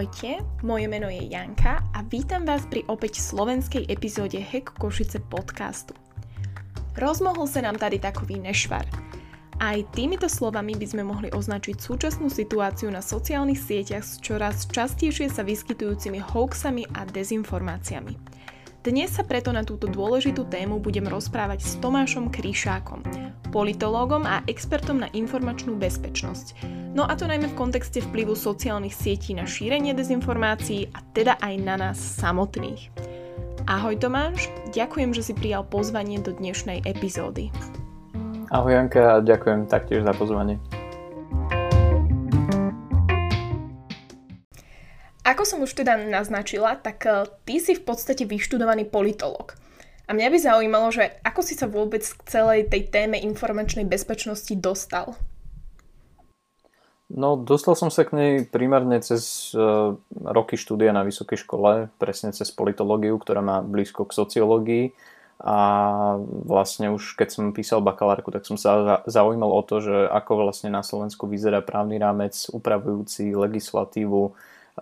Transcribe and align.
Ahojte, 0.00 0.40
moje 0.64 0.88
meno 0.88 1.12
je 1.12 1.28
Janka 1.28 1.84
a 1.92 2.00
vítam 2.08 2.48
vás 2.48 2.64
pri 2.64 2.88
opäť 2.88 3.20
slovenskej 3.20 3.84
epizóde 3.84 4.40
Hek 4.40 4.72
Košice 4.80 5.20
podcastu. 5.20 5.92
Rozmohol 6.96 7.44
sa 7.44 7.60
nám 7.60 7.76
tady 7.76 8.00
takový 8.00 8.40
nešvar. 8.40 8.88
Aj 9.60 9.76
týmito 9.92 10.24
slovami 10.24 10.72
by 10.72 10.86
sme 10.88 11.04
mohli 11.04 11.28
označiť 11.28 11.76
súčasnú 11.76 12.32
situáciu 12.32 12.88
na 12.88 13.04
sociálnych 13.04 13.60
sieťach 13.60 14.00
s 14.00 14.16
čoraz 14.24 14.64
častejšie 14.72 15.28
sa 15.28 15.44
vyskytujúcimi 15.44 16.16
hoaxami 16.32 16.88
a 16.96 17.04
dezinformáciami. 17.04 18.29
Dnes 18.80 19.12
sa 19.12 19.20
preto 19.28 19.52
na 19.52 19.60
túto 19.60 19.84
dôležitú 19.84 20.48
tému 20.48 20.80
budem 20.80 21.04
rozprávať 21.04 21.60
s 21.60 21.76
Tomášom 21.84 22.32
Kryšákom, 22.32 23.04
politológom 23.52 24.24
a 24.24 24.40
expertom 24.48 25.04
na 25.04 25.12
informačnú 25.12 25.76
bezpečnosť. 25.76 26.56
No 26.96 27.04
a 27.04 27.12
to 27.12 27.28
najmä 27.28 27.52
v 27.52 27.58
kontexte 27.60 28.00
vplyvu 28.00 28.32
sociálnych 28.32 28.96
sietí 28.96 29.36
na 29.36 29.44
šírenie 29.44 29.92
dezinformácií 29.92 30.88
a 30.96 31.04
teda 31.12 31.36
aj 31.44 31.54
na 31.60 31.76
nás 31.76 32.00
samotných. 32.00 32.88
Ahoj 33.68 34.00
Tomáš, 34.00 34.48
ďakujem, 34.72 35.12
že 35.12 35.28
si 35.28 35.36
prijal 35.36 35.68
pozvanie 35.68 36.16
do 36.16 36.32
dnešnej 36.32 36.80
epizódy. 36.88 37.52
Ahoj 38.48 38.80
Janka 38.80 39.20
ďakujem 39.20 39.68
taktiež 39.68 40.08
za 40.08 40.16
pozvanie. 40.16 40.56
Ako 45.40 45.56
som 45.56 45.64
už 45.64 45.72
teda 45.72 45.96
naznačila, 45.96 46.76
tak 46.76 47.08
eh, 47.08 47.24
ty 47.48 47.64
si 47.64 47.72
v 47.72 47.80
podstate 47.80 48.28
vyštudovaný 48.28 48.92
politolog. 48.92 49.56
A 50.04 50.12
mňa 50.12 50.28
by 50.28 50.36
zaujímalo, 50.36 50.92
že 50.92 51.16
ako 51.24 51.40
si 51.40 51.56
sa 51.56 51.64
vôbec 51.64 52.04
k 52.04 52.20
celej 52.28 52.68
tej 52.68 52.92
téme 52.92 53.16
informačnej 53.16 53.88
bezpečnosti 53.88 54.52
dostal? 54.52 55.16
No, 57.08 57.40
dostal 57.40 57.72
som 57.72 57.88
sa 57.88 58.04
k 58.04 58.12
nej 58.12 58.32
primárne 58.44 59.00
cez 59.00 59.56
uh, 59.56 59.96
roky 60.12 60.60
štúdia 60.60 60.92
na 60.92 61.08
vysokej 61.08 61.48
škole, 61.48 61.88
presne 61.96 62.36
cez 62.36 62.52
politológiu, 62.52 63.16
ktorá 63.16 63.40
má 63.40 63.64
blízko 63.64 64.04
k 64.04 64.20
sociológii. 64.20 64.92
A 65.40 65.56
vlastne 66.20 66.92
už 66.92 67.16
keď 67.16 67.28
som 67.32 67.56
písal 67.56 67.80
bakalárku, 67.80 68.28
tak 68.28 68.44
som 68.44 68.60
sa 68.60 69.00
zaujímal 69.08 69.56
o 69.56 69.64
to, 69.64 69.80
že 69.80 70.04
ako 70.04 70.44
vlastne 70.44 70.68
na 70.68 70.84
Slovensku 70.84 71.24
vyzerá 71.24 71.64
právny 71.64 71.96
rámec 71.96 72.36
upravujúci 72.52 73.32
legislatívu 73.32 74.36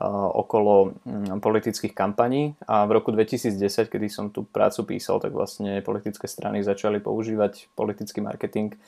okolo 0.06 0.94
mm, 1.02 1.42
politických 1.42 1.90
kampaní 1.90 2.54
a 2.70 2.86
v 2.86 3.02
roku 3.02 3.10
2010, 3.10 3.58
kedy 3.90 4.06
som 4.06 4.30
tú 4.30 4.46
prácu 4.46 4.94
písal, 4.94 5.18
tak 5.18 5.34
vlastne 5.34 5.82
politické 5.82 6.30
strany 6.30 6.62
začali 6.62 7.02
používať 7.02 7.74
politický 7.74 8.22
marketing 8.22 8.78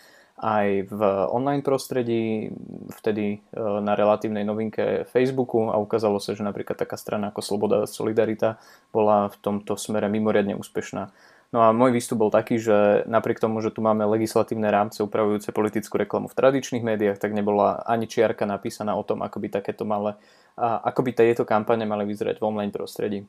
aj 0.41 0.89
v 0.89 1.01
online 1.29 1.61
prostredí, 1.61 2.49
vtedy 2.97 3.37
e, 3.37 3.39
na 3.61 3.93
relatívnej 3.93 4.41
novinke 4.41 5.05
Facebooku 5.13 5.69
a 5.69 5.77
ukázalo 5.77 6.17
sa, 6.17 6.33
že 6.33 6.41
napríklad 6.41 6.81
taká 6.81 6.97
strana 6.97 7.29
ako 7.29 7.45
Sloboda 7.45 7.85
a 7.85 7.91
Solidarita 7.91 8.57
bola 8.89 9.29
v 9.29 9.37
tomto 9.37 9.77
smere 9.77 10.09
mimoriadne 10.09 10.57
úspešná. 10.57 11.13
No 11.51 11.67
a 11.67 11.75
môj 11.75 11.91
výstup 11.91 12.23
bol 12.23 12.31
taký, 12.31 12.63
že 12.63 13.03
napriek 13.11 13.43
tomu, 13.43 13.59
že 13.59 13.75
tu 13.75 13.83
máme 13.83 14.07
legislatívne 14.07 14.71
rámce 14.71 15.03
upravujúce 15.03 15.51
politickú 15.51 15.99
reklamu 15.99 16.31
v 16.31 16.39
tradičných 16.39 16.87
médiách, 16.87 17.19
tak 17.19 17.35
nebola 17.35 17.83
ani 17.91 18.07
čiarka 18.07 18.47
napísaná 18.47 18.95
o 18.95 19.03
tom, 19.03 19.27
ako 19.27 19.43
by 19.43 19.59
takéto 19.59 19.83
malé, 19.83 20.15
ako 20.55 21.03
by 21.03 21.11
tieto 21.11 21.43
kampane 21.43 21.83
mali 21.91 22.07
vyzerať 22.07 22.39
v 22.39 22.47
online 22.47 22.71
prostredí. 22.71 23.27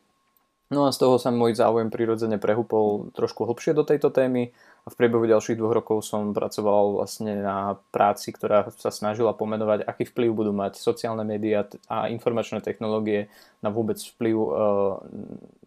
No 0.71 0.85
a 0.87 0.93
z 0.93 1.03
toho 1.03 1.19
sa 1.19 1.33
môj 1.33 1.57
záujem 1.57 1.91
prirodzene 1.91 2.39
prehúpol 2.39 3.11
trošku 3.11 3.43
hlbšie 3.43 3.75
do 3.75 3.83
tejto 3.83 4.07
témy 4.07 4.55
a 4.85 4.87
v 4.87 4.95
priebehu 4.95 5.27
ďalších 5.27 5.59
dvoch 5.59 5.75
rokov 5.81 6.05
som 6.05 6.31
pracoval 6.31 7.01
vlastne 7.01 7.41
na 7.43 7.75
práci, 7.91 8.31
ktorá 8.31 8.69
sa 8.79 8.87
snažila 8.87 9.35
pomenovať, 9.35 9.83
aký 9.83 10.07
vplyv 10.07 10.29
budú 10.31 10.53
mať 10.55 10.79
sociálne 10.79 11.25
médiá 11.27 11.67
a 11.91 12.07
informačné 12.07 12.63
technológie 12.63 13.27
na 13.59 13.67
vôbec 13.73 13.99
vplyv 13.99 14.35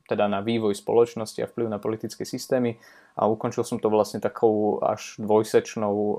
teda 0.05 0.29
na 0.29 0.45
vývoj 0.45 0.77
spoločnosti 0.77 1.41
a 1.41 1.49
vplyv 1.49 1.67
na 1.73 1.81
politické 1.81 2.29
systémy. 2.29 2.77
A 3.17 3.31
ukončil 3.31 3.65
som 3.65 3.81
to 3.81 3.89
vlastne 3.89 4.21
takou 4.21 4.83
až 4.85 5.17
dvojsečnou 5.17 5.95
e, 5.95 6.17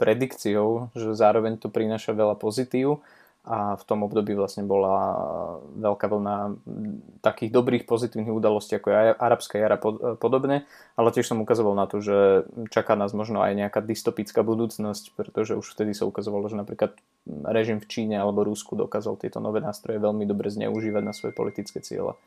predikciou, 0.00 0.94
že 0.94 1.12
zároveň 1.12 1.58
to 1.58 1.68
prináša 1.68 2.16
veľa 2.16 2.38
pozitív 2.38 3.02
a 3.40 3.72
v 3.80 3.84
tom 3.88 4.04
období 4.04 4.36
vlastne 4.36 4.68
bola 4.68 5.16
veľká 5.72 6.12
vlna 6.12 6.60
takých 7.24 7.48
dobrých 7.48 7.84
pozitívnych 7.88 8.36
udalostí 8.36 8.76
ako 8.76 8.92
je 8.92 9.16
arabská 9.16 9.56
jara 9.56 9.80
podobne, 10.20 10.68
ale 10.92 11.08
tiež 11.08 11.32
som 11.32 11.40
ukazoval 11.40 11.72
na 11.72 11.88
to, 11.88 12.04
že 12.04 12.44
čaká 12.68 13.00
nás 13.00 13.16
možno 13.16 13.40
aj 13.40 13.56
nejaká 13.56 13.80
dystopická 13.80 14.44
budúcnosť, 14.44 15.16
pretože 15.16 15.56
už 15.56 15.72
vtedy 15.72 15.96
sa 15.96 16.04
ukazovalo, 16.04 16.52
že 16.52 16.60
napríklad 16.60 16.92
režim 17.48 17.80
v 17.80 17.88
Číne 17.88 18.20
alebo 18.20 18.44
Rusku 18.44 18.76
dokázal 18.76 19.16
tieto 19.16 19.40
nové 19.40 19.64
nástroje 19.64 19.96
veľmi 19.96 20.28
dobre 20.28 20.52
zneužívať 20.52 21.00
na 21.00 21.16
svoje 21.16 21.32
politické 21.32 21.80
ciele. 21.80 22.20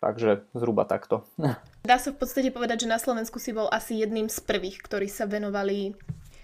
Takže 0.00 0.48
zhruba 0.56 0.88
takto. 0.88 1.28
Dá 1.88 1.96
sa 2.00 2.12
v 2.12 2.18
podstate 2.20 2.48
povedať, 2.48 2.88
že 2.88 2.92
na 2.92 2.96
Slovensku 2.96 3.36
si 3.36 3.52
bol 3.52 3.68
asi 3.68 4.00
jedným 4.00 4.32
z 4.32 4.40
prvých, 4.40 4.80
ktorí 4.80 5.08
sa 5.12 5.28
venovali 5.28 5.92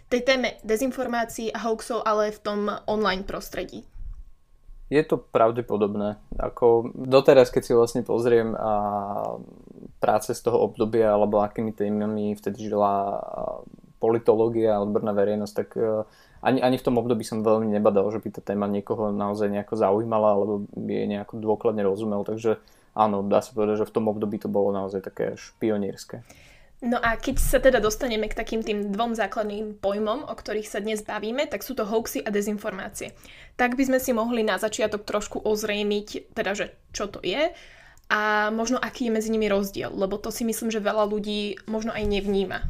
tej 0.07 0.23
téme 0.23 0.61
dezinformácií 0.63 1.51
a 1.51 1.67
hoaxov, 1.67 2.05
ale 2.07 2.31
v 2.31 2.41
tom 2.41 2.61
online 2.87 3.27
prostredí. 3.27 3.83
Je 4.87 5.03
to 5.03 5.19
pravdepodobné. 5.19 6.15
Ako 6.39 6.95
doteraz, 6.95 7.51
keď 7.51 7.63
si 7.67 7.73
vlastne 7.75 8.07
pozriem 8.07 8.55
a 8.55 8.73
práce 9.99 10.31
z 10.31 10.41
toho 10.47 10.63
obdobia, 10.63 11.11
alebo 11.11 11.43
akými 11.43 11.75
témami 11.75 12.39
vtedy 12.39 12.71
žila 12.71 13.19
politológia 13.99 14.79
a 14.79 14.83
odborná 14.87 15.11
verejnosť, 15.11 15.55
tak 15.59 15.69
e, 15.75 16.07
ani, 16.45 16.63
ani 16.63 16.77
v 16.79 16.87
tom 16.87 17.01
období 17.03 17.27
som 17.27 17.43
veľmi 17.43 17.67
nebadal, 17.67 18.07
že 18.15 18.23
by 18.23 18.29
tá 18.39 18.41
téma 18.45 18.71
niekoho 18.71 19.11
naozaj 19.11 19.51
nejako 19.51 19.75
zaujímala, 19.75 20.39
alebo 20.39 20.69
by 20.79 20.93
jej 20.93 21.09
nejako 21.11 21.35
dôkladne 21.43 21.83
rozumel. 21.83 22.23
Takže 22.23 22.63
áno, 22.97 23.21
dá 23.21 23.45
sa 23.45 23.53
povedať, 23.53 23.85
že 23.85 23.89
v 23.93 23.95
tom 24.01 24.09
období 24.09 24.41
to 24.41 24.49
bolo 24.49 24.73
naozaj 24.73 25.05
také 25.05 25.37
až 25.37 25.53
pionierské. 25.61 26.25
No 26.85 27.01
a 27.01 27.17
keď 27.17 27.37
sa 27.41 27.57
teda 27.57 27.81
dostaneme 27.81 28.29
k 28.29 28.37
takým 28.37 28.61
tým 28.61 28.93
dvom 28.93 29.17
základným 29.17 29.81
pojmom, 29.81 30.29
o 30.29 30.35
ktorých 30.37 30.69
sa 30.69 30.85
dnes 30.85 31.01
bavíme, 31.01 31.49
tak 31.49 31.65
sú 31.65 31.73
to 31.73 31.89
hoaxy 31.89 32.21
a 32.21 32.29
dezinformácie. 32.29 33.17
Tak 33.57 33.81
by 33.81 33.89
sme 33.89 33.99
si 34.01 34.13
mohli 34.13 34.45
na 34.45 34.61
začiatok 34.61 35.09
trošku 35.09 35.41
ozrejmiť, 35.41 36.37
teda, 36.37 36.53
že 36.53 36.77
čo 36.93 37.09
to 37.09 37.25
je 37.25 37.57
a 38.13 38.53
možno 38.53 38.77
aký 38.77 39.09
je 39.09 39.15
medzi 39.17 39.33
nimi 39.33 39.49
rozdiel, 39.49 39.89
lebo 39.89 40.21
to 40.21 40.29
si 40.29 40.45
myslím, 40.45 40.69
že 40.69 40.85
veľa 40.85 41.09
ľudí 41.09 41.65
možno 41.65 41.97
aj 41.97 42.05
nevníma. 42.07 42.69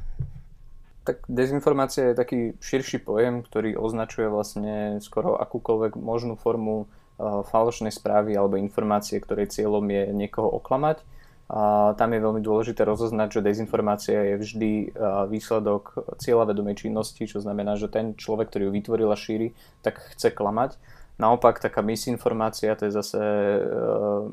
Tak 1.03 1.27
dezinformácia 1.27 2.11
je 2.11 2.19
taký 2.19 2.39
širší 2.63 3.03
pojem, 3.03 3.43
ktorý 3.43 3.75
označuje 3.75 4.31
vlastne 4.31 5.03
skoro 5.03 5.35
akúkoľvek 5.39 5.99
možnú 5.99 6.39
formu 6.39 6.87
Eh, 7.17 7.25
falošnej 7.49 7.97
správy 7.97 8.37
alebo 8.37 8.61
informácie, 8.61 9.17
ktorej 9.17 9.49
cieľom 9.49 9.89
je 9.89 10.13
niekoho 10.13 10.53
oklamať. 10.61 11.01
A 11.49 11.95
tam 11.97 12.13
je 12.13 12.21
veľmi 12.21 12.45
dôležité 12.45 12.85
rozoznať, 12.85 13.41
že 13.41 13.47
dezinformácia 13.47 14.21
je 14.21 14.35
vždy 14.37 14.73
eh, 14.85 14.89
výsledok 15.25 16.13
cieľavedomej 16.21 16.77
činnosti, 16.77 17.25
čo 17.25 17.41
znamená, 17.41 17.81
že 17.81 17.89
ten 17.89 18.13
človek, 18.21 18.53
ktorý 18.53 18.69
ju 18.69 18.73
vytvoril 18.77 19.09
a 19.09 19.17
šíri, 19.17 19.57
tak 19.81 19.97
chce 20.13 20.29
klamať. 20.29 20.77
Naopak 21.17 21.65
taká 21.65 21.81
misinformácia, 21.81 22.77
to 22.77 22.85
je 22.85 22.93
zase, 22.93 23.17
eh, 23.17 23.61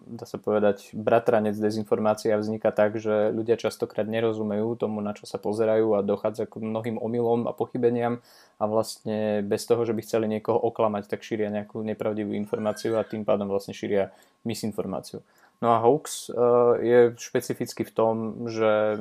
dá 0.03 0.25
sa 0.27 0.35
povedať, 0.35 0.91
bratranec 0.91 1.55
dezinformácia 1.55 2.35
vzniká 2.35 2.75
tak, 2.75 2.99
že 2.99 3.31
ľudia 3.31 3.55
častokrát 3.55 4.03
nerozumejú 4.03 4.75
tomu, 4.75 4.99
na 4.99 5.15
čo 5.15 5.23
sa 5.23 5.39
pozerajú 5.39 5.95
a 5.95 6.03
dochádza 6.03 6.43
k 6.43 6.59
mnohým 6.59 6.99
omylom 6.99 7.47
a 7.47 7.55
pochybeniam 7.55 8.19
a 8.59 8.67
vlastne 8.67 9.39
bez 9.47 9.63
toho, 9.63 9.87
že 9.87 9.95
by 9.95 10.01
chceli 10.03 10.27
niekoho 10.27 10.59
oklamať, 10.59 11.07
tak 11.07 11.23
šíria 11.23 11.47
nejakú 11.47 11.79
nepravdivú 11.87 12.35
informáciu 12.35 12.99
a 12.99 13.07
tým 13.07 13.23
pádom 13.23 13.47
vlastne 13.47 13.71
šíria 13.71 14.11
misinformáciu. 14.43 15.23
No 15.63 15.71
a 15.71 15.79
hoax 15.79 16.27
eh, 16.27 16.35
je 16.83 16.99
špecificky 17.15 17.87
v 17.87 17.95
tom, 17.95 18.15
že 18.51 18.99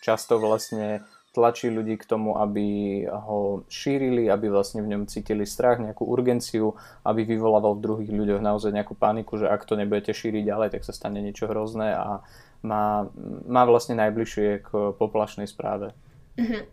často 0.00 0.40
vlastne 0.40 1.04
tlačí 1.36 1.68
ľudí 1.68 2.00
k 2.00 2.08
tomu, 2.08 2.40
aby 2.40 3.04
ho 3.04 3.68
šírili, 3.68 4.32
aby 4.32 4.48
vlastne 4.48 4.80
v 4.80 4.96
ňom 4.96 5.02
cítili 5.04 5.44
strach, 5.44 5.76
nejakú 5.76 6.08
urgenciu, 6.08 6.72
aby 7.04 7.28
vyvolával 7.28 7.76
v 7.76 7.84
druhých 7.84 8.12
ľuďoch 8.16 8.40
naozaj 8.40 8.72
nejakú 8.72 8.96
paniku, 8.96 9.36
že 9.36 9.52
ak 9.52 9.68
to 9.68 9.76
nebudete 9.76 10.16
šíriť 10.16 10.48
ďalej, 10.48 10.68
tak 10.72 10.82
sa 10.88 10.96
stane 10.96 11.20
niečo 11.20 11.44
hrozné 11.44 11.92
a 11.92 12.24
má, 12.64 13.12
má 13.44 13.62
vlastne 13.68 14.00
najbližšie 14.00 14.64
k 14.64 14.68
poplašnej 14.96 15.44
správe. 15.44 15.92
Uh-huh. 16.40 16.64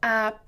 A 0.00 0.38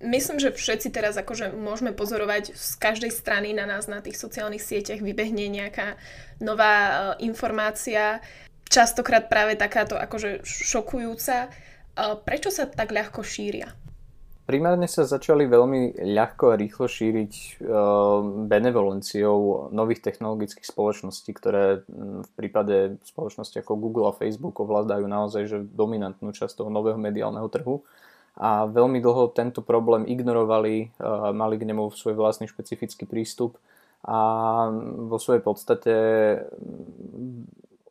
myslím, 0.00 0.40
že 0.40 0.56
všetci 0.56 0.88
teraz 0.88 1.20
akože 1.20 1.52
môžeme 1.52 1.92
pozorovať 1.92 2.56
z 2.56 2.70
každej 2.80 3.12
strany 3.12 3.52
na 3.52 3.68
nás 3.68 3.84
na 3.84 4.00
tých 4.00 4.16
sociálnych 4.16 4.64
sieťach 4.64 5.04
vybehne 5.04 5.46
nejaká 5.52 6.00
nová 6.40 6.76
uh, 6.76 6.94
informácia, 7.20 8.24
častokrát 8.68 9.30
práve 9.30 9.54
takáto 9.54 9.94
akože 9.94 10.42
šokujúca. 10.42 11.52
Prečo 11.96 12.50
sa 12.50 12.66
tak 12.66 12.90
ľahko 12.90 13.22
šíria? 13.22 13.70
Primárne 14.44 14.84
sa 14.84 15.08
začali 15.08 15.48
veľmi 15.48 16.04
ľahko 16.04 16.52
a 16.52 16.60
rýchlo 16.60 16.84
šíriť 16.84 17.32
e, 17.32 17.48
benevolenciou 18.44 19.72
nových 19.72 20.04
technologických 20.04 20.68
spoločností, 20.68 21.32
ktoré 21.32 21.80
v 21.88 22.30
prípade 22.36 23.00
spoločnosti 23.08 23.56
ako 23.64 23.80
Google 23.80 24.12
a 24.12 24.18
Facebook 24.20 24.60
ovládajú 24.60 25.08
naozaj 25.08 25.42
že 25.48 25.58
dominantnú 25.64 26.28
časť 26.36 26.60
toho 26.60 26.68
nového 26.68 27.00
mediálneho 27.00 27.48
trhu. 27.48 27.88
A 28.36 28.68
veľmi 28.68 29.00
dlho 29.00 29.32
tento 29.32 29.64
problém 29.64 30.04
ignorovali, 30.04 30.92
e, 30.92 31.08
mali 31.32 31.56
k 31.56 31.64
nemu 31.64 31.88
svoj 31.96 32.12
vlastný 32.12 32.44
špecifický 32.44 33.08
prístup 33.08 33.56
a 34.04 34.68
vo 35.08 35.16
svojej 35.16 35.40
podstate 35.40 35.94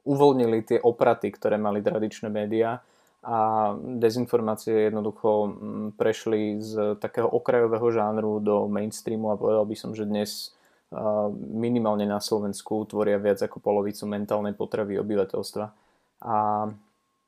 uvoľnili 0.06 0.62
tie 0.70 0.78
opraty, 0.78 1.34
ktoré 1.34 1.58
mali 1.58 1.82
tradičné 1.82 2.30
médiá 2.30 2.78
a 3.24 3.72
dezinformácie 4.04 4.92
jednoducho 4.92 5.30
mm, 5.48 5.88
prešli 5.96 6.60
z 6.60 7.00
takého 7.00 7.32
okrajového 7.32 7.88
žánru 7.92 8.44
do 8.44 8.68
mainstreamu 8.68 9.32
a 9.32 9.40
povedal 9.40 9.64
by 9.64 9.76
som, 9.80 9.96
že 9.96 10.04
dnes 10.04 10.52
minimálne 11.34 12.06
na 12.06 12.22
Slovensku 12.22 12.86
tvoria 12.86 13.18
viac 13.18 13.42
ako 13.42 13.58
polovicu 13.58 14.06
mentálnej 14.06 14.54
potravy 14.54 15.02
obyvateľstva. 15.02 15.66
A 16.24 16.36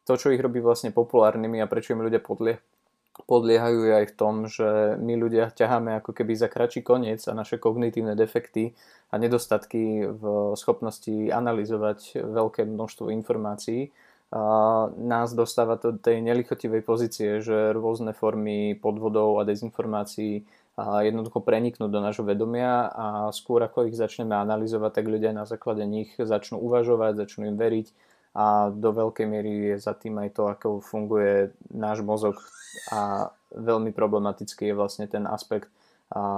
to, 0.05 0.13
čo 0.13 0.29
ich 0.29 0.41
robí 0.41 0.61
vlastne 0.61 0.93
populárnymi 0.93 1.59
a 1.61 1.69
prečo 1.69 1.97
im 1.97 2.05
ľudia 2.05 2.21
podlie, 2.21 2.61
podliehajú 3.25 3.79
je 3.89 3.93
aj 3.95 4.05
v 4.11 4.17
tom, 4.17 4.35
že 4.45 4.99
my 4.99 5.13
ľudia 5.17 5.49
ťaháme 5.49 5.97
ako 6.03 6.11
keby 6.13 6.33
za 6.35 6.51
kračí 6.51 6.85
koniec 6.85 7.25
a 7.25 7.33
naše 7.33 7.57
kognitívne 7.57 8.13
defekty 8.13 8.75
a 9.09 9.17
nedostatky 9.17 10.03
v 10.03 10.23
schopnosti 10.59 11.31
analyzovať 11.31 12.21
veľké 12.21 12.67
množstvo 12.67 13.09
informácií 13.15 13.89
nás 14.99 15.31
dostáva 15.31 15.77
do 15.77 15.95
tej 15.95 16.19
nelichotivej 16.21 16.81
pozície, 16.81 17.39
že 17.39 17.71
rôzne 17.71 18.11
formy 18.11 18.73
podvodov 18.75 19.39
a 19.39 19.47
dezinformácií 19.47 20.43
jednoducho 20.75 21.39
preniknúť 21.39 21.87
do 21.87 22.03
nášho 22.03 22.27
vedomia 22.27 22.91
a 22.91 23.31
skôr 23.31 23.63
ako 23.63 23.87
ich 23.87 23.95
začneme 23.95 24.35
analyzovať, 24.35 24.91
tak 24.91 25.05
ľudia 25.07 25.31
na 25.31 25.47
základe 25.47 25.87
nich 25.87 26.11
začnú 26.19 26.59
uvažovať, 26.59 27.15
začnú 27.15 27.47
im 27.47 27.55
veriť 27.55 27.87
a 28.35 28.67
do 28.75 28.91
veľkej 28.91 29.27
miery 29.31 29.51
je 29.71 29.75
za 29.79 29.95
tým 29.95 30.19
aj 30.19 30.35
to, 30.35 30.43
ako 30.51 30.83
funguje 30.83 31.55
náš 31.71 32.03
mozog. 32.03 32.35
A 32.91 33.31
veľmi 33.55 33.95
problematický 33.95 34.67
je 34.67 34.75
vlastne 34.75 35.07
ten 35.07 35.23
aspekt 35.23 35.71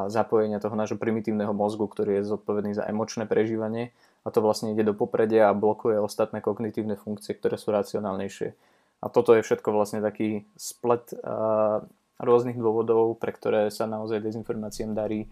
zapojenia 0.07 0.63
toho 0.63 0.75
nášho 0.79 0.95
primitívneho 0.95 1.51
mozgu, 1.51 1.91
ktorý 1.91 2.21
je 2.21 2.29
zodpovedný 2.31 2.71
za 2.77 2.87
emočné 2.87 3.27
prežívanie 3.27 3.91
a 4.23 4.31
to 4.31 4.39
vlastne 4.39 4.71
ide 4.71 4.87
do 4.87 4.95
popredia 4.95 5.51
a 5.51 5.57
blokuje 5.57 5.99
ostatné 5.99 6.39
kognitívne 6.39 6.95
funkcie, 6.95 7.35
ktoré 7.35 7.59
sú 7.59 7.75
racionálnejšie. 7.75 8.55
A 9.03 9.05
toto 9.11 9.35
je 9.35 9.45
všetko 9.45 9.69
vlastne 9.75 9.99
taký 10.01 10.47
splet 10.57 11.13
rôznych 12.17 12.57
dôvodov, 12.57 13.21
pre 13.21 13.29
ktoré 13.29 13.69
sa 13.69 13.85
naozaj 13.85 14.23
dezinformáciám 14.25 14.97
darí 14.97 15.29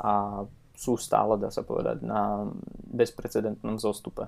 a 0.00 0.44
sú 0.72 0.96
stále, 0.96 1.36
dá 1.36 1.52
sa 1.52 1.60
povedať, 1.60 2.00
na 2.00 2.48
bezprecedentnom 2.88 3.76
zostupe. 3.76 4.26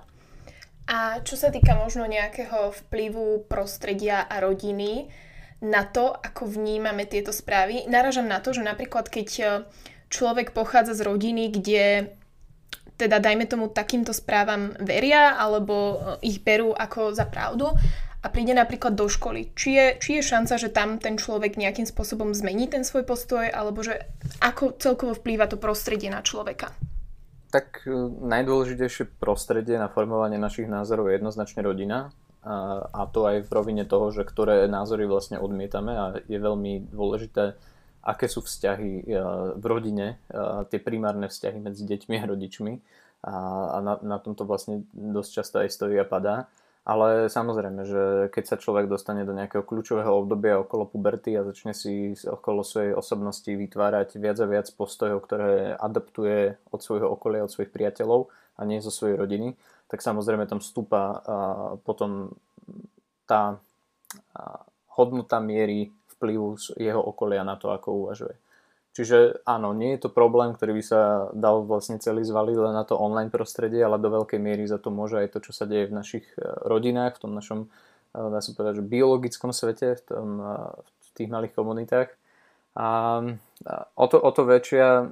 A 0.85 1.17
čo 1.25 1.33
sa 1.33 1.49
týka 1.49 1.73
možno 1.73 2.05
nejakého 2.05 2.69
vplyvu 2.85 3.49
prostredia 3.49 4.21
a 4.21 4.37
rodiny 4.37 5.09
na 5.65 5.83
to, 5.83 6.13
ako 6.13 6.45
vnímame 6.45 7.09
tieto 7.09 7.33
správy, 7.33 7.89
naražam 7.89 8.29
na 8.29 8.37
to, 8.37 8.53
že 8.53 8.61
napríklad 8.61 9.09
keď 9.09 9.29
e, 9.41 9.45
človek 10.13 10.53
pochádza 10.53 10.93
z 10.93 11.01
rodiny, 11.01 11.49
kde 11.49 12.13
teda 12.95 13.19
dajme 13.19 13.43
tomu 13.49 13.67
takýmto 13.67 14.15
správam 14.15 14.71
veria 14.79 15.35
alebo 15.35 15.75
e, 15.75 15.95
ich 16.29 16.45
berú 16.45 16.71
ako 16.71 17.11
za 17.17 17.25
pravdu 17.25 17.73
a 18.21 18.27
príde 18.29 18.57
napríklad 18.57 18.97
do 18.97 19.05
školy, 19.05 19.53
či 19.53 19.77
je, 19.77 19.85
či 20.01 20.09
je 20.17 20.23
šanca, 20.25 20.57
že 20.57 20.69
tam 20.73 20.97
ten 20.97 21.17
človek 21.17 21.61
nejakým 21.61 21.85
spôsobom 21.85 22.33
zmení 22.33 22.65
ten 22.65 22.81
svoj 22.81 23.05
postoj, 23.05 23.45
alebo 23.45 23.85
že 23.85 24.01
ako 24.41 24.81
celkovo 24.81 25.13
vplýva 25.13 25.45
to 25.45 25.61
prostredie 25.61 26.09
na 26.09 26.21
človeka? 26.21 26.73
Tak 27.49 27.85
e, 27.85 27.93
najdôležitejšie 28.21 29.17
prostredie 29.17 29.81
na 29.81 29.89
formovanie 29.89 30.37
našich 30.37 30.69
názorov 30.69 31.09
je 31.09 31.21
jednoznačne 31.21 31.61
rodina 31.65 32.13
a, 32.45 33.03
to 33.09 33.25
aj 33.25 33.49
v 33.49 33.51
rovine 33.51 33.83
toho, 33.89 34.13
že 34.13 34.21
ktoré 34.21 34.69
názory 34.69 35.09
vlastne 35.09 35.41
odmietame 35.41 35.93
a 35.97 36.05
je 36.29 36.37
veľmi 36.37 36.93
dôležité, 36.93 37.57
aké 38.05 38.29
sú 38.29 38.45
vzťahy 38.45 38.91
e, 39.01 39.03
v 39.57 39.65
rodine, 39.65 40.21
e, 40.29 40.69
tie 40.69 40.77
primárne 40.77 41.25
vzťahy 41.25 41.57
medzi 41.57 41.89
deťmi 41.89 42.21
a 42.21 42.29
rodičmi 42.29 42.73
a, 43.25 43.35
a 43.73 43.77
na, 43.81 43.93
na 44.05 44.17
tomto 44.21 44.45
vlastne 44.45 44.85
dosť 44.93 45.29
často 45.33 45.55
aj 45.57 45.73
stojí 45.73 45.97
a 45.97 46.05
padá. 46.05 46.45
Ale 46.85 47.33
samozrejme, 47.33 47.81
že 47.81 48.03
keď 48.29 48.43
sa 48.45 48.61
človek 48.61 48.85
dostane 48.85 49.25
do 49.25 49.33
nejakého 49.33 49.65
kľúčového 49.65 50.21
obdobia 50.21 50.61
okolo 50.61 50.85
puberty 50.85 51.33
a 51.33 51.41
začne 51.41 51.73
si 51.73 52.13
okolo 52.29 52.61
svojej 52.61 52.93
osobnosti 52.93 53.49
vytvárať 53.49 54.21
viac 54.21 54.37
a 54.37 54.45
viac 54.45 54.69
postojov, 54.69 55.25
ktoré 55.25 55.73
adaptuje 55.73 56.61
od 56.69 56.79
svojho 56.85 57.09
okolia, 57.09 57.41
od 57.41 57.49
svojich 57.49 57.73
priateľov 57.73 58.29
a 58.29 58.61
nie 58.69 58.85
zo 58.85 58.93
svojej 58.93 59.17
rodiny, 59.17 59.57
tak 59.95 60.03
samozrejme 60.03 60.43
tam 60.43 60.59
vstúpa 60.59 61.23
potom 61.87 62.35
tá 63.23 63.63
hodnota 64.99 65.39
miery 65.39 65.87
vplyvu 66.19 66.75
jeho 66.75 66.99
okolia 66.99 67.47
na 67.47 67.55
to, 67.55 67.71
ako 67.71 68.03
uvažuje. 68.03 68.35
Čiže 68.95 69.43
áno, 69.43 69.71
nie 69.75 69.95
je 69.95 70.07
to 70.07 70.09
problém, 70.11 70.55
ktorý 70.55 70.79
by 70.79 70.83
sa 70.83 71.27
dal 71.35 71.67
vlastne 71.67 71.99
celý 71.99 72.23
zvaliť 72.23 72.55
len 72.59 72.75
na 72.75 72.87
to 72.87 72.95
online 72.95 73.27
prostredie, 73.27 73.83
ale 73.83 73.99
do 73.99 74.07
veľkej 74.07 74.39
miery 74.39 74.67
za 74.67 74.79
to 74.79 74.87
môže 74.87 75.19
aj 75.19 75.35
to, 75.35 75.39
čo 75.43 75.51
sa 75.51 75.67
deje 75.67 75.91
v 75.91 75.97
našich 75.99 76.23
e, 76.35 76.43
rodinách, 76.63 77.19
v 77.19 77.21
tom 77.27 77.31
našom, 77.35 77.59
e, 77.67 77.67
dá 78.15 78.39
sa 78.39 78.55
povedať, 78.55 78.79
že 78.79 78.87
biologickom 78.87 79.51
svete, 79.51 79.99
v, 79.99 80.01
tom, 80.07 80.27
e, 80.39 80.55
v 80.79 81.07
tých 81.11 81.27
malých 81.27 81.51
komunitách. 81.55 82.09
A 82.75 82.87
o 83.95 84.05
to, 84.07 84.19
o 84.19 84.31
to 84.35 84.43
väčšia 84.43 85.07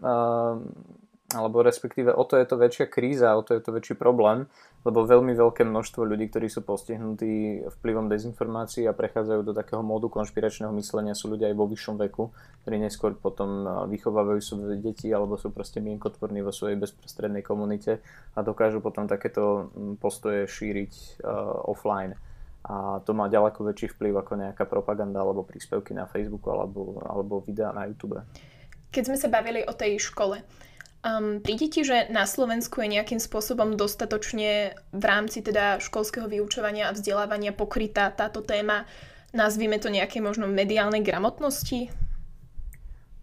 alebo 1.33 1.65
respektíve 1.65 2.13
o 2.13 2.23
to 2.23 2.37
je 2.37 2.45
to 2.45 2.55
väčšia 2.55 2.85
kríza, 2.87 3.33
o 3.33 3.41
to 3.41 3.57
je 3.57 3.61
to 3.65 3.73
väčší 3.73 3.97
problém, 3.97 4.45
lebo 4.85 5.03
veľmi 5.03 5.33
veľké 5.33 5.65
množstvo 5.65 6.05
ľudí, 6.05 6.29
ktorí 6.29 6.47
sú 6.47 6.61
postihnutí 6.61 7.65
vplyvom 7.81 8.07
dezinformácií 8.07 8.85
a 8.85 8.93
prechádzajú 8.93 9.41
do 9.41 9.53
takého 9.57 9.81
módu 9.81 10.07
konšpiračného 10.13 10.71
myslenia, 10.77 11.17
sú 11.17 11.33
ľudia 11.33 11.49
aj 11.49 11.57
vo 11.57 11.65
vyššom 11.67 11.95
veku, 12.07 12.29
ktorí 12.63 12.77
neskôr 12.79 13.17
potom 13.17 13.65
vychovávajú 13.89 14.39
svoje 14.39 14.77
deti 14.79 15.11
alebo 15.11 15.35
sú 15.35 15.49
proste 15.49 15.81
mienkotvorní 15.81 16.45
vo 16.45 16.53
svojej 16.53 16.77
bezprostrednej 16.77 17.41
komunite 17.41 17.99
a 18.35 18.39
dokážu 18.45 18.79
potom 18.79 19.09
takéto 19.09 19.73
postoje 19.99 20.47
šíriť 20.47 21.23
uh, 21.23 21.67
offline. 21.67 22.15
A 22.63 23.03
to 23.03 23.11
má 23.11 23.27
ďaleko 23.27 23.59
väčší 23.67 23.91
vplyv 23.91 24.23
ako 24.23 24.39
nejaká 24.39 24.63
propaganda 24.63 25.19
alebo 25.19 25.43
príspevky 25.43 25.91
na 25.91 26.07
Facebooku 26.07 26.47
alebo, 26.47 27.03
alebo 27.03 27.43
videá 27.43 27.75
na 27.75 27.83
YouTube. 27.91 28.23
Keď 28.87 29.03
sme 29.03 29.17
sa 29.19 29.27
bavili 29.27 29.67
o 29.67 29.73
tej 29.75 29.99
škole, 29.99 30.39
Um, 31.03 31.43
príde 31.43 31.67
ti, 31.67 31.83
že 31.83 32.07
na 32.15 32.23
Slovensku 32.23 32.79
je 32.79 32.95
nejakým 32.95 33.19
spôsobom 33.19 33.75
dostatočne 33.75 34.71
v 34.95 35.03
rámci 35.03 35.43
teda 35.43 35.83
školského 35.83 36.31
vyučovania 36.31 36.87
a 36.87 36.95
vzdelávania 36.95 37.51
pokrytá 37.51 38.07
táto 38.07 38.39
téma, 38.39 38.87
nazvime 39.35 39.83
to 39.83 39.91
nejakej 39.91 40.23
možno 40.23 40.47
mediálnej 40.47 41.03
gramotnosti? 41.03 41.91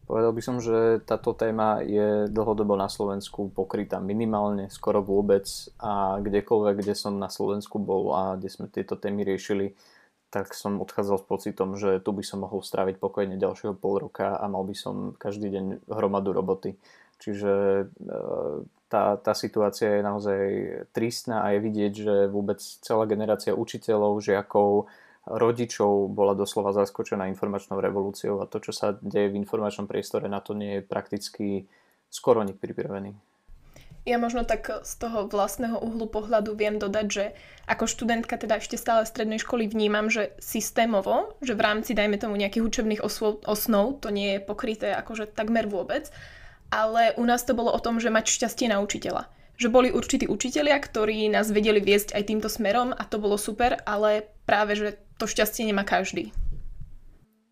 Povedal 0.05 0.33
by 0.37 0.43
som, 0.45 0.61
že 0.61 1.01
táto 1.09 1.33
téma 1.33 1.81
je 1.81 2.29
dlhodobo 2.29 2.77
na 2.77 2.93
Slovensku 2.93 3.49
pokrytá 3.49 3.97
minimálne, 3.97 4.69
skoro 4.69 5.01
vôbec 5.01 5.49
a 5.81 6.21
kdekoľvek, 6.21 6.85
kde 6.85 6.93
som 6.93 7.17
na 7.17 7.33
Slovensku 7.33 7.81
bol 7.81 8.13
a 8.13 8.37
kde 8.37 8.51
sme 8.53 8.69
tieto 8.69 8.99
témy 8.99 9.25
riešili, 9.25 9.73
tak 10.29 10.53
som 10.53 10.85
odchádzal 10.85 11.17
s 11.17 11.25
pocitom, 11.25 11.81
že 11.81 11.97
tu 12.05 12.13
by 12.13 12.21
som 12.21 12.45
mohol 12.45 12.61
stráviť 12.61 13.01
pokojne 13.01 13.41
ďalšieho 13.41 13.73
pol 13.73 14.05
roka 14.05 14.37
a 14.37 14.45
mal 14.53 14.69
by 14.69 14.77
som 14.77 15.17
každý 15.17 15.49
deň 15.49 15.89
hromadu 15.89 16.37
roboty. 16.37 16.77
Čiže 17.21 17.53
e, 17.53 17.85
tá, 18.89 19.21
tá 19.21 19.33
situácia 19.37 20.01
je 20.01 20.03
naozaj 20.03 20.41
tristná 20.97 21.45
a 21.45 21.53
je 21.55 21.61
vidieť, 21.63 21.93
že 21.93 22.15
vôbec 22.33 22.59
celá 22.59 23.05
generácia 23.05 23.53
učiteľov, 23.53 24.25
žiakov, 24.25 24.89
rodičov 25.29 26.11
bola 26.11 26.33
doslova 26.33 26.73
zaskočená 26.73 27.29
informačnou 27.29 27.79
revolúciou 27.79 28.41
a 28.41 28.49
to, 28.49 28.59
čo 28.59 28.73
sa 28.73 28.97
deje 28.99 29.31
v 29.31 29.39
informačnom 29.39 29.85
priestore, 29.85 30.27
na 30.27 30.41
to 30.41 30.57
nie 30.57 30.81
je 30.81 30.83
prakticky 30.83 31.47
skoro 32.09 32.43
nik 32.43 32.59
pripravený. 32.59 33.15
Ja 34.09 34.17
možno 34.17 34.49
tak 34.49 34.65
z 34.81 34.93
toho 34.97 35.29
vlastného 35.29 35.77
uhlu 35.77 36.09
pohľadu 36.09 36.57
viem 36.57 36.81
dodať, 36.81 37.07
že 37.13 37.25
ako 37.69 37.85
študentka 37.85 38.41
teda 38.41 38.57
ešte 38.57 38.81
stále 38.81 39.05
strednej 39.05 39.37
školy 39.37 39.69
vnímam, 39.69 40.09
že 40.09 40.33
systémovo, 40.41 41.37
že 41.45 41.53
v 41.53 41.61
rámci, 41.61 41.93
dajme 41.93 42.17
tomu, 42.17 42.41
nejakých 42.41 42.65
učebných 42.65 43.05
osnov, 43.45 44.01
to 44.01 44.09
nie 44.09 44.41
je 44.41 44.41
pokryté 44.41 44.97
akože 44.97 45.37
takmer 45.37 45.69
vôbec, 45.69 46.09
ale 46.71 47.13
u 47.19 47.25
nás 47.27 47.43
to 47.43 47.53
bolo 47.53 47.75
o 47.75 47.83
tom, 47.83 47.99
že 47.99 48.15
mať 48.15 48.31
šťastie 48.31 48.71
na 48.71 48.79
učiteľa. 48.81 49.27
Že 49.61 49.69
boli 49.69 49.89
určití 49.93 50.25
učitelia, 50.25 50.81
ktorí 50.81 51.29
nás 51.29 51.53
vedeli 51.53 51.83
viesť 51.83 52.17
aj 52.17 52.23
týmto 52.31 52.49
smerom 52.49 52.97
a 52.97 53.03
to 53.05 53.21
bolo 53.21 53.37
super, 53.37 53.83
ale 53.85 54.31
práve, 54.49 54.79
že 54.79 54.97
to 55.21 55.29
šťastie 55.29 55.69
nemá 55.69 55.85
každý. 55.85 56.33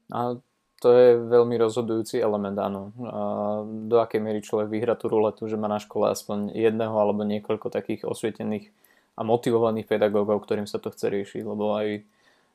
A 0.08 0.40
to 0.78 0.88
je 0.94 1.18
veľmi 1.18 1.58
rozhodujúci 1.58 2.22
element, 2.22 2.54
áno. 2.56 2.94
A 3.02 3.20
do 3.66 3.98
akej 3.98 4.22
miery 4.22 4.40
človek 4.40 4.70
vyhra 4.70 4.94
tú 4.94 5.10
ruletu, 5.10 5.50
že 5.50 5.58
má 5.58 5.66
na 5.66 5.82
škole 5.82 6.08
aspoň 6.08 6.54
jedného 6.54 6.94
alebo 6.94 7.26
niekoľko 7.26 7.68
takých 7.68 8.06
osvietených 8.06 8.70
a 9.18 9.26
motivovaných 9.26 9.90
pedagógov, 9.90 10.46
ktorým 10.46 10.70
sa 10.70 10.78
to 10.78 10.94
chce 10.94 11.10
riešiť, 11.10 11.42
lebo 11.42 11.74
aj 11.74 11.88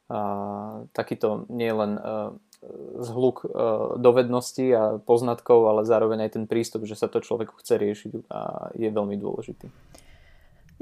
a, 0.08 0.20
takýto 0.96 1.43
nie 1.51 1.67
len 1.67 2.00
a, 2.00 2.32
zhluk 3.00 3.43
e, 3.43 3.48
dovedností 4.00 4.72
a 4.72 4.98
poznatkov, 5.00 5.67
ale 5.67 5.88
zároveň 5.88 6.27
aj 6.27 6.32
ten 6.39 6.46
prístup, 6.48 6.88
že 6.88 6.96
sa 6.96 7.12
to 7.12 7.24
človeku 7.24 7.60
chce 7.60 7.75
riešiť 7.75 8.12
a 8.32 8.72
je 8.75 8.89
veľmi 8.89 9.15
dôležitý. 9.20 9.67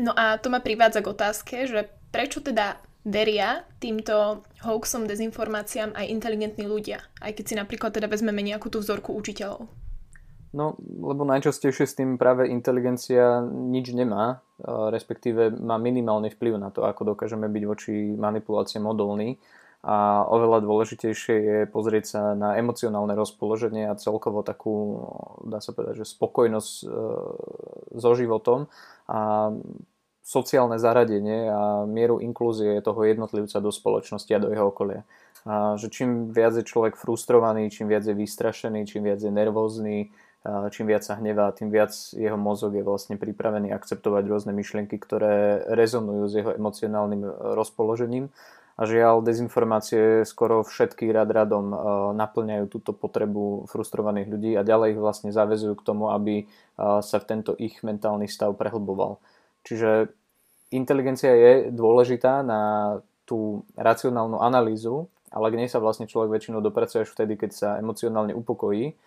No 0.02 0.16
a 0.16 0.40
to 0.40 0.50
ma 0.50 0.64
privádza 0.64 1.04
k 1.04 1.12
otázke, 1.12 1.56
že 1.68 1.90
prečo 2.10 2.42
teda 2.42 2.80
veria 3.02 3.66
týmto 3.82 4.46
hoaxom, 4.62 5.10
dezinformáciám 5.10 5.98
aj 5.98 6.06
inteligentní 6.10 6.70
ľudia, 6.70 7.02
aj 7.22 7.38
keď 7.38 7.46
si 7.46 7.56
napríklad 7.58 7.92
teda 7.94 8.06
vezmeme 8.06 8.46
nejakú 8.46 8.70
tú 8.70 8.78
vzorku 8.82 9.14
učiteľov? 9.18 9.66
No, 10.52 10.76
lebo 10.84 11.24
najčastejšie 11.24 11.86
s 11.88 11.96
tým 11.96 12.20
práve 12.20 12.52
inteligencia 12.52 13.40
nič 13.48 13.96
nemá, 13.96 14.44
respektíve 14.68 15.56
má 15.56 15.80
minimálny 15.80 16.28
vplyv 16.36 16.60
na 16.60 16.70
to, 16.76 16.84
ako 16.84 17.16
dokážeme 17.16 17.48
byť 17.48 17.64
voči 17.64 17.94
manipulácie 18.20 18.84
odolní. 18.84 19.40
A 19.82 20.22
oveľa 20.30 20.62
dôležitejšie 20.62 21.36
je 21.42 21.60
pozrieť 21.66 22.06
sa 22.06 22.22
na 22.38 22.54
emocionálne 22.62 23.18
rozpoloženie 23.18 23.90
a 23.90 23.98
celkovo 23.98 24.46
takú, 24.46 25.02
dá 25.42 25.58
sa 25.58 25.74
povedať, 25.74 26.06
že 26.06 26.14
spokojnosť 26.14 26.74
e, 26.82 26.88
so 27.98 28.12
životom 28.14 28.70
a 29.10 29.50
sociálne 30.22 30.78
zaradenie 30.78 31.50
a 31.50 31.62
mieru 31.90 32.22
inklúzie 32.22 32.78
toho 32.86 33.02
jednotlivca 33.02 33.58
do 33.58 33.74
spoločnosti 33.74 34.30
a 34.30 34.44
do 34.44 34.54
jeho 34.54 34.70
okolia. 34.70 35.02
A 35.50 35.74
že 35.82 35.90
čím 35.90 36.30
viac 36.30 36.54
je 36.54 36.62
človek 36.62 36.94
frustrovaný, 36.94 37.74
čím 37.74 37.90
viac 37.90 38.06
je 38.06 38.14
vystrašený, 38.14 38.86
čím 38.86 39.10
viac 39.10 39.18
je 39.18 39.34
nervózny, 39.34 40.14
čím 40.74 40.86
viac 40.90 41.06
sa 41.06 41.18
hnevá, 41.22 41.54
tým 41.54 41.70
viac 41.70 41.94
jeho 42.18 42.38
mozog 42.38 42.74
je 42.74 42.82
vlastne 42.82 43.18
pripravený 43.18 43.70
akceptovať 43.74 44.24
rôzne 44.26 44.54
myšlienky, 44.58 44.98
ktoré 44.98 45.62
rezonujú 45.70 46.24
s 46.26 46.34
jeho 46.34 46.52
emocionálnym 46.58 47.22
e, 47.22 47.30
rozpoložením. 47.54 48.34
A 48.82 48.90
žiaľ, 48.90 49.22
dezinformácie 49.22 50.26
skoro 50.26 50.66
všetky 50.66 51.14
rad 51.14 51.30
radom 51.30 51.70
e, 51.70 51.78
naplňajú 52.18 52.66
túto 52.66 52.98
potrebu 52.98 53.70
frustrovaných 53.70 54.26
ľudí 54.26 54.52
a 54.58 54.66
ďalej 54.66 54.98
ich 54.98 55.00
vlastne 55.00 55.30
zavezujú 55.30 55.78
k 55.78 55.86
tomu, 55.86 56.10
aby 56.10 56.36
e, 56.42 56.46
sa 57.06 57.22
v 57.22 57.28
tento 57.30 57.54
ich 57.62 57.86
mentálny 57.86 58.26
stav 58.26 58.58
prehlboval. 58.58 59.22
Čiže 59.70 60.10
inteligencia 60.74 61.30
je 61.30 61.70
dôležitá 61.70 62.42
na 62.42 62.62
tú 63.30 63.62
racionálnu 63.78 64.42
analýzu, 64.42 65.06
ale 65.30 65.54
k 65.54 65.62
nej 65.62 65.70
sa 65.70 65.78
vlastne 65.78 66.10
človek 66.10 66.42
väčšinou 66.42 66.66
dopracuje 66.66 67.06
až 67.06 67.14
vtedy, 67.14 67.38
keď 67.38 67.52
sa 67.54 67.70
emocionálne 67.78 68.34
upokojí 68.34 68.98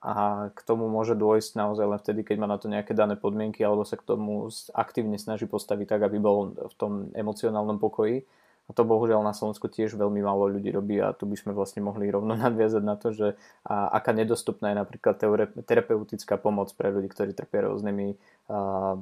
a 0.00 0.48
k 0.56 0.60
tomu 0.64 0.88
môže 0.88 1.12
dôjsť 1.12 1.60
naozaj 1.60 1.84
len 1.84 2.00
vtedy, 2.00 2.20
keď 2.24 2.36
má 2.40 2.48
na 2.48 2.56
to 2.56 2.72
nejaké 2.72 2.96
dané 2.96 3.20
podmienky 3.20 3.60
alebo 3.60 3.84
sa 3.84 4.00
k 4.00 4.08
tomu 4.08 4.48
aktívne 4.72 5.20
snaží 5.20 5.44
postaviť 5.44 5.86
tak, 5.92 6.08
aby 6.08 6.16
bol 6.16 6.56
v 6.56 6.74
tom 6.80 6.92
emocionálnom 7.12 7.76
pokoji. 7.76 8.24
A 8.70 8.72
to 8.72 8.86
bohužiaľ 8.86 9.26
na 9.26 9.34
Slovensku 9.34 9.66
tiež 9.66 9.98
veľmi 9.98 10.22
málo 10.22 10.46
ľudí 10.46 10.70
robí 10.70 11.02
a 11.02 11.10
tu 11.10 11.26
by 11.26 11.34
sme 11.34 11.50
vlastne 11.50 11.82
mohli 11.82 12.06
rovno 12.06 12.38
nadviazať 12.46 12.82
na 12.86 12.94
to, 12.94 13.10
že 13.10 13.34
a, 13.66 13.90
aká 13.90 14.14
nedostupná 14.14 14.70
je 14.70 14.76
napríklad 14.78 15.18
teore, 15.18 15.50
terapeutická 15.66 16.38
pomoc 16.38 16.70
pre 16.78 16.94
ľudí, 16.94 17.10
ktorí 17.10 17.34
trpia 17.34 17.66
rôznymi 17.66 18.14
a, 18.46 18.94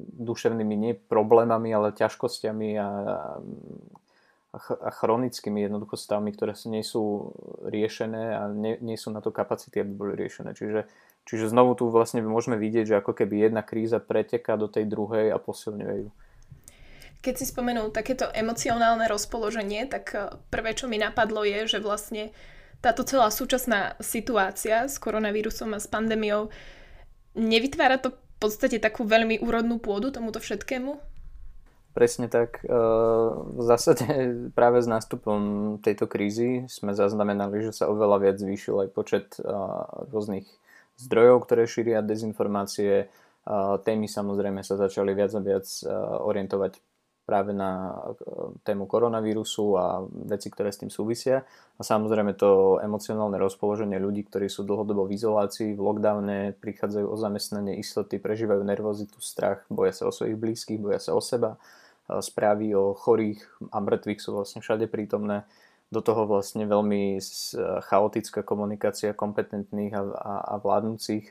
duševnými 0.00 0.76
nie 0.80 0.92
problémami, 0.96 1.68
ale 1.76 1.92
ťažkosťami 1.92 2.68
a, 2.80 2.88
a 2.88 3.16
a 4.50 4.90
chronickými 4.90 5.62
jednoducho 5.62 5.94
ktoré 5.94 6.58
nie 6.66 6.82
sú 6.82 7.30
riešené 7.62 8.34
a 8.34 8.42
nie, 8.50 8.74
nie 8.82 8.98
sú 8.98 9.14
na 9.14 9.22
to 9.22 9.30
kapacity, 9.30 9.78
aby 9.78 9.92
boli 9.94 10.12
riešené. 10.18 10.58
Čiže, 10.58 10.90
čiže 11.22 11.46
znovu 11.46 11.78
tu 11.78 11.86
vlastne 11.86 12.18
môžeme 12.26 12.58
vidieť, 12.58 12.84
že 12.90 12.98
ako 12.98 13.14
keby 13.14 13.46
jedna 13.46 13.62
kríza 13.62 14.02
preteká 14.02 14.58
do 14.58 14.66
tej 14.66 14.90
druhej 14.90 15.30
a 15.30 15.38
posilňuje 15.38 15.96
ju. 16.02 16.10
Keď 17.20 17.34
si 17.36 17.44
spomenul 17.44 17.92
takéto 17.92 18.32
emocionálne 18.32 19.04
rozpoloženie, 19.04 19.84
tak 19.92 20.04
eh, 20.16 20.32
prvé, 20.48 20.72
čo 20.72 20.88
mi 20.88 20.96
napadlo 20.96 21.44
je, 21.44 21.68
že 21.68 21.78
vlastne 21.84 22.32
táto 22.80 23.04
celá 23.04 23.28
súčasná 23.28 24.00
situácia 24.00 24.88
s 24.88 24.96
koronavírusom 24.96 25.76
a 25.76 25.78
s 25.80 25.84
pandémiou 25.84 26.48
nevytvára 27.36 28.00
to 28.00 28.16
v 28.16 28.36
podstate 28.40 28.80
takú 28.80 29.04
veľmi 29.04 29.44
úrodnú 29.44 29.76
pôdu 29.76 30.08
tomuto 30.08 30.40
všetkému? 30.40 30.96
Presne 31.92 32.32
tak. 32.32 32.64
E, 32.64 32.72
v 33.44 33.62
zásade 33.68 34.08
práve 34.58 34.80
s 34.80 34.88
nástupom 34.88 35.76
tejto 35.84 36.08
krízy 36.08 36.64
sme 36.72 36.96
zaznamenali, 36.96 37.68
že 37.68 37.76
sa 37.76 37.92
oveľa 37.92 38.16
viac 38.16 38.36
zvýšil 38.40 38.88
aj 38.88 38.88
počet 38.96 39.26
e, 39.36 39.44
rôznych 40.08 40.48
zdrojov, 40.96 41.44
ktoré 41.44 41.64
šíria 41.64 42.04
dezinformácie. 42.04 43.08
Témy 43.88 44.04
samozrejme 44.04 44.60
sa 44.60 44.76
začali 44.76 45.16
viac 45.16 45.32
a 45.32 45.40
viac 45.40 45.64
orientovať 46.28 46.76
práve 47.30 47.54
na 47.54 47.94
tému 48.66 48.90
koronavírusu 48.90 49.78
a 49.78 50.02
veci, 50.26 50.50
ktoré 50.50 50.74
s 50.74 50.82
tým 50.82 50.90
súvisia. 50.90 51.46
A 51.78 51.86
samozrejme 51.86 52.34
to 52.34 52.82
emocionálne 52.82 53.38
rozpoloženie 53.38 54.02
ľudí, 54.02 54.26
ktorí 54.26 54.50
sú 54.50 54.66
dlhodobo 54.66 55.06
v 55.06 55.14
izolácii, 55.14 55.78
v 55.78 55.80
lockdowne, 55.80 56.58
prichádzajú 56.58 57.06
o 57.06 57.14
zamestnanie 57.14 57.78
istoty, 57.78 58.18
prežívajú 58.18 58.66
nervozitu, 58.66 59.22
strach, 59.22 59.62
boja 59.70 59.94
sa 59.94 60.10
o 60.10 60.12
svojich 60.12 60.34
blízkych, 60.34 60.82
boja 60.82 60.98
sa 60.98 61.14
o 61.14 61.22
seba 61.22 61.54
správy 62.18 62.74
o 62.74 62.90
chorých 62.98 63.38
a 63.70 63.78
mŕtvych 63.78 64.18
sú 64.18 64.34
vlastne 64.34 64.58
všade 64.58 64.90
prítomné. 64.90 65.46
Do 65.94 66.02
toho 66.02 66.26
vlastne 66.26 66.66
veľmi 66.66 67.22
chaotická 67.86 68.42
komunikácia 68.42 69.14
kompetentných 69.14 69.94
a, 69.94 70.02
a, 70.02 70.34
a 70.50 70.54
vládnúcich. 70.58 71.30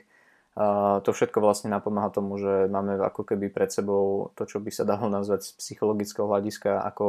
To 0.58 1.10
všetko 1.10 1.38
vlastne 1.38 1.70
napomáha 1.70 2.10
tomu, 2.10 2.34
že 2.36 2.66
máme 2.66 2.98
ako 2.98 3.22
keby 3.22 3.54
pred 3.54 3.70
sebou 3.70 4.34
to, 4.34 4.44
čo 4.44 4.58
by 4.58 4.70
sa 4.74 4.82
dalo 4.82 5.06
nazvať 5.06 5.46
z 5.46 5.50
psychologického 5.62 6.26
hľadiska 6.26 6.82
ako 6.90 7.06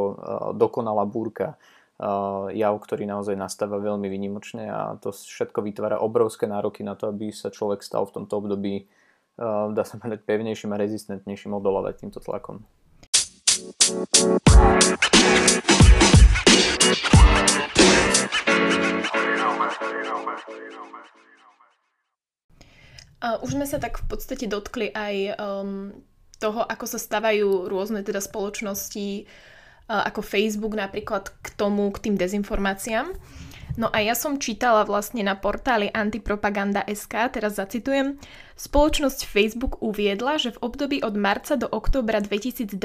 dokonalá 0.56 1.04
búrka 1.10 1.58
jav, 2.54 2.74
ktorý 2.82 3.06
naozaj 3.06 3.38
nastáva 3.38 3.82
veľmi 3.82 4.10
vynimočne 4.10 4.66
a 4.70 4.82
to 5.02 5.14
všetko 5.14 5.62
vytvára 5.62 6.02
obrovské 6.02 6.50
nároky 6.50 6.82
na 6.82 6.98
to, 6.98 7.10
aby 7.10 7.30
sa 7.30 7.54
človek 7.54 7.86
stal 7.86 8.10
v 8.10 8.22
tomto 8.22 8.34
období 8.42 8.90
dá 9.74 9.84
sa 9.88 9.98
povedať 9.98 10.22
pevnejším 10.28 10.76
a 10.76 10.82
rezistentnejším 10.82 11.58
odolávať 11.58 12.06
týmto 12.06 12.20
tlakom. 12.22 12.62
Už 23.22 23.54
sme 23.54 23.70
sa 23.70 23.78
tak 23.78 24.02
v 24.02 24.06
podstate 24.10 24.50
dotkli 24.50 24.90
aj 24.90 25.16
um, 25.38 25.94
toho, 26.42 26.66
ako 26.66 26.86
sa 26.90 26.98
stavajú 26.98 27.70
rôzne 27.70 28.02
teda 28.02 28.18
spoločnosti, 28.18 29.30
ako 29.86 30.26
Facebook 30.26 30.74
napríklad 30.74 31.30
k 31.30 31.48
tomu, 31.54 31.92
k 31.94 32.10
tým 32.10 32.16
dezinformáciám. 32.18 33.14
No 33.80 33.88
a 33.88 34.04
ja 34.04 34.20
som 34.20 34.36
čítala 34.36 34.84
vlastne 34.84 35.24
na 35.24 35.32
portáli 35.40 35.88
antipropaganda.sk, 35.96 37.16
teraz 37.32 37.56
zacitujem, 37.56 38.20
spoločnosť 38.60 39.24
Facebook 39.24 39.80
uviedla, 39.80 40.36
že 40.36 40.52
v 40.52 40.60
období 40.60 40.98
od 41.00 41.16
marca 41.16 41.56
do 41.56 41.72
októbra 41.72 42.20
2020 42.20 42.76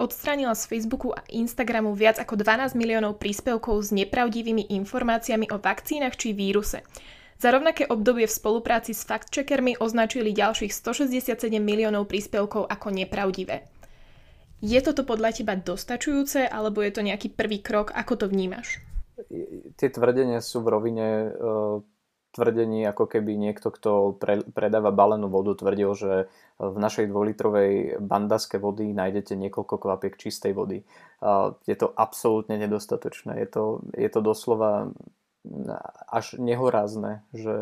odstránila 0.00 0.56
z 0.56 0.64
Facebooku 0.72 1.12
a 1.12 1.20
Instagramu 1.28 1.92
viac 1.92 2.16
ako 2.16 2.40
12 2.40 2.72
miliónov 2.72 3.20
príspevkov 3.20 3.76
s 3.84 3.90
nepravdivými 3.92 4.72
informáciami 4.72 5.52
o 5.52 5.60
vakcínach 5.60 6.16
či 6.16 6.32
víruse. 6.32 6.80
Za 7.42 7.50
rovnaké 7.50 7.90
obdobie 7.90 8.30
v 8.30 8.36
spolupráci 8.38 8.94
s 8.94 9.02
fact-checkermi 9.02 9.74
označili 9.82 10.30
ďalších 10.30 10.70
167 10.70 11.50
miliónov 11.58 12.06
príspevkov 12.06 12.70
ako 12.70 12.94
nepravdivé. 12.94 13.66
Je 14.62 14.78
toto 14.78 15.02
podľa 15.02 15.34
teba 15.34 15.58
dostačujúce, 15.58 16.46
alebo 16.46 16.86
je 16.86 16.94
to 16.94 17.02
nejaký 17.02 17.34
prvý 17.34 17.58
krok, 17.58 17.90
ako 17.98 18.14
to 18.14 18.26
vnímaš? 18.30 18.78
tie 19.76 19.88
tvrdenia 19.90 20.42
sú 20.42 20.62
v 20.62 20.72
rovine 20.72 21.08
uh, 21.30 21.78
tvrdení, 22.32 22.86
ako 22.86 23.04
keby 23.10 23.34
niekto, 23.34 23.74
kto 23.74 24.16
pre, 24.16 24.40
predáva 24.46 24.94
balenú 24.94 25.28
vodu, 25.28 25.52
tvrdil, 25.58 25.90
že 25.94 26.12
v 26.58 26.76
našej 26.78 27.10
dvojlitrovej 27.10 28.02
bandaske 28.02 28.56
vody 28.56 28.94
nájdete 28.94 29.34
niekoľko 29.34 29.82
kvapiek 29.82 30.14
čistej 30.14 30.54
vody. 30.54 30.86
Uh, 31.18 31.58
je 31.66 31.74
to 31.74 31.90
absolútne 31.92 32.54
nedostatočné. 32.54 33.34
Je 33.42 33.48
to, 33.50 33.64
je 33.94 34.08
to 34.08 34.20
doslova 34.22 34.94
až 36.06 36.38
nehorázne, 36.38 37.26
že 37.34 37.54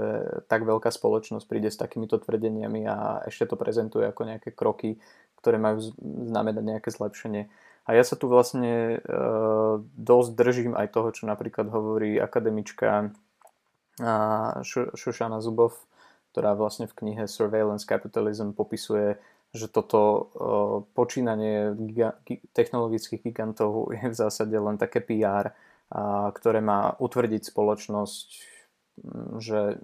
tak 0.52 0.68
veľká 0.68 0.92
spoločnosť 0.92 1.48
príde 1.48 1.72
s 1.72 1.80
takýmito 1.80 2.20
tvrdeniami 2.20 2.84
a 2.84 3.24
ešte 3.24 3.48
to 3.48 3.56
prezentuje 3.56 4.04
ako 4.04 4.28
nejaké 4.28 4.52
kroky, 4.52 5.00
ktoré 5.40 5.56
majú 5.56 5.80
znamenať 6.04 6.60
nejaké 6.60 6.92
zlepšenie. 6.92 7.48
A 7.88 7.96
ja 7.96 8.04
sa 8.04 8.20
tu 8.20 8.28
vlastne 8.28 9.00
e, 9.00 9.08
dosť 9.96 10.30
držím 10.36 10.72
aj 10.76 10.92
toho, 10.92 11.08
čo 11.16 11.24
napríklad 11.24 11.72
hovorí 11.72 12.20
akademička 12.20 13.10
Šušana 14.94 15.44
Zubov, 15.44 15.76
ktorá 16.32 16.56
vlastne 16.56 16.88
v 16.88 16.96
knihe 16.96 17.24
Surveillance 17.28 17.84
Capitalism 17.84 18.52
popisuje, 18.52 19.16
že 19.50 19.66
toto 19.66 20.00
e, 20.00 20.20
počínanie 20.94 21.74
giga, 21.74 22.14
technologických 22.54 23.24
gigantov 23.24 23.90
je 23.90 24.06
v 24.12 24.14
zásade 24.14 24.54
len 24.54 24.78
také 24.78 25.02
PR, 25.02 25.50
ktoré 26.34 26.62
má 26.62 26.94
utvrdiť 27.02 27.50
spoločnosť, 27.50 28.28
že 29.42 29.82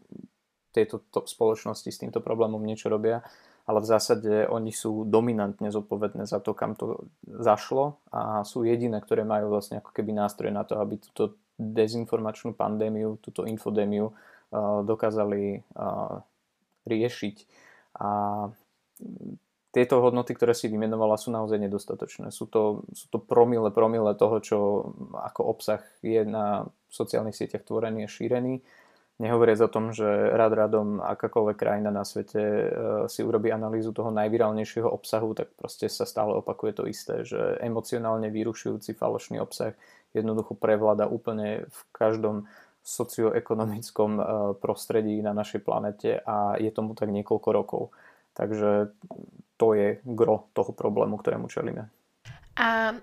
tieto 0.71 1.03
spoločnosti 1.11 1.91
s 1.91 2.01
týmto 2.01 2.23
problémom 2.23 2.63
niečo 2.63 2.87
robia 2.87 3.27
ale 3.67 3.83
v 3.83 3.91
zásade 3.91 4.33
oni 4.47 4.71
sú 4.71 5.03
dominantne 5.11 5.75
zodpovedné 5.75 6.23
za 6.31 6.39
to, 6.39 6.55
kam 6.55 6.79
to 6.79 7.11
zašlo 7.27 7.99
a 8.15 8.47
sú 8.47 8.63
jediné, 8.63 9.03
ktoré 9.03 9.27
majú 9.27 9.51
vlastne 9.59 9.83
ako 9.83 9.91
keby 9.91 10.15
nástroje 10.15 10.55
na 10.55 10.63
to, 10.63 10.79
aby 10.79 11.03
túto 11.03 11.35
dezinformačnú 11.59 12.55
pandémiu, 12.55 13.19
túto 13.19 13.43
infodémiu 13.43 14.15
uh, 14.15 14.87
dokázali 14.87 15.67
uh, 15.75 16.23
riešiť. 16.87 17.37
A 17.99 18.09
tieto 19.77 20.01
hodnoty, 20.01 20.33
ktoré 20.33 20.57
si 20.57 20.73
vymenovala, 20.73 21.21
sú 21.21 21.29
naozaj 21.29 21.61
nedostatočné. 21.61 22.33
Sú 22.33 22.49
to, 22.49 22.89
sú 22.97 23.13
to 23.13 23.21
promile, 23.21 23.69
promile 23.69 24.17
toho, 24.17 24.41
čo 24.41 24.59
ako 25.13 25.53
obsah 25.53 25.85
je 26.01 26.25
na 26.25 26.65
sociálnych 26.89 27.37
sieťach 27.37 27.69
tvorený 27.69 28.09
a 28.09 28.13
šírený 28.13 28.65
Nehovoriac 29.17 29.65
o 29.65 29.73
tom, 29.73 29.97
že 29.97 30.05
rad 30.37 30.53
radom 30.53 31.01
akákoľvek 31.01 31.57
krajina 31.57 31.89
na 31.89 32.05
svete 32.05 32.37
e, 32.37 32.69
si 33.09 33.25
urobí 33.25 33.49
analýzu 33.49 33.97
toho 33.97 34.13
najvirálnejšieho 34.13 34.85
obsahu, 34.85 35.33
tak 35.33 35.57
proste 35.57 35.89
sa 35.89 36.05
stále 36.05 36.37
opakuje 36.37 36.77
to 36.77 36.85
isté, 36.85 37.25
že 37.25 37.57
emocionálne 37.65 38.29
vyrušujúci 38.29 38.93
falošný 38.93 39.41
obsah 39.41 39.73
jednoducho 40.13 40.53
prevláda 40.53 41.09
úplne 41.09 41.65
v 41.65 41.81
každom 41.97 42.45
socioekonomickom 42.85 44.11
e, 44.21 44.23
prostredí 44.61 45.25
na 45.25 45.33
našej 45.33 45.65
planete 45.65 46.21
a 46.21 46.61
je 46.61 46.69
tomu 46.69 46.93
tak 46.93 47.09
niekoľko 47.09 47.49
rokov. 47.57 47.83
Takže 48.37 48.93
to 49.57 49.75
je 49.75 50.01
gro 50.05 50.49
toho 50.53 50.73
problému, 50.73 51.17
ktorému 51.17 51.49
čelíme. 51.49 51.89
A 52.57 52.97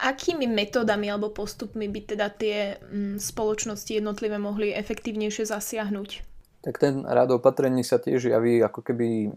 akými 0.00 0.48
metódami 0.48 1.12
alebo 1.12 1.32
postupmi 1.32 1.88
by 1.88 2.00
teda 2.16 2.32
tie 2.32 2.80
mm, 2.80 3.20
spoločnosti 3.20 3.92
jednotlivé 3.92 4.40
mohli 4.40 4.72
efektívnejšie 4.72 5.44
zasiahnuť? 5.48 6.10
Tak 6.62 6.78
ten 6.78 7.02
rád 7.02 7.42
opatrení 7.42 7.82
sa 7.82 7.98
tiež 7.98 8.30
javí 8.30 8.62
ako 8.62 8.86
keby 8.86 9.34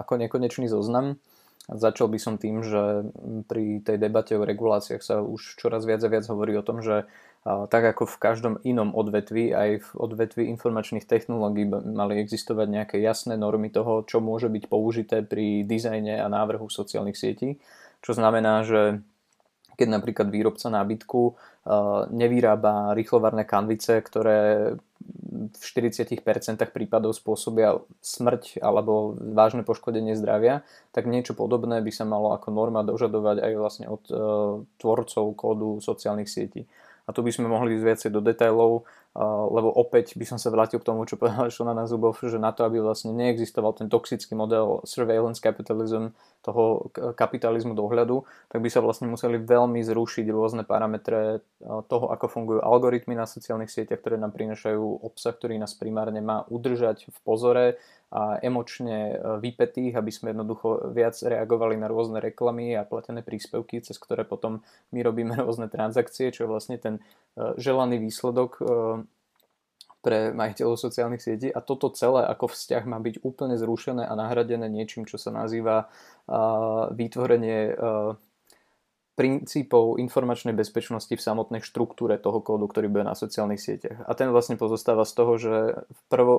ako 0.00 0.16
nekonečný 0.24 0.72
zoznam. 0.72 1.20
Začal 1.68 2.08
by 2.12 2.18
som 2.20 2.40
tým, 2.40 2.64
že 2.64 3.08
pri 3.48 3.80
tej 3.84 3.96
debate 3.96 4.36
o 4.36 4.44
reguláciách 4.44 5.04
sa 5.04 5.20
už 5.20 5.60
čoraz 5.60 5.84
viac 5.84 6.00
a 6.04 6.12
viac 6.12 6.24
hovorí 6.28 6.56
o 6.56 6.64
tom, 6.64 6.80
že 6.80 7.08
tak 7.44 7.84
ako 7.84 8.08
v 8.08 8.16
každom 8.16 8.54
inom 8.64 8.96
odvetvi, 8.96 9.52
aj 9.52 9.70
v 9.84 9.88
odvetvi 10.00 10.48
informačných 10.56 11.04
technológií 11.04 11.68
mali 11.68 12.16
existovať 12.16 12.66
nejaké 12.72 12.96
jasné 13.04 13.36
normy 13.36 13.68
toho, 13.68 14.00
čo 14.08 14.24
môže 14.24 14.48
byť 14.48 14.64
použité 14.64 15.20
pri 15.20 15.60
dizajne 15.60 16.24
a 16.24 16.26
návrhu 16.32 16.72
sociálnych 16.72 17.20
sietí. 17.20 17.60
Čo 18.00 18.16
znamená, 18.16 18.64
že 18.64 19.04
keď 19.76 19.88
napríklad 19.90 20.32
výrobca 20.32 20.72
nábytku 20.72 21.20
uh, 21.28 21.34
nevyrába 22.08 22.96
rýchlovarné 22.96 23.44
kanvice, 23.44 24.00
ktoré 24.00 24.72
v 25.44 25.60
40% 25.60 26.16
prípadov 26.72 27.12
spôsobia 27.12 27.76
smrť 28.00 28.64
alebo 28.64 29.12
vážne 29.20 29.60
poškodenie 29.66 30.16
zdravia, 30.16 30.64
tak 30.96 31.04
niečo 31.04 31.36
podobné 31.36 31.84
by 31.84 31.92
sa 31.92 32.08
malo 32.08 32.32
ako 32.32 32.48
norma 32.54 32.80
dožadovať 32.86 33.36
aj 33.44 33.52
vlastne 33.58 33.86
od 33.90 34.02
uh, 34.08 34.16
tvorcov 34.80 35.24
kódu 35.36 35.84
sociálnych 35.84 36.30
sietí. 36.30 36.64
A 37.04 37.12
tu 37.12 37.20
by 37.20 37.28
sme 37.28 37.52
mohli 37.52 37.76
ísť 37.76 37.84
viacej 37.84 38.10
do 38.16 38.24
detailov, 38.24 38.88
lebo 39.52 39.68
opäť 39.70 40.18
by 40.18 40.26
som 40.26 40.38
sa 40.40 40.50
vrátil 40.50 40.82
k 40.82 40.88
tomu, 40.88 41.06
čo 41.06 41.20
povedal 41.20 41.52
Šona 41.52 41.86
Zubov, 41.86 42.18
že 42.18 42.40
na 42.40 42.50
to, 42.50 42.66
aby 42.66 42.80
vlastne 42.80 43.14
neexistoval 43.14 43.76
ten 43.76 43.86
toxický 43.86 44.34
model 44.34 44.82
surveillance 44.88 45.38
capitalism, 45.38 46.16
toho 46.44 46.92
kapitalizmu 47.16 47.72
dohľadu, 47.72 48.20
tak 48.52 48.60
by 48.60 48.68
sa 48.68 48.84
vlastne 48.84 49.08
museli 49.08 49.40
veľmi 49.40 49.80
zrušiť 49.80 50.28
rôzne 50.28 50.68
parametre 50.68 51.40
toho, 51.64 52.06
ako 52.12 52.26
fungujú 52.28 52.60
algoritmy 52.60 53.16
na 53.16 53.24
sociálnych 53.24 53.72
sieťach, 53.72 54.04
ktoré 54.04 54.20
nám 54.20 54.36
prinašajú 54.36 55.08
obsah, 55.08 55.32
ktorý 55.32 55.56
nás 55.56 55.72
primárne 55.72 56.20
má 56.20 56.44
udržať 56.52 57.08
v 57.08 57.18
pozore 57.24 57.66
emočne 58.14 59.10
e, 59.10 59.14
vypetých, 59.42 59.98
aby 59.98 60.10
sme 60.14 60.30
jednoducho 60.30 60.94
viac 60.94 61.18
reagovali 61.18 61.74
na 61.74 61.90
rôzne 61.90 62.22
reklamy 62.22 62.78
a 62.78 62.86
platené 62.86 63.26
príspevky, 63.26 63.82
cez 63.82 63.98
ktoré 63.98 64.22
potom 64.22 64.62
my 64.94 65.00
robíme 65.02 65.34
rôzne 65.42 65.66
transakcie, 65.66 66.30
čo 66.30 66.46
je 66.46 66.52
vlastne 66.52 66.78
ten 66.78 67.02
e, 67.34 67.58
želaný 67.58 67.98
výsledok 67.98 68.50
e, 68.58 68.62
pre 69.98 70.36
majiteľov 70.36 70.76
sociálnych 70.78 71.24
sietí 71.24 71.48
a 71.48 71.64
toto 71.64 71.88
celé 71.90 72.28
ako 72.28 72.52
vzťah 72.52 72.84
má 72.84 73.00
byť 73.00 73.24
úplne 73.24 73.56
zrušené 73.56 74.04
a 74.04 74.12
nahradené 74.12 74.68
niečím, 74.68 75.08
čo 75.08 75.16
sa 75.16 75.32
nazýva 75.32 75.88
vytvorenie 76.92 77.72
princípov 79.16 79.96
informačnej 79.96 80.52
bezpečnosti 80.52 81.08
v 81.08 81.24
samotnej 81.24 81.64
štruktúre 81.64 82.20
toho 82.20 82.44
kódu, 82.44 82.68
ktorý 82.68 82.92
bude 82.92 83.08
na 83.08 83.16
sociálnych 83.16 83.64
sieťach. 83.64 84.04
A 84.04 84.12
ten 84.12 84.28
vlastne 84.28 84.60
pozostáva 84.60 85.08
z 85.08 85.12
toho, 85.16 85.32
že 85.40 85.56
prvo, 86.12 86.36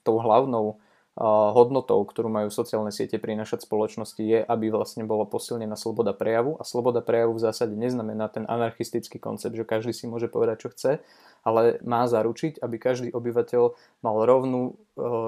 tou 0.00 0.16
hlavnou 0.16 0.80
hodnotou, 1.16 1.96
ktorú 2.04 2.28
majú 2.28 2.52
sociálne 2.52 2.92
siete 2.92 3.16
prinášať 3.16 3.64
spoločnosti, 3.64 4.20
je, 4.20 4.44
aby 4.44 4.68
vlastne 4.68 5.08
bola 5.08 5.24
posilnená 5.24 5.72
sloboda 5.72 6.12
prejavu. 6.12 6.60
A 6.60 6.62
sloboda 6.68 7.00
prejavu 7.00 7.40
v 7.40 7.44
zásade 7.48 7.72
neznamená 7.72 8.28
ten 8.28 8.44
anarchistický 8.44 9.16
koncept, 9.16 9.56
že 9.56 9.64
každý 9.64 9.96
si 9.96 10.04
môže 10.04 10.28
povedať, 10.28 10.68
čo 10.68 10.72
chce, 10.76 10.92
ale 11.40 11.80
má 11.88 12.04
zaručiť, 12.04 12.60
aby 12.60 12.76
každý 12.76 13.08
obyvateľ 13.16 13.62
mal 14.04 14.16
rovnú 14.28 14.62
e, 14.68 14.72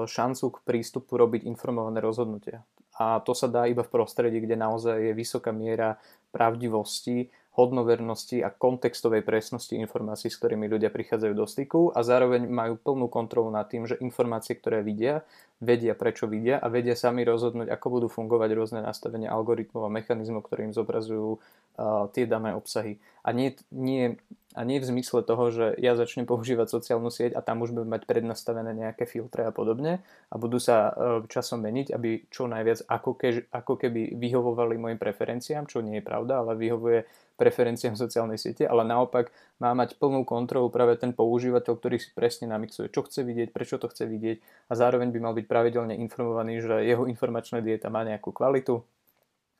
šancu 0.05 0.45
k 0.53 0.57
prístupu 0.61 1.17
robiť 1.17 1.49
informované 1.49 2.05
rozhodnutia. 2.05 2.61
A 2.99 3.23
to 3.25 3.33
sa 3.33 3.49
dá 3.49 3.65
iba 3.65 3.81
v 3.81 3.89
prostredí, 3.89 4.43
kde 4.43 4.59
naozaj 4.59 4.99
je 4.99 5.13
vysoká 5.17 5.49
miera 5.49 5.97
pravdivosti 6.29 7.33
hodnovernosti 7.59 8.39
a 8.39 8.47
kontextovej 8.47 9.27
presnosti 9.27 9.75
informácií, 9.75 10.31
s 10.31 10.39
ktorými 10.39 10.71
ľudia 10.71 10.87
prichádzajú 10.87 11.33
do 11.35 11.43
styku 11.43 11.81
a 11.91 11.99
zároveň 11.99 12.47
majú 12.47 12.79
plnú 12.79 13.11
kontrolu 13.11 13.51
nad 13.51 13.67
tým, 13.67 13.83
že 13.83 13.99
informácie, 13.99 14.55
ktoré 14.55 14.79
vidia, 14.79 15.27
vedia 15.59 15.91
prečo 15.91 16.23
vidia 16.23 16.55
a 16.55 16.71
vedia 16.71 16.95
sami 16.95 17.27
rozhodnúť, 17.27 17.67
ako 17.67 17.87
budú 17.99 18.07
fungovať 18.07 18.49
rôzne 18.55 18.79
nastavenia 18.79 19.27
algoritmov 19.35 19.83
a 19.83 19.91
mechanizmov, 19.91 20.47
ktoré 20.47 20.71
im 20.71 20.73
zobrazujú 20.73 21.35
uh, 21.35 22.07
tie 22.15 22.23
dané 22.23 22.55
obsahy. 22.55 22.95
A 23.27 23.35
nie, 23.35 23.51
nie, 23.75 24.15
a 24.55 24.61
nie 24.63 24.79
v 24.79 24.87
zmysle 24.87 25.19
toho, 25.27 25.51
že 25.51 25.75
ja 25.83 25.99
začnem 25.99 26.23
používať 26.23 26.71
sociálnu 26.71 27.11
sieť 27.11 27.35
a 27.35 27.43
tam 27.43 27.59
už 27.67 27.75
budem 27.75 27.91
mať 27.91 28.07
prednastavené 28.07 28.71
nejaké 28.71 29.03
filtre 29.03 29.43
a 29.43 29.51
podobne 29.51 29.99
a 30.31 30.35
budú 30.39 30.63
sa 30.63 30.89
uh, 30.89 30.93
časom 31.27 31.59
meniť, 31.59 31.91
aby 31.91 32.31
čo 32.31 32.47
najviac 32.47 32.87
ako, 32.87 33.19
kež, 33.19 33.51
ako 33.51 33.75
keby 33.75 34.15
vyhovovali 34.15 34.79
mojim 34.79 34.97
preferenciám, 34.97 35.67
čo 35.67 35.83
nie 35.83 35.99
je 35.99 36.07
pravda, 36.07 36.39
ale 36.39 36.55
vyhovuje 36.55 37.03
preferenciám 37.39 37.95
sociálnej 37.95 38.35
siete, 38.35 38.67
ale 38.67 38.83
naopak 38.83 39.31
má 39.63 39.71
mať 39.71 39.95
plnú 39.95 40.27
kontrolu 40.27 40.67
práve 40.67 40.99
ten 40.99 41.15
používateľ, 41.15 41.79
ktorý 41.79 41.95
si 41.95 42.11
presne 42.11 42.51
namixuje, 42.51 42.91
čo 42.91 43.07
chce 43.07 43.23
vidieť, 43.23 43.55
prečo 43.55 43.79
to 43.79 43.87
chce 43.87 44.03
vidieť 44.03 44.37
a 44.67 44.73
zároveň 44.75 45.15
by 45.15 45.19
mal 45.23 45.33
byť 45.33 45.45
pravidelne 45.47 45.95
informovaný, 45.95 46.59
že 46.59 46.83
jeho 46.83 47.07
informačná 47.07 47.63
dieta 47.63 47.87
má 47.87 48.03
nejakú 48.03 48.35
kvalitu 48.35 48.83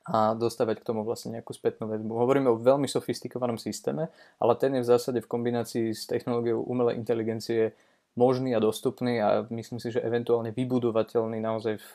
a 0.10 0.36
dostávať 0.36 0.82
k 0.82 0.88
tomu 0.92 1.08
vlastne 1.08 1.40
nejakú 1.40 1.56
spätnú 1.56 1.88
väzbu. 1.88 2.12
Hovoríme 2.12 2.50
o 2.52 2.60
veľmi 2.60 2.90
sofistikovanom 2.90 3.62
systéme, 3.62 4.12
ale 4.42 4.54
ten 4.60 4.74
je 4.76 4.84
v 4.84 4.90
zásade 4.90 5.20
v 5.22 5.32
kombinácii 5.32 5.94
s 5.96 6.10
technológiou 6.10 6.66
umelej 6.66 6.98
inteligencie 6.98 7.78
možný 8.18 8.58
a 8.58 8.60
dostupný 8.60 9.22
a 9.22 9.46
myslím 9.54 9.78
si, 9.78 9.94
že 9.94 10.04
eventuálne 10.04 10.52
vybudovateľný 10.52 11.40
naozaj 11.40 11.78
v 11.80 11.92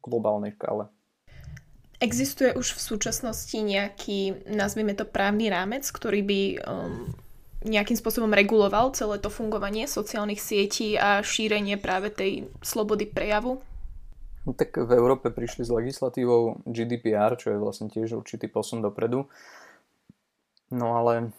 globálnej 0.00 0.54
škále. 0.54 0.86
Existuje 1.96 2.52
už 2.52 2.76
v 2.76 2.80
súčasnosti 2.80 3.56
nejaký, 3.56 4.48
nazvime 4.52 4.92
to 4.92 5.08
právny 5.08 5.48
rámec, 5.48 5.88
ktorý 5.88 6.20
by 6.20 6.40
um, 6.60 7.08
nejakým 7.64 7.96
spôsobom 7.96 8.28
reguloval 8.36 8.92
celé 8.92 9.16
to 9.16 9.32
fungovanie 9.32 9.88
sociálnych 9.88 10.38
sietí 10.38 11.00
a 11.00 11.24
šírenie 11.24 11.80
práve 11.80 12.12
tej 12.12 12.52
slobody 12.60 13.08
prejavu? 13.08 13.64
No, 14.46 14.54
tak 14.54 14.78
v 14.78 14.92
Európe 14.94 15.32
prišli 15.32 15.66
s 15.66 15.74
legislatívou 15.74 16.62
GDPR, 16.68 17.34
čo 17.34 17.50
je 17.50 17.58
vlastne 17.58 17.90
tiež 17.90 18.14
určitý 18.14 18.46
posun 18.46 18.78
dopredu. 18.84 19.26
No 20.70 21.00
ale 21.00 21.34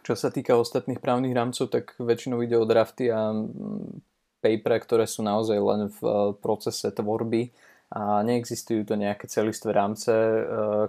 čo 0.00 0.16
sa 0.16 0.32
týka 0.32 0.56
ostatných 0.56 1.02
právnych 1.02 1.36
rámcov, 1.36 1.68
tak 1.68 1.98
väčšinou 2.00 2.40
ide 2.40 2.56
o 2.56 2.64
drafty 2.64 3.12
a 3.12 3.36
mm, 3.36 4.00
papere, 4.40 4.80
ktoré 4.80 5.04
sú 5.04 5.20
naozaj 5.20 5.58
len 5.60 5.80
v 5.92 6.00
eh, 6.00 6.14
procese 6.40 6.88
tvorby 6.88 7.52
a 7.90 8.22
neexistujú 8.22 8.86
to 8.86 8.94
nejaké 8.94 9.26
celistvé 9.26 9.74
rámce, 9.74 10.10
e, 10.10 10.40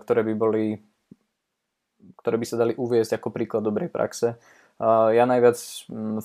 ktoré 0.02 0.22
by 0.22 0.34
boli 0.38 0.66
ktoré 2.22 2.38
by 2.38 2.46
sa 2.46 2.58
dali 2.58 2.74
uviezť 2.78 3.18
ako 3.18 3.30
príklad 3.34 3.66
dobrej 3.66 3.90
praxe. 3.94 4.38
Ja 5.14 5.30
najviac 5.30 5.62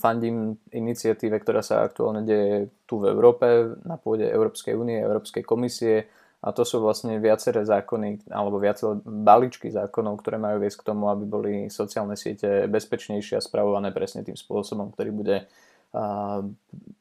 fandím 0.01 0.57
iniciatíve, 0.73 1.37
ktorá 1.45 1.61
sa 1.61 1.85
aktuálne 1.85 2.25
deje 2.25 2.73
tu 2.89 2.97
v 2.97 3.13
Európe, 3.13 3.77
na 3.85 4.01
pôde 4.01 4.25
Európskej 4.25 4.73
únie, 4.73 4.97
Európskej 4.97 5.45
komisie 5.45 6.09
a 6.41 6.57
to 6.57 6.65
sú 6.65 6.81
vlastne 6.81 7.21
viaceré 7.21 7.69
zákony 7.69 8.33
alebo 8.33 8.57
viaceré 8.57 8.97
balíčky 9.05 9.69
zákonov, 9.69 10.25
ktoré 10.25 10.41
majú 10.41 10.65
viesť 10.65 10.81
k 10.81 10.89
tomu, 10.89 11.13
aby 11.13 11.25
boli 11.29 11.53
sociálne 11.69 12.17
siete 12.17 12.65
bezpečnejšie 12.65 13.37
a 13.37 13.45
spravované 13.45 13.93
presne 13.93 14.25
tým 14.25 14.41
spôsobom, 14.41 14.89
ktorý 14.89 15.11
bude 15.13 15.37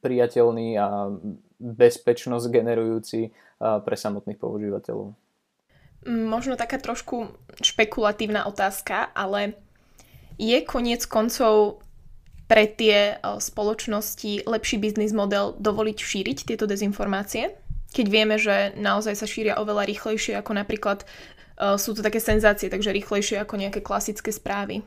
priateľný 0.00 0.68
a 0.80 1.12
bezpečnosť 1.56 2.46
generujúci 2.52 3.32
pre 3.60 3.96
samotných 3.96 4.40
používateľov. 4.40 5.12
Možno 6.06 6.54
taká 6.54 6.78
trošku 6.78 7.34
špekulatívna 7.60 8.46
otázka, 8.46 9.10
ale 9.12 9.58
je 10.38 10.60
koniec 10.62 11.02
koncov 11.08 11.80
pre 12.46 12.70
tie 12.70 13.18
spoločnosti 13.24 14.46
lepší 14.46 14.76
biznis 14.78 15.10
model 15.10 15.58
dovoliť 15.58 15.98
šíriť 15.98 16.38
tieto 16.46 16.68
dezinformácie? 16.70 17.58
Keď 17.90 18.06
vieme, 18.06 18.36
že 18.38 18.76
naozaj 18.78 19.18
sa 19.18 19.26
šíria 19.26 19.58
oveľa 19.58 19.88
rýchlejšie 19.88 20.38
ako 20.38 20.52
napríklad 20.54 21.02
sú 21.80 21.96
to 21.96 22.04
také 22.04 22.20
senzácie, 22.20 22.68
takže 22.68 22.92
rýchlejšie 22.92 23.40
ako 23.40 23.56
nejaké 23.56 23.80
klasické 23.80 24.28
správy. 24.28 24.84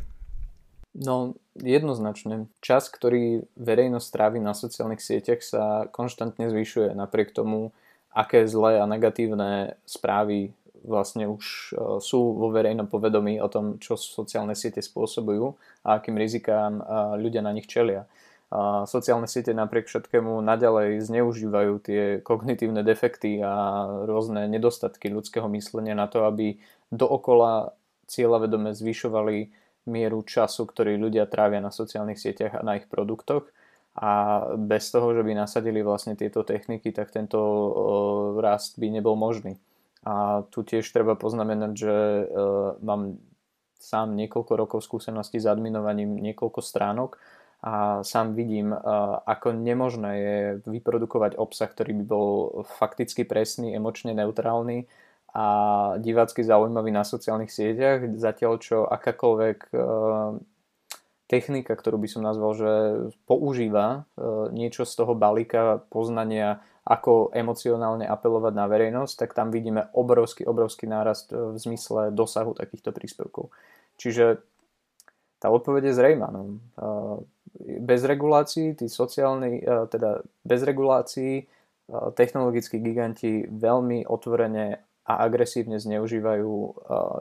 No, 0.97 1.38
jednoznačne. 1.54 2.49
Čas, 2.65 2.89
ktorý 2.89 3.45
verejnosť 3.56 4.06
strávi 4.10 4.39
na 4.41 4.58
sociálnych 4.58 5.04
sieťach 5.04 5.41
sa 5.45 5.86
konštantne 5.93 6.49
zvyšuje 6.49 6.97
napriek 6.97 7.30
tomu, 7.30 7.71
aké 8.10 8.49
zlé 8.49 8.82
a 8.82 8.89
negatívne 8.89 9.78
správy 9.86 10.58
vlastne 10.84 11.28
už 11.28 11.45
e, 11.45 11.99
sú 11.99 12.34
vo 12.36 12.49
verejnom 12.49 12.88
povedomí 12.88 13.38
o 13.43 13.52
tom, 13.52 13.78
čo 13.78 13.99
sociálne 13.99 14.56
siete 14.56 14.80
spôsobujú 14.80 15.54
a 15.84 15.99
akým 15.99 16.15
rizikám 16.15 16.80
e, 16.80 16.84
ľudia 17.19 17.43
na 17.43 17.52
nich 17.52 17.67
čelia. 17.67 18.08
sociálne 18.89 19.30
siete 19.30 19.54
napriek 19.54 19.86
všetkému 19.86 20.41
naďalej 20.41 21.06
zneužívajú 21.06 21.73
tie 21.86 22.02
kognitívne 22.25 22.82
defekty 22.82 23.38
a 23.45 23.86
rôzne 24.10 24.49
nedostatky 24.49 25.12
ľudského 25.13 25.45
myslenia 25.54 25.93
na 25.93 26.10
to, 26.10 26.25
aby 26.25 26.58
dookola 26.89 27.78
cieľavedome 28.10 28.73
zvyšovali 28.73 29.54
mieru 29.88 30.26
času, 30.26 30.68
ktorý 30.68 31.00
ľudia 31.00 31.30
trávia 31.30 31.63
na 31.63 31.72
sociálnych 31.72 32.20
sieťach 32.20 32.60
a 32.60 32.65
na 32.65 32.82
ich 32.82 32.89
produktoch. 32.89 33.48
A 34.00 34.44
bez 34.56 34.92
toho, 34.96 35.12
že 35.12 35.28
by 35.28 35.36
nasadili 35.36 35.84
vlastne 35.84 36.15
tieto 36.15 36.48
techniky, 36.48 36.96
tak 36.96 37.12
tento 37.12 37.39
rast 38.39 38.80
by 38.80 38.88
nebol 38.88 39.20
možný. 39.20 39.60
A 40.08 40.48
tu 40.48 40.63
tiež 40.63 40.88
treba 40.96 41.20
poznamenať, 41.20 41.72
že 41.76 41.96
mám 42.80 43.20
sám 43.80 44.15
niekoľko 44.15 44.54
rokov 44.56 44.80
skúseností 44.88 45.39
s 45.39 45.48
adminovaním 45.48 46.20
niekoľko 46.20 46.60
stránok 46.63 47.20
a 47.60 48.04
sám 48.08 48.39
vidím, 48.39 48.72
ako 49.28 49.52
nemožné 49.52 50.12
je 50.15 50.38
vyprodukovať 50.63 51.36
obsah, 51.36 51.68
ktorý 51.68 51.92
by 52.00 52.06
bol 52.08 52.28
fakticky 52.80 53.28
presný, 53.28 53.76
emočne 53.76 54.15
neutrálny 54.15 54.88
a 55.34 55.46
divácky 56.02 56.42
zaujímavý 56.42 56.89
na 56.89 57.06
sociálnych 57.06 57.54
sieťach, 57.54 58.06
zatiaľ 58.18 58.58
čo 58.58 58.78
akákoľvek 58.89 59.70
technika, 61.30 61.78
ktorú 61.78 62.02
by 62.02 62.10
som 62.10 62.26
nazval, 62.26 62.52
že 62.58 62.72
používa 63.30 64.10
niečo 64.50 64.82
z 64.89 64.94
toho 64.98 65.13
balíka 65.13 65.86
poznania, 65.94 66.65
ako 66.89 67.30
emocionálne 67.38 68.10
apelovať 68.10 68.54
na 68.58 68.65
verejnosť, 68.65 69.13
tak 69.13 69.38
tam 69.38 69.54
vidíme 69.54 69.94
obrovský, 69.94 70.42
obrovský 70.50 70.89
nárast 70.89 71.30
v 71.30 71.54
zmysle 71.54 72.10
dosahu 72.10 72.58
takýchto 72.58 72.89
príspevkov. 72.89 73.54
Čiže 74.02 74.42
tá 75.38 75.54
odpoveď 75.54 75.94
je 75.94 75.98
zrejma. 76.02 76.28
No 76.34 76.58
bez 77.62 78.02
regulácií, 78.02 78.74
tí 78.74 78.89
sociálni, 78.89 79.62
teda 79.94 80.26
bez 80.42 80.65
regulácií 80.65 81.46
technologickí 82.18 82.82
giganti 82.82 83.46
veľmi 83.46 84.10
otvorene 84.10 84.88
a 85.10 85.26
agresívne 85.26 85.82
zneužívajú 85.82 86.54
e, 86.54 86.72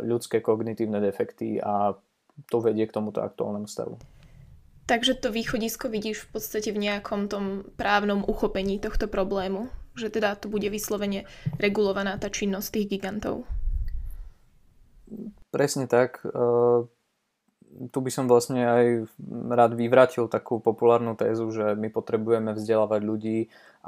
ľudské 0.04 0.44
kognitívne 0.44 1.00
defekty 1.00 1.56
a 1.56 1.96
to 2.52 2.60
vedie 2.60 2.84
k 2.84 2.92
tomuto 2.92 3.24
aktuálnemu 3.24 3.64
stavu. 3.64 3.96
Takže 4.84 5.16
to 5.16 5.32
východisko 5.32 5.88
vidíš 5.88 6.28
v 6.28 6.36
podstate 6.36 6.68
v 6.72 6.84
nejakom 6.84 7.32
tom 7.32 7.64
právnom 7.80 8.24
uchopení 8.24 8.76
tohto 8.80 9.08
problému, 9.08 9.72
že 9.96 10.12
teda 10.12 10.36
to 10.36 10.52
bude 10.52 10.68
vyslovene 10.68 11.28
regulovaná 11.60 12.16
tá 12.16 12.32
činnosť 12.32 12.68
tých 12.72 12.86
gigantov. 12.96 13.44
Presne 15.52 15.88
tak 15.88 16.24
tu 17.92 17.98
by 18.00 18.10
som 18.10 18.26
vlastne 18.26 18.64
aj 18.64 18.86
rád 19.52 19.78
vyvratil 19.78 20.26
takú 20.26 20.58
populárnu 20.58 21.14
tézu, 21.14 21.48
že 21.52 21.76
my 21.76 21.92
potrebujeme 21.92 22.56
vzdelávať 22.56 23.00
ľudí 23.04 23.38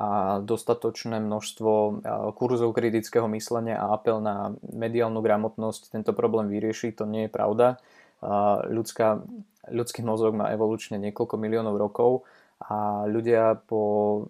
a 0.01 0.41
dostatočné 0.41 1.21
množstvo 1.21 2.01
kurzov 2.33 2.73
kritického 2.73 3.29
myslenia 3.37 3.77
a 3.77 3.93
apel 3.93 4.25
na 4.25 4.57
mediálnu 4.65 5.21
gramotnosť 5.21 5.93
tento 5.93 6.17
problém 6.17 6.49
vyrieši. 6.49 6.97
To 6.97 7.05
nie 7.05 7.29
je 7.29 7.31
pravda. 7.31 7.77
Ľudská, 8.65 9.21
ľudský 9.69 10.01
mozog 10.01 10.33
má 10.33 10.49
evolučne 10.57 10.97
niekoľko 10.97 11.37
miliónov 11.37 11.77
rokov 11.77 12.25
a 12.61 13.09
ľudia 13.09 13.57
po 13.69 13.81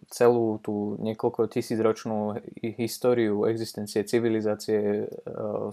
celú 0.06 0.62
tú 0.62 0.94
niekoľko 1.02 1.50
tisícročnú 1.50 2.38
históriu 2.78 3.42
existencie 3.50 4.06
civilizácie, 4.06 4.78
e, 4.78 5.04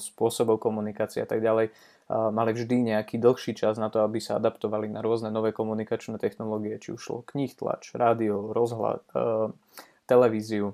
spôsobov 0.02 0.58
komunikácie 0.58 1.22
a 1.22 1.30
tak 1.30 1.46
ďalej 1.46 1.70
mali 2.08 2.52
vždy 2.56 2.96
nejaký 2.96 3.20
dlhší 3.20 3.52
čas 3.56 3.76
na 3.76 3.92
to, 3.92 4.00
aby 4.00 4.24
sa 4.24 4.40
adaptovali 4.40 4.88
na 4.88 5.04
rôzne 5.04 5.28
nové 5.28 5.52
komunikačné 5.52 6.16
technológie, 6.18 6.80
či 6.80 6.96
už 6.96 7.02
šlo 7.04 7.20
knih, 7.28 7.52
tlač, 7.56 7.92
rádio, 7.92 8.56
rozhľad, 8.56 9.04
televíziu, 10.08 10.72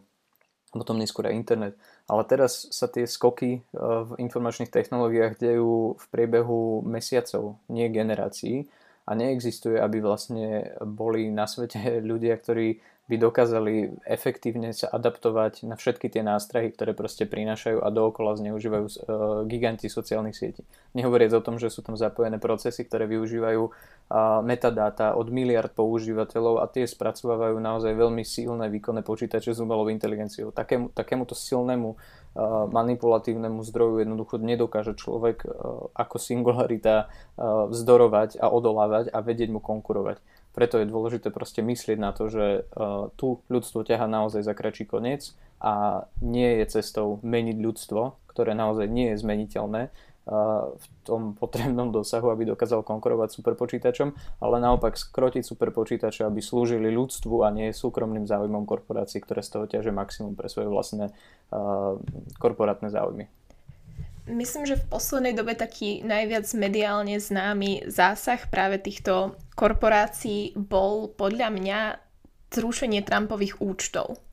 potom 0.73 1.01
neskôr 1.01 1.29
aj 1.29 1.37
internet. 1.37 1.73
Ale 2.05 2.21
teraz 2.29 2.69
sa 2.69 2.85
tie 2.85 3.09
skoky 3.09 3.65
v 3.73 4.11
informačných 4.21 4.69
technológiách 4.69 5.41
dejú 5.41 5.97
v 5.97 6.05
priebehu 6.13 6.85
mesiacov, 6.85 7.57
nie 7.65 7.89
generácií 7.89 8.69
a 9.03 9.11
neexistuje, 9.17 9.75
aby 9.81 9.99
vlastne 9.99 10.73
boli 10.85 11.33
na 11.33 11.49
svete 11.49 11.97
ľudia, 12.11 12.37
ktorí 12.37 12.81
by 13.03 13.19
dokázali 13.19 13.99
efektívne 14.07 14.71
sa 14.71 14.87
adaptovať 14.87 15.67
na 15.67 15.75
všetky 15.75 16.07
tie 16.07 16.23
nástrahy, 16.23 16.71
ktoré 16.71 16.95
proste 16.95 17.27
prinášajú 17.27 17.83
a 17.83 17.91
dookola 17.91 18.39
zneužívajú 18.39 18.85
uh, 18.87 18.93
giganti 19.43 19.91
sociálnych 19.91 20.31
sietí. 20.31 20.63
Nehovoriac 20.95 21.35
o 21.35 21.43
tom, 21.43 21.59
že 21.59 21.67
sú 21.67 21.83
tam 21.83 21.99
zapojené 21.99 22.39
procesy, 22.39 22.87
ktoré 22.87 23.03
využívajú 23.11 23.61
uh, 23.67 24.39
metadáta 24.47 25.19
od 25.19 25.27
miliard 25.35 25.67
používateľov 25.75 26.63
a 26.63 26.71
tie 26.71 26.87
spracovávajú 26.87 27.59
naozaj 27.59 27.91
veľmi 27.91 28.23
silné 28.23 28.71
výkonné 28.71 29.03
počítače 29.03 29.51
s 29.51 29.59
umelou 29.59 29.91
inteligenciou. 29.91 30.55
Takému, 30.55 30.95
takémuto 30.95 31.35
silnému 31.35 31.99
uh, 31.99 32.71
manipulatívnemu 32.71 33.67
zdroju 33.67 33.99
jednoducho 33.99 34.39
nedokáže 34.39 34.95
človek 34.95 35.43
uh, 35.43 35.91
ako 35.91 36.15
singularita 36.15 37.11
vzdorovať 37.43 38.37
a 38.39 38.47
odolávať 38.47 39.09
a 39.09 39.19
vedieť 39.19 39.49
mu 39.49 39.57
konkurovať. 39.57 40.21
Preto 40.53 40.77
je 40.77 40.85
dôležité 40.85 41.33
proste 41.33 41.65
myslieť 41.65 41.97
na 41.97 42.13
to, 42.13 42.29
že 42.29 42.69
uh, 42.77 43.09
tu 43.17 43.41
ľudstvo 43.49 43.81
ťaha 43.81 44.05
naozaj 44.05 44.45
za 44.45 44.53
kračí 44.53 44.85
koniec 44.85 45.33
a 45.57 46.05
nie 46.21 46.61
je 46.61 46.77
cestou 46.77 47.17
meniť 47.25 47.57
ľudstvo, 47.57 48.29
ktoré 48.29 48.53
naozaj 48.53 48.85
nie 48.85 49.13
je 49.13 49.21
zmeniteľné 49.25 49.89
uh, 49.89 50.69
v 50.77 50.85
tom 51.01 51.33
potrebnom 51.33 51.89
dosahu, 51.89 52.29
aby 52.29 52.53
dokázal 52.53 52.85
konkurovať 52.85 53.33
superpočítačom, 53.33 54.13
ale 54.45 54.55
naopak 54.61 54.93
skrotiť 54.93 55.41
superpočítače, 55.41 56.21
aby 56.21 56.37
slúžili 56.37 56.93
ľudstvu 56.93 57.41
a 57.41 57.49
nie 57.49 57.73
súkromným 57.73 58.29
záujmom 58.29 58.69
korporácií, 58.69 59.25
ktoré 59.25 59.41
z 59.41 59.57
toho 59.57 59.65
ťažia 59.65 59.89
maximum 59.89 60.37
pre 60.37 60.53
svoje 60.53 60.69
vlastné 60.69 61.09
uh, 61.49 61.97
korporátne 62.37 62.93
záujmy. 62.93 63.25
Myslím, 64.23 64.63
že 64.63 64.79
v 64.79 64.87
poslednej 64.87 65.35
dobe 65.35 65.51
taký 65.51 65.99
najviac 65.99 66.47
mediálne 66.55 67.19
známy 67.19 67.91
zásah 67.91 68.39
práve 68.47 68.79
týchto 68.79 69.35
korporácií 69.59 70.55
bol 70.55 71.11
podľa 71.11 71.51
mňa 71.51 71.79
zrušenie 72.55 73.03
Trumpových 73.03 73.59
účtov. 73.59 74.23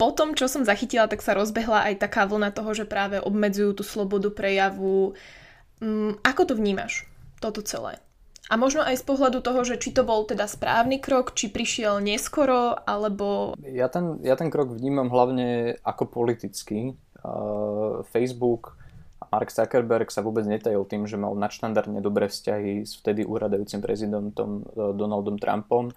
Po 0.00 0.14
tom, 0.14 0.32
čo 0.32 0.48
som 0.48 0.64
zachytila, 0.64 1.10
tak 1.10 1.20
sa 1.20 1.36
rozbehla 1.36 1.92
aj 1.92 2.08
taká 2.08 2.24
vlna 2.24 2.54
toho, 2.54 2.72
že 2.72 2.88
práve 2.88 3.20
obmedzujú 3.20 3.82
tú 3.82 3.84
slobodu 3.84 4.32
prejavu. 4.32 5.12
Mm, 5.82 6.22
ako 6.24 6.42
to 6.48 6.54
vnímaš, 6.56 7.04
toto 7.42 7.60
celé? 7.60 8.00
A 8.48 8.56
možno 8.56 8.80
aj 8.80 8.96
z 8.96 9.04
pohľadu 9.04 9.44
toho, 9.44 9.60
že 9.60 9.76
či 9.76 9.92
to 9.92 10.08
bol 10.08 10.24
teda 10.24 10.48
správny 10.48 11.04
krok, 11.04 11.36
či 11.36 11.52
prišiel 11.52 12.00
neskoro, 12.00 12.80
alebo... 12.80 13.52
Ja 13.60 13.92
ten, 13.92 14.24
ja 14.24 14.40
ten 14.40 14.48
krok 14.48 14.72
vnímam 14.72 15.12
hlavne 15.12 15.76
ako 15.84 16.08
politický. 16.08 16.96
Uh, 17.18 18.06
Facebook 18.08 18.78
Mark 19.28 19.52
Zuckerberg 19.52 20.08
sa 20.08 20.24
vôbec 20.24 20.48
netajil 20.48 20.84
tým, 20.88 21.04
že 21.04 21.20
mal 21.20 21.36
nadštandardne 21.36 22.00
dobré 22.00 22.32
vzťahy 22.32 22.88
s 22.88 22.96
vtedy 22.96 23.28
úradajúcim 23.28 23.80
prezidentom 23.84 24.64
e, 24.64 24.92
Donaldom 24.96 25.36
Trumpom. 25.36 25.92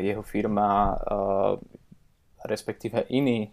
Jeho 0.00 0.24
firma, 0.24 0.92
e, 0.92 0.96
respektíve 2.48 3.06
iní 3.12 3.52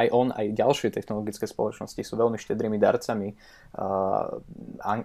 aj 0.00 0.08
on, 0.10 0.28
aj 0.32 0.56
ďalšie 0.56 0.88
technologické 0.88 1.44
spoločnosti 1.44 2.00
sú 2.00 2.14
veľmi 2.16 2.40
štedrými 2.40 2.80
darcami 2.80 3.36
uh, 3.36 4.40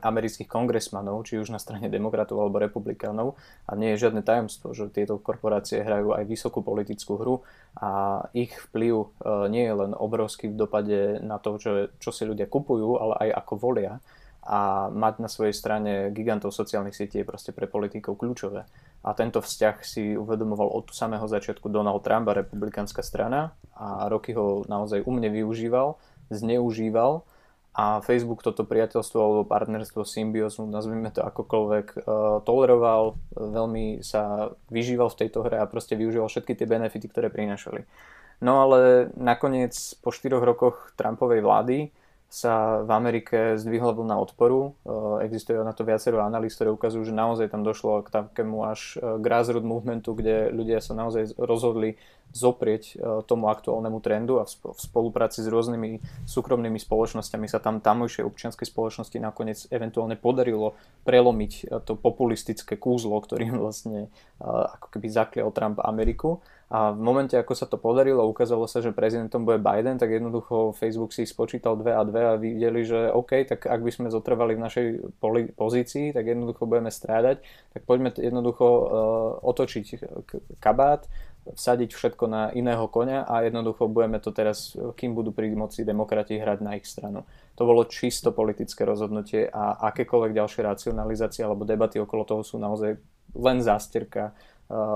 amerických 0.01 0.47
kongresmanov, 0.47 1.27
či 1.27 1.39
už 1.41 1.51
na 1.51 1.59
strane 1.59 1.91
demokratov 1.91 2.39
alebo 2.39 2.63
republikánov. 2.63 3.35
A 3.67 3.75
nie 3.75 3.93
je 3.95 4.07
žiadne 4.07 4.23
tajomstvo, 4.23 4.71
že 4.71 4.87
tieto 4.91 5.19
korporácie 5.19 5.83
hrajú 5.83 6.15
aj 6.15 6.23
vysokú 6.23 6.63
politickú 6.63 7.19
hru 7.19 7.35
a 7.75 8.23
ich 8.31 8.55
vplyv 8.71 8.95
uh, 8.95 9.45
nie 9.51 9.67
je 9.67 9.75
len 9.75 9.91
obrovský 9.91 10.47
v 10.47 10.57
dopade 10.57 11.19
na 11.19 11.37
to, 11.37 11.59
že, 11.59 11.91
čo 11.99 12.15
si 12.15 12.23
ľudia 12.23 12.47
kupujú, 12.47 12.95
ale 12.95 13.13
aj 13.27 13.29
ako 13.43 13.53
volia 13.59 13.99
a 14.45 14.93
mať 14.93 15.25
na 15.25 15.29
svojej 15.29 15.57
strane 15.57 16.13
gigantov 16.13 16.53
sociálnych 16.53 16.93
sietí 16.93 17.21
je 17.21 17.25
proste 17.25 17.49
pre 17.49 17.65
politikov 17.65 18.21
kľúčové. 18.21 18.69
A 19.01 19.09
tento 19.17 19.41
vzťah 19.41 19.75
si 19.81 20.13
uvedomoval 20.13 20.69
od 20.69 20.93
samého 20.93 21.25
začiatku 21.25 21.65
Donald 21.69 22.05
Trump 22.05 22.29
a 22.29 22.37
republikánska 22.37 23.01
strana 23.01 23.57
a 23.73 24.05
roky 24.05 24.37
ho 24.37 24.61
naozaj 24.69 25.01
umne 25.05 25.33
využíval, 25.33 25.97
zneužíval 26.29 27.25
a 27.75 27.99
Facebook 27.99 28.39
toto 28.39 28.63
priateľstvo 28.63 29.19
alebo 29.19 29.43
partnerstvo, 29.43 30.07
symbiózu, 30.07 30.63
nazvime 30.63 31.11
to 31.11 31.19
akokoľvek, 31.27 31.87
e, 31.91 31.97
toleroval, 32.47 33.19
veľmi 33.35 33.99
sa 33.99 34.55
vyžíval 34.71 35.11
v 35.11 35.19
tejto 35.25 35.43
hre 35.43 35.59
a 35.59 35.67
proste 35.67 35.99
využíval 35.99 36.31
všetky 36.31 36.55
tie 36.55 36.69
benefity, 36.69 37.11
ktoré 37.11 37.27
prinášali. 37.27 37.83
No 38.39 38.63
ale 38.63 39.11
nakoniec 39.19 39.75
po 39.99 40.15
4 40.15 40.39
rokoch 40.39 40.95
Trumpovej 40.95 41.43
vlády 41.43 41.77
sa 42.35 42.83
v 42.83 42.91
Amerike 42.91 43.55
zdvihla 43.55 43.95
vlna 43.95 44.19
odporu. 44.19 44.75
Existuje 45.23 45.55
na 45.55 45.71
to 45.71 45.87
viacero 45.87 46.19
analýz, 46.19 46.59
ktoré 46.59 46.67
ukazujú, 46.75 47.07
že 47.07 47.15
naozaj 47.15 47.47
tam 47.47 47.63
došlo 47.63 48.03
k 48.03 48.11
takému 48.11 48.67
až 48.67 48.99
grassroot 49.23 49.63
movementu, 49.63 50.11
kde 50.11 50.51
ľudia 50.51 50.83
sa 50.83 50.91
naozaj 50.91 51.39
rozhodli 51.39 51.95
zoprieť 52.35 52.99
tomu 53.31 53.47
aktuálnemu 53.47 54.03
trendu 54.03 54.43
a 54.43 54.49
v 54.49 54.75
spolupráci 54.75 55.39
s 55.39 55.47
rôznymi 55.47 56.03
súkromnými 56.27 56.75
spoločnosťami 56.75 57.47
sa 57.47 57.63
tam 57.63 57.79
tamojšej 57.79 58.27
občianskej 58.27 58.67
spoločnosti 58.67 59.15
nakoniec 59.23 59.63
eventuálne 59.71 60.19
podarilo 60.19 60.75
prelomiť 61.07 61.71
to 61.87 61.95
populistické 61.95 62.75
kúzlo, 62.75 63.15
ktorým 63.23 63.55
vlastne 63.55 64.11
ako 64.43 64.91
keby 64.91 65.07
zaklial 65.07 65.55
Trump 65.55 65.79
Ameriku. 65.79 66.43
A 66.65 66.89
v 66.89 66.97
momente, 66.97 67.37
ako 67.37 67.53
sa 67.53 67.69
to 67.69 67.77
podarilo, 67.77 68.25
ukázalo 68.25 68.65
sa, 68.65 68.81
že 68.81 68.89
prezidentom 68.89 69.45
bude 69.45 69.61
Biden, 69.61 70.01
tak 70.01 70.09
jednoducho 70.09 70.73
Facebook 70.73 71.13
si 71.13 71.29
spočítal 71.29 71.77
2 71.77 71.93
a 71.93 72.01
2 72.01 72.33
a 72.33 72.41
videli, 72.41 72.81
že 72.81 73.13
OK, 73.13 73.45
tak 73.45 73.69
ak 73.69 73.85
by 73.85 73.91
sme 73.93 74.07
zotrvali 74.09 74.57
v 74.57 74.65
našej 74.65 74.85
pozícii, 75.53 76.09
tak 76.09 76.25
jednoducho 76.25 76.65
budeme 76.65 76.89
strádať, 76.89 77.45
tak 77.69 77.85
poďme 77.85 78.17
jednoducho 78.17 78.65
uh, 78.65 78.85
otočiť 79.45 79.85
kabát, 80.57 81.05
vsadiť 81.45 81.93
všetko 81.93 82.25
na 82.25 82.49
iného 82.57 82.89
konia 82.89 83.21
a 83.29 83.45
jednoducho 83.45 83.85
budeme 83.85 84.17
to 84.17 84.33
teraz, 84.33 84.73
kým 84.97 85.13
budú 85.13 85.29
pri 85.29 85.53
moci 85.53 85.85
demokrati, 85.85 86.41
hrať 86.41 86.59
na 86.65 86.81
ich 86.81 86.89
stranu. 86.89 87.29
To 87.61 87.69
bolo 87.69 87.85
čisto 87.85 88.33
politické 88.33 88.81
rozhodnutie 88.81 89.45
a 89.53 89.77
akékoľvek 89.93 90.33
ďalšie 90.33 90.61
racionalizácie 90.65 91.45
alebo 91.45 91.61
debaty 91.61 92.01
okolo 92.01 92.25
toho 92.25 92.41
sú 92.41 92.57
naozaj 92.57 92.97
len 93.37 93.61
zásterka 93.61 94.33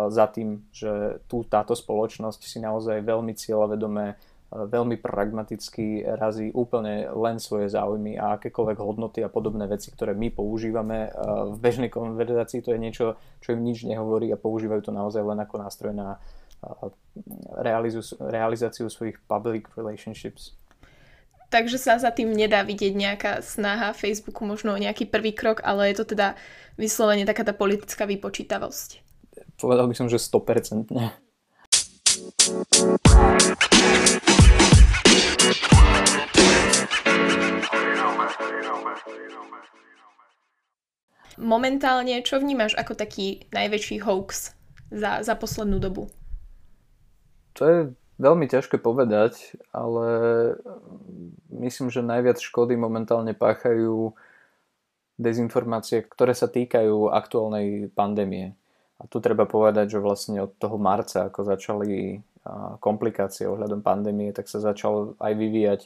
za 0.09 0.25
tým, 0.33 0.65
že 0.73 1.21
tu 1.29 1.45
táto 1.45 1.77
spoločnosť 1.77 2.41
si 2.41 2.57
naozaj 2.57 3.05
veľmi 3.05 3.37
cieľavedomé, 3.37 4.17
veľmi 4.49 4.97
pragmaticky 4.97 6.01
razí 6.17 6.49
úplne 6.49 7.05
len 7.13 7.37
svoje 7.37 7.69
záujmy 7.69 8.17
a 8.17 8.41
akékoľvek 8.41 8.77
hodnoty 8.81 9.21
a 9.21 9.29
podobné 9.29 9.69
veci, 9.69 9.93
ktoré 9.93 10.17
my 10.17 10.33
používame 10.33 11.13
v 11.53 11.57
bežnej 11.61 11.93
konverzácii, 11.93 12.65
to 12.65 12.73
je 12.73 12.81
niečo, 12.81 13.13
čo 13.45 13.53
im 13.53 13.61
nič 13.61 13.85
nehovorí 13.85 14.33
a 14.33 14.41
používajú 14.41 14.89
to 14.89 14.91
naozaj 14.91 15.21
len 15.21 15.37
ako 15.37 15.55
nástroj 15.61 15.93
na 15.93 16.17
realizáciu 18.19 18.89
svojich 18.89 19.21
public 19.29 19.69
relationships. 19.77 20.57
Takže 21.49 21.81
sa 21.81 21.97
za 21.97 22.13
tým 22.13 22.29
nedá 22.33 22.61
vidieť 22.61 22.93
nejaká 22.93 23.31
snaha 23.41 23.93
Facebooku, 23.93 24.45
možno 24.45 24.77
nejaký 24.77 25.09
prvý 25.09 25.33
krok, 25.33 25.65
ale 25.65 25.89
je 25.89 26.01
to 26.01 26.13
teda 26.13 26.37
vyslovene 26.77 27.25
taká 27.25 27.41
tá 27.41 27.57
politická 27.57 28.05
vypočítavosť. 28.05 29.08
Povedal 29.59 29.91
by 29.91 29.95
som, 29.95 30.07
že 30.07 30.15
100%. 30.15 30.95
Momentálne, 41.39 42.19
čo 42.23 42.39
vnímaš 42.39 42.75
ako 42.79 42.95
taký 42.95 43.47
najväčší 43.51 44.03
hoax 44.03 44.55
za, 44.91 45.23
za 45.23 45.35
poslednú 45.35 45.79
dobu? 45.79 46.07
To 47.59 47.61
je 47.63 47.79
veľmi 48.19 48.47
ťažké 48.47 48.79
povedať, 48.79 49.59
ale 49.71 50.07
myslím, 51.51 51.87
že 51.87 52.03
najviac 52.03 52.39
škody 52.39 52.75
momentálne 52.75 53.31
páchajú 53.31 54.15
dezinformácie, 55.19 56.03
ktoré 56.07 56.31
sa 56.31 56.47
týkajú 56.47 57.11
aktuálnej 57.11 57.91
pandémie. 57.91 58.58
A 58.99 59.07
tu 59.07 59.23
treba 59.23 59.47
povedať, 59.47 59.95
že 59.95 60.03
vlastne 60.03 60.43
od 60.43 60.51
toho 60.59 60.75
marca, 60.75 61.31
ako 61.31 61.47
začali 61.47 62.19
komplikácie 62.79 63.47
ohľadom 63.47 63.83
pandémie, 63.83 64.31
tak 64.35 64.51
sa 64.51 64.59
začal 64.59 65.15
aj 65.19 65.33
vyvíjať 65.35 65.81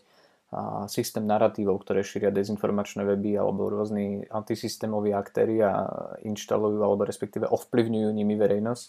systém 0.86 1.26
narratívov, 1.26 1.82
ktoré 1.82 2.06
šíria 2.06 2.30
dezinformačné 2.30 3.02
weby 3.02 3.42
alebo 3.42 3.74
rôzni 3.74 4.22
antisystémoví 4.30 5.10
aktéry 5.10 5.66
a 5.66 5.90
inštalujú 6.22 6.78
alebo 6.78 7.10
respektíve 7.10 7.50
ovplyvňujú 7.50 8.10
nimi 8.14 8.38
verejnosť. 8.38 8.88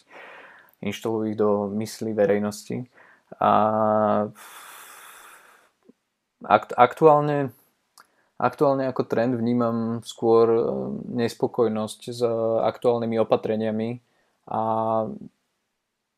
Inštalujú 0.84 1.24
ich 1.32 1.38
do 1.40 1.72
mysli 1.80 2.12
verejnosti. 2.12 2.84
A 3.40 3.52
aktuálne, 6.76 7.56
aktuálne 8.36 8.84
ako 8.92 9.02
trend 9.08 9.32
vnímam 9.32 10.04
skôr 10.04 10.46
e, 10.52 10.60
nespokojnosť 11.24 12.00
s 12.12 12.20
aktuálnymi 12.60 13.16
opatreniami, 13.24 14.04
a 14.48 14.60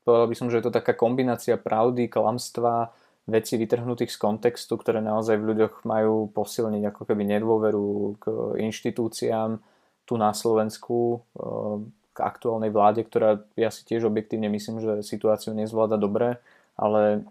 povedal 0.07 0.27
by 0.31 0.37
som, 0.39 0.49
že 0.51 0.59
je 0.63 0.67
to 0.67 0.77
taká 0.77 0.95
kombinácia 0.95 1.59
pravdy, 1.59 2.11
klamstva, 2.11 2.95
veci 3.27 3.59
vytrhnutých 3.59 4.15
z 4.15 4.19
kontextu, 4.23 4.79
ktoré 4.79 5.03
naozaj 5.03 5.35
v 5.35 5.49
ľuďoch 5.51 5.83
majú 5.83 6.31
posilniť 6.31 6.95
ako 6.95 7.03
keby 7.11 7.23
nedôveru 7.27 7.87
k 8.23 8.25
inštitúciám 8.63 9.59
tu 10.07 10.15
na 10.15 10.31
Slovensku, 10.31 11.27
eh, 11.35 11.77
k 12.15 12.19
aktuálnej 12.23 12.73
vláde, 12.73 13.05
ktorá 13.05 13.43
ja 13.59 13.69
si 13.69 13.85
tiež 13.85 14.09
objektívne 14.09 14.49
myslím, 14.49 14.81
že 14.81 15.05
situáciu 15.05 15.53
nezvláda 15.53 16.01
dobre, 16.01 16.41
ale 16.79 17.27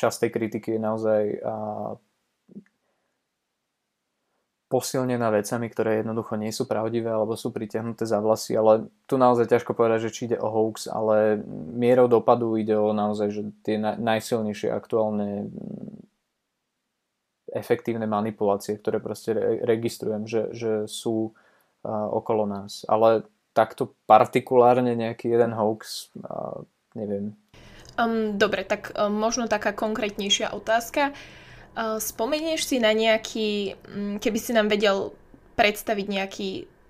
časť 0.00 0.26
tej 0.26 0.30
kritiky 0.32 0.68
je 0.76 0.80
naozaj 0.80 1.22
posilnená 4.70 5.34
vecami, 5.34 5.66
ktoré 5.66 6.00
jednoducho 6.00 6.38
nie 6.38 6.54
sú 6.54 6.70
pravdivé 6.70 7.10
alebo 7.10 7.34
sú 7.34 7.50
pritiahnuté 7.50 8.06
za 8.06 8.22
vlasy, 8.22 8.54
ale 8.54 8.86
tu 9.10 9.18
naozaj 9.18 9.50
ťažko 9.50 9.74
povedať, 9.74 10.06
že 10.06 10.14
či 10.14 10.20
ide 10.30 10.38
o 10.38 10.46
hoax, 10.46 10.86
ale 10.86 11.42
mierou 11.74 12.06
dopadu 12.06 12.54
ide 12.54 12.78
o 12.78 12.94
naozaj, 12.94 13.28
že 13.34 13.42
tie 13.66 13.82
najsilnejšie 13.82 14.70
aktuálne 14.70 15.50
mm, 15.50 16.06
efektívne 17.50 18.06
manipulácie, 18.06 18.78
ktoré 18.78 19.02
proste 19.02 19.34
registrujem, 19.66 20.30
že, 20.30 20.54
že 20.54 20.72
sú 20.86 21.34
uh, 21.34 22.06
okolo 22.06 22.46
nás. 22.46 22.86
Ale 22.86 23.26
takto 23.50 23.98
partikulárne 24.06 24.94
nejaký 24.94 25.34
jeden 25.34 25.50
hoax, 25.50 26.14
uh, 26.22 26.62
neviem. 26.94 27.34
Um, 27.98 28.38
dobre, 28.38 28.62
tak 28.62 28.94
um, 28.94 29.10
možno 29.10 29.50
taká 29.50 29.74
konkrétnejšia 29.74 30.54
otázka. 30.54 31.10
Uh, 31.10 31.49
Spomenieš 31.78 32.66
si 32.66 32.76
na 32.82 32.90
nejaký, 32.90 33.78
mm, 33.78 34.16
keby 34.18 34.38
si 34.38 34.50
nám 34.52 34.66
vedel 34.68 35.14
predstaviť 35.54 36.06
nejaký 36.08 36.48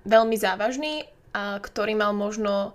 veľmi 0.09 0.37
závažný, 0.41 1.05
a 1.31 1.63
ktorý 1.63 1.95
mal 1.95 2.11
možno 2.11 2.75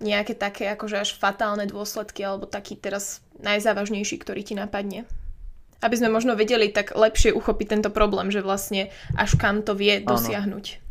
nejaké 0.00 0.32
také 0.32 0.72
akože 0.72 0.96
až 0.96 1.10
fatálne 1.20 1.68
dôsledky 1.68 2.24
alebo 2.24 2.48
taký 2.48 2.76
teraz 2.76 3.20
najzávažnejší, 3.44 4.16
ktorý 4.16 4.40
ti 4.40 4.56
napadne? 4.56 5.04
Aby 5.84 6.00
sme 6.00 6.12
možno 6.12 6.36
vedeli 6.36 6.72
tak 6.72 6.96
lepšie 6.96 7.32
uchopiť 7.36 7.66
tento 7.76 7.90
problém, 7.92 8.32
že 8.32 8.44
vlastne 8.44 8.88
až 9.16 9.36
kam 9.36 9.60
to 9.60 9.76
vie 9.76 10.00
dosiahnuť. 10.00 10.64
Áno. 10.76 10.89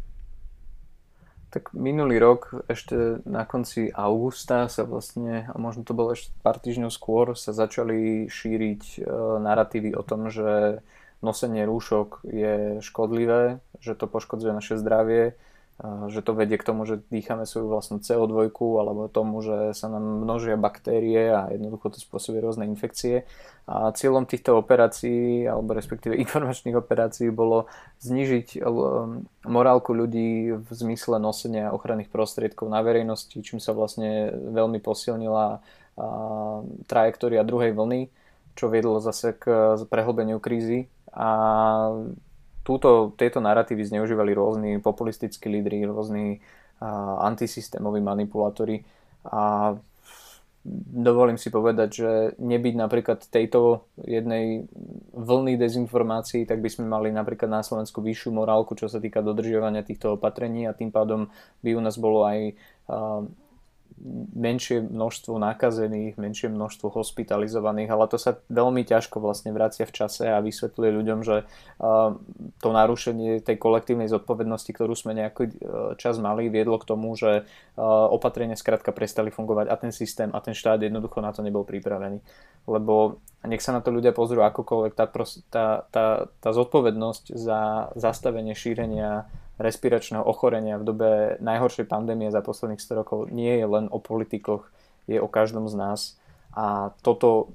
Tak 1.50 1.74
minulý 1.74 2.22
rok, 2.22 2.62
ešte 2.70 3.26
na 3.26 3.42
konci 3.42 3.90
augusta 3.90 4.70
sa 4.70 4.86
vlastne, 4.86 5.50
a 5.50 5.58
možno 5.58 5.82
to 5.82 5.98
bolo 5.98 6.14
ešte 6.14 6.30
pár 6.46 6.62
týždňov 6.62 6.94
skôr, 6.94 7.34
sa 7.34 7.58
začali 7.58 8.30
šíriť 8.30 8.84
e, 8.86 9.00
narratívy 9.42 9.98
o 9.98 10.06
tom, 10.06 10.30
že 10.30 10.86
nosenie 11.26 11.66
rúšok 11.66 12.22
je 12.22 12.78
škodlivé, 12.86 13.66
že 13.82 13.98
to 13.98 14.06
poškodzuje 14.06 14.54
naše 14.54 14.78
zdravie, 14.78 15.34
že 16.12 16.20
to 16.20 16.36
vedie 16.36 16.60
k 16.60 16.68
tomu, 16.68 16.84
že 16.84 17.00
dýchame 17.08 17.48
svoju 17.48 17.72
vlastnú 17.72 18.04
CO2 18.04 18.52
alebo 18.52 19.08
tomu, 19.08 19.40
že 19.40 19.72
sa 19.72 19.88
nám 19.88 20.28
množia 20.28 20.60
baktérie 20.60 21.32
a 21.32 21.48
jednoducho 21.56 21.96
to 21.96 22.04
spôsobuje 22.04 22.44
rôzne 22.44 22.68
infekcie. 22.68 23.24
A 23.64 23.96
cieľom 23.96 24.28
týchto 24.28 24.60
operácií 24.60 25.48
alebo 25.48 25.72
respektíve 25.72 26.20
informačných 26.24 26.76
operácií 26.76 27.32
bolo 27.32 27.72
znižiť 28.04 28.60
morálku 29.48 29.96
ľudí 29.96 30.52
v 30.52 30.68
zmysle 30.68 31.16
nosenia 31.16 31.72
ochranných 31.72 32.12
prostriedkov 32.12 32.68
na 32.68 32.84
verejnosti, 32.84 33.40
čím 33.40 33.64
sa 33.64 33.72
vlastne 33.72 34.36
veľmi 34.36 34.84
posilnila 34.84 35.64
trajektória 36.92 37.48
druhej 37.48 37.72
vlny, 37.72 38.12
čo 38.60 38.68
viedlo 38.68 39.00
zase 39.00 39.32
k 39.32 39.80
prehlbeniu 39.88 40.44
krízy 40.44 40.92
a 41.16 41.32
túto, 42.70 43.18
tieto 43.18 43.42
narratívy 43.42 43.82
zneužívali 43.82 44.38
rôzni 44.38 44.78
populistickí 44.78 45.50
lídry, 45.50 45.90
rôzni 45.90 46.38
uh, 46.38 47.26
antisystémoví 47.26 47.98
manipulátori. 47.98 48.86
A 49.26 49.74
dovolím 50.94 51.42
si 51.42 51.50
povedať, 51.50 51.90
že 51.90 52.12
nebyť 52.38 52.76
napríklad 52.78 53.26
tejto 53.26 53.90
jednej 54.06 54.70
vlny 55.18 55.58
dezinformácií, 55.58 56.46
tak 56.46 56.62
by 56.62 56.70
sme 56.70 56.86
mali 56.86 57.10
napríklad 57.10 57.50
na 57.50 57.66
Slovensku 57.66 58.06
vyššiu 58.06 58.30
morálku, 58.38 58.78
čo 58.78 58.86
sa 58.86 59.02
týka 59.02 59.26
dodržiavania 59.26 59.82
týchto 59.82 60.22
opatrení 60.22 60.70
a 60.70 60.78
tým 60.78 60.94
pádom 60.94 61.34
by 61.66 61.74
u 61.74 61.82
nás 61.82 61.98
bolo 61.98 62.22
aj 62.22 62.54
menšie 64.34 64.80
množstvo 64.80 65.36
nakazených, 65.38 66.16
menšie 66.16 66.48
množstvo 66.48 66.88
hospitalizovaných, 66.92 67.90
ale 67.92 68.06
to 68.08 68.16
sa 68.16 68.40
veľmi 68.48 68.88
ťažko 68.88 69.20
vlastne 69.20 69.52
vracia 69.52 69.84
v 69.84 69.96
čase 69.96 70.32
a 70.32 70.40
vysvetľuje 70.40 70.90
ľuďom, 70.96 71.20
že 71.22 71.44
to 72.60 72.70
narušenie 72.72 73.44
tej 73.44 73.58
kolektívnej 73.60 74.08
zodpovednosti, 74.08 74.72
ktorú 74.72 74.96
sme 74.96 75.16
nejaký 75.16 75.44
e, 75.48 75.54
čas 76.00 76.16
mali, 76.20 76.48
viedlo 76.48 76.80
k 76.80 76.88
tomu, 76.88 77.12
že 77.16 77.44
opatrenia 77.80 78.56
skrátka 78.60 78.92
prestali 78.92 79.32
fungovať 79.32 79.68
a 79.72 79.76
ten 79.80 79.92
systém 79.92 80.32
a 80.32 80.40
ten 80.44 80.56
štát 80.56 80.80
jednoducho 80.80 81.20
na 81.20 81.32
to 81.32 81.44
nebol 81.44 81.64
pripravený. 81.64 82.20
Lebo 82.68 83.24
nech 83.48 83.64
sa 83.64 83.72
na 83.72 83.80
to 83.80 83.92
ľudia 83.92 84.12
pozrú 84.12 84.44
akokoľvek, 84.44 84.94
tá, 84.96 85.06
tá, 85.48 85.66
tá, 85.88 86.06
tá 86.28 86.50
zodpovednosť 86.52 87.36
za 87.36 87.92
zastavenie 87.96 88.52
šírenia 88.52 89.28
respiračného 89.60 90.24
ochorenia 90.24 90.80
v 90.80 90.88
dobe 90.88 91.10
najhoršej 91.44 91.86
pandémie 91.92 92.32
za 92.32 92.40
posledných 92.40 92.80
100 92.80 93.00
rokov 93.04 93.20
nie 93.30 93.60
je 93.60 93.68
len 93.68 93.92
o 93.92 94.00
politikoch, 94.00 94.72
je 95.06 95.20
o 95.20 95.28
každom 95.28 95.68
z 95.68 95.76
nás. 95.76 96.16
A 96.56 96.96
toto 97.04 97.54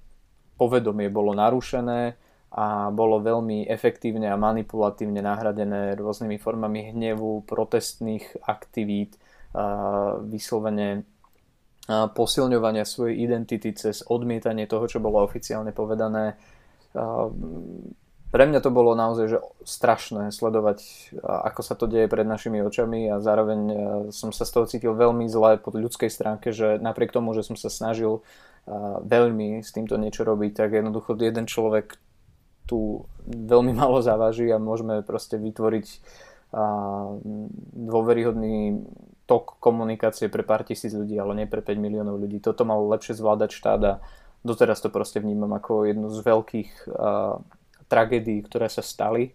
povedomie 0.60 1.08
bolo 1.08 1.32
narušené 1.32 2.14
a 2.54 2.94
bolo 2.94 3.18
veľmi 3.18 3.66
efektívne 3.66 4.30
a 4.30 4.38
manipulatívne 4.38 5.18
nahradené 5.18 5.98
rôznymi 5.98 6.38
formami 6.38 6.94
hnevu, 6.94 7.42
protestných 7.42 8.46
aktivít, 8.46 9.18
vyslovene 10.28 11.02
posilňovania 11.90 12.86
svojej 12.86 13.26
identity 13.26 13.74
cez 13.74 14.06
odmietanie 14.06 14.70
toho, 14.70 14.86
čo 14.86 15.02
bolo 15.02 15.20
oficiálne 15.26 15.74
povedané 15.74 16.38
pre 18.34 18.50
mňa 18.50 18.66
to 18.66 18.74
bolo 18.74 18.98
naozaj 18.98 19.30
že 19.30 19.38
strašné 19.62 20.34
sledovať, 20.34 20.82
ako 21.22 21.60
sa 21.62 21.78
to 21.78 21.86
deje 21.86 22.10
pred 22.10 22.26
našimi 22.26 22.66
očami 22.66 23.06
a 23.06 23.22
zároveň 23.22 23.60
e, 23.62 23.76
som 24.10 24.34
sa 24.34 24.42
z 24.42 24.50
toho 24.50 24.66
cítil 24.66 24.90
veľmi 24.98 25.30
zle 25.30 25.54
po 25.62 25.70
ľudskej 25.70 26.10
stránke, 26.10 26.50
že 26.50 26.82
napriek 26.82 27.14
tomu, 27.14 27.30
že 27.30 27.46
som 27.46 27.54
sa 27.54 27.70
snažil 27.70 28.18
e, 28.18 28.74
veľmi 29.06 29.62
s 29.62 29.70
týmto 29.70 29.94
niečo 29.94 30.26
robiť, 30.26 30.50
tak 30.50 30.74
jednoducho 30.74 31.14
jeden 31.14 31.46
človek 31.46 31.94
tu 32.66 33.06
veľmi 33.30 33.70
malo 33.70 34.02
závaží 34.02 34.50
a 34.50 34.58
môžeme 34.58 35.06
proste 35.06 35.38
vytvoriť 35.38 36.02
dôveryhodný 37.74 38.86
tok 39.26 39.58
komunikácie 39.58 40.30
pre 40.30 40.46
pár 40.46 40.62
tisíc 40.62 40.94
ľudí, 40.94 41.18
ale 41.18 41.34
nie 41.34 41.50
pre 41.50 41.58
5 41.66 41.82
miliónov 41.82 42.22
ľudí. 42.22 42.38
Toto 42.38 42.62
mal 42.62 42.78
lepšie 42.94 43.18
zvládať 43.18 43.50
štát 43.50 43.82
a 43.82 43.98
doteraz 44.46 44.78
to 44.78 44.86
proste 44.86 45.18
vnímam 45.18 45.50
ako 45.50 45.82
jednu 45.90 46.14
z 46.14 46.22
veľkých 46.22 46.70
tragédií, 47.94 48.42
ktoré 48.42 48.66
sa 48.66 48.82
stali 48.82 49.30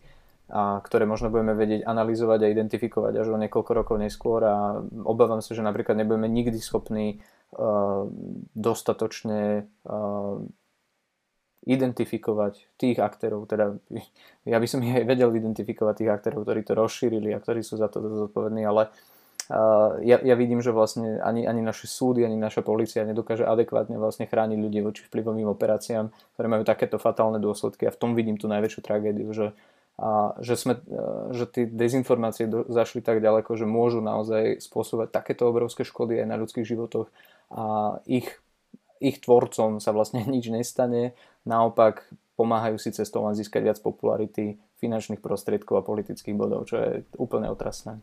a 0.51 0.83
ktoré 0.83 1.07
možno 1.07 1.31
budeme 1.31 1.55
vedieť 1.55 1.87
analyzovať 1.87 2.39
a 2.43 2.51
identifikovať 2.51 3.23
až 3.23 3.27
o 3.31 3.37
niekoľko 3.39 3.71
rokov 3.71 3.95
neskôr 4.01 4.41
a 4.43 4.81
obávam 5.07 5.39
sa, 5.39 5.55
že 5.55 5.63
napríklad 5.63 5.95
nebudeme 5.95 6.27
nikdy 6.27 6.57
schopní 6.59 7.21
uh, 7.55 8.09
dostatočne 8.57 9.69
uh, 9.85 10.41
identifikovať 11.69 12.65
tých 12.81 12.97
aktérov, 12.97 13.45
teda 13.45 13.77
ja 14.51 14.57
by 14.57 14.67
som 14.67 14.81
aj 14.81 15.05
vedel 15.05 15.29
identifikovať 15.29 15.95
tých 16.01 16.11
aktérov, 16.11 16.43
ktorí 16.43 16.65
to 16.65 16.73
rozšírili 16.73 17.29
a 17.31 17.39
ktorí 17.39 17.61
sú 17.61 17.77
za 17.77 17.87
to 17.87 18.01
zodpovední, 18.01 18.65
ale 18.65 18.89
ja, 20.05 20.17
ja 20.21 20.35
vidím, 20.37 20.61
že 20.61 20.69
vlastne 20.69 21.17
ani, 21.25 21.49
ani 21.49 21.65
naše 21.65 21.89
súdy, 21.89 22.21
ani 22.21 22.37
naša 22.37 22.61
policia 22.61 23.01
nedokáže 23.01 23.41
adekvátne 23.41 23.97
vlastne 23.97 24.29
chrániť 24.29 24.59
ľudí 24.61 24.79
voči 24.85 25.01
vplyvovým 25.09 25.49
operáciám, 25.49 26.13
ktoré 26.37 26.47
majú 26.47 26.61
takéto 26.61 27.01
fatálne 27.01 27.41
dôsledky. 27.41 27.89
A 27.89 27.91
v 27.93 27.97
tom 27.97 28.13
vidím 28.13 28.37
tú 28.37 28.45
najväčšiu 28.45 28.81
tragédiu, 28.85 29.25
že, 29.33 29.57
a, 29.97 30.37
že, 30.37 30.53
sme, 30.53 30.77
že 31.33 31.49
tie 31.49 31.65
dezinformácie 31.65 32.45
do, 32.45 32.61
zašli 32.69 33.01
tak 33.01 33.25
ďaleko, 33.25 33.57
že 33.57 33.65
môžu 33.65 34.05
naozaj 34.05 34.61
spôsobovať 34.61 35.09
takéto 35.09 35.49
obrovské 35.49 35.81
škody 35.81 36.21
aj 36.21 36.29
na 36.29 36.37
ľudských 36.37 36.69
životoch. 36.69 37.09
A 37.49 37.97
ich, 38.05 38.29
ich 39.01 39.17
tvorcom 39.17 39.81
sa 39.81 39.89
vlastne 39.97 40.21
nič 40.29 40.53
nestane, 40.53 41.17
naopak 41.41 42.05
pomáhajú 42.37 42.77
si 42.77 42.93
cestou 42.93 43.25
len 43.25 43.33
získať 43.33 43.65
viac 43.65 43.77
popularity, 43.81 44.61
finančných 44.77 45.25
prostriedkov 45.25 45.81
a 45.81 45.87
politických 45.89 46.37
bodov, 46.37 46.69
čo 46.69 46.77
je 46.77 46.89
úplne 47.17 47.49
otrasné. 47.49 47.97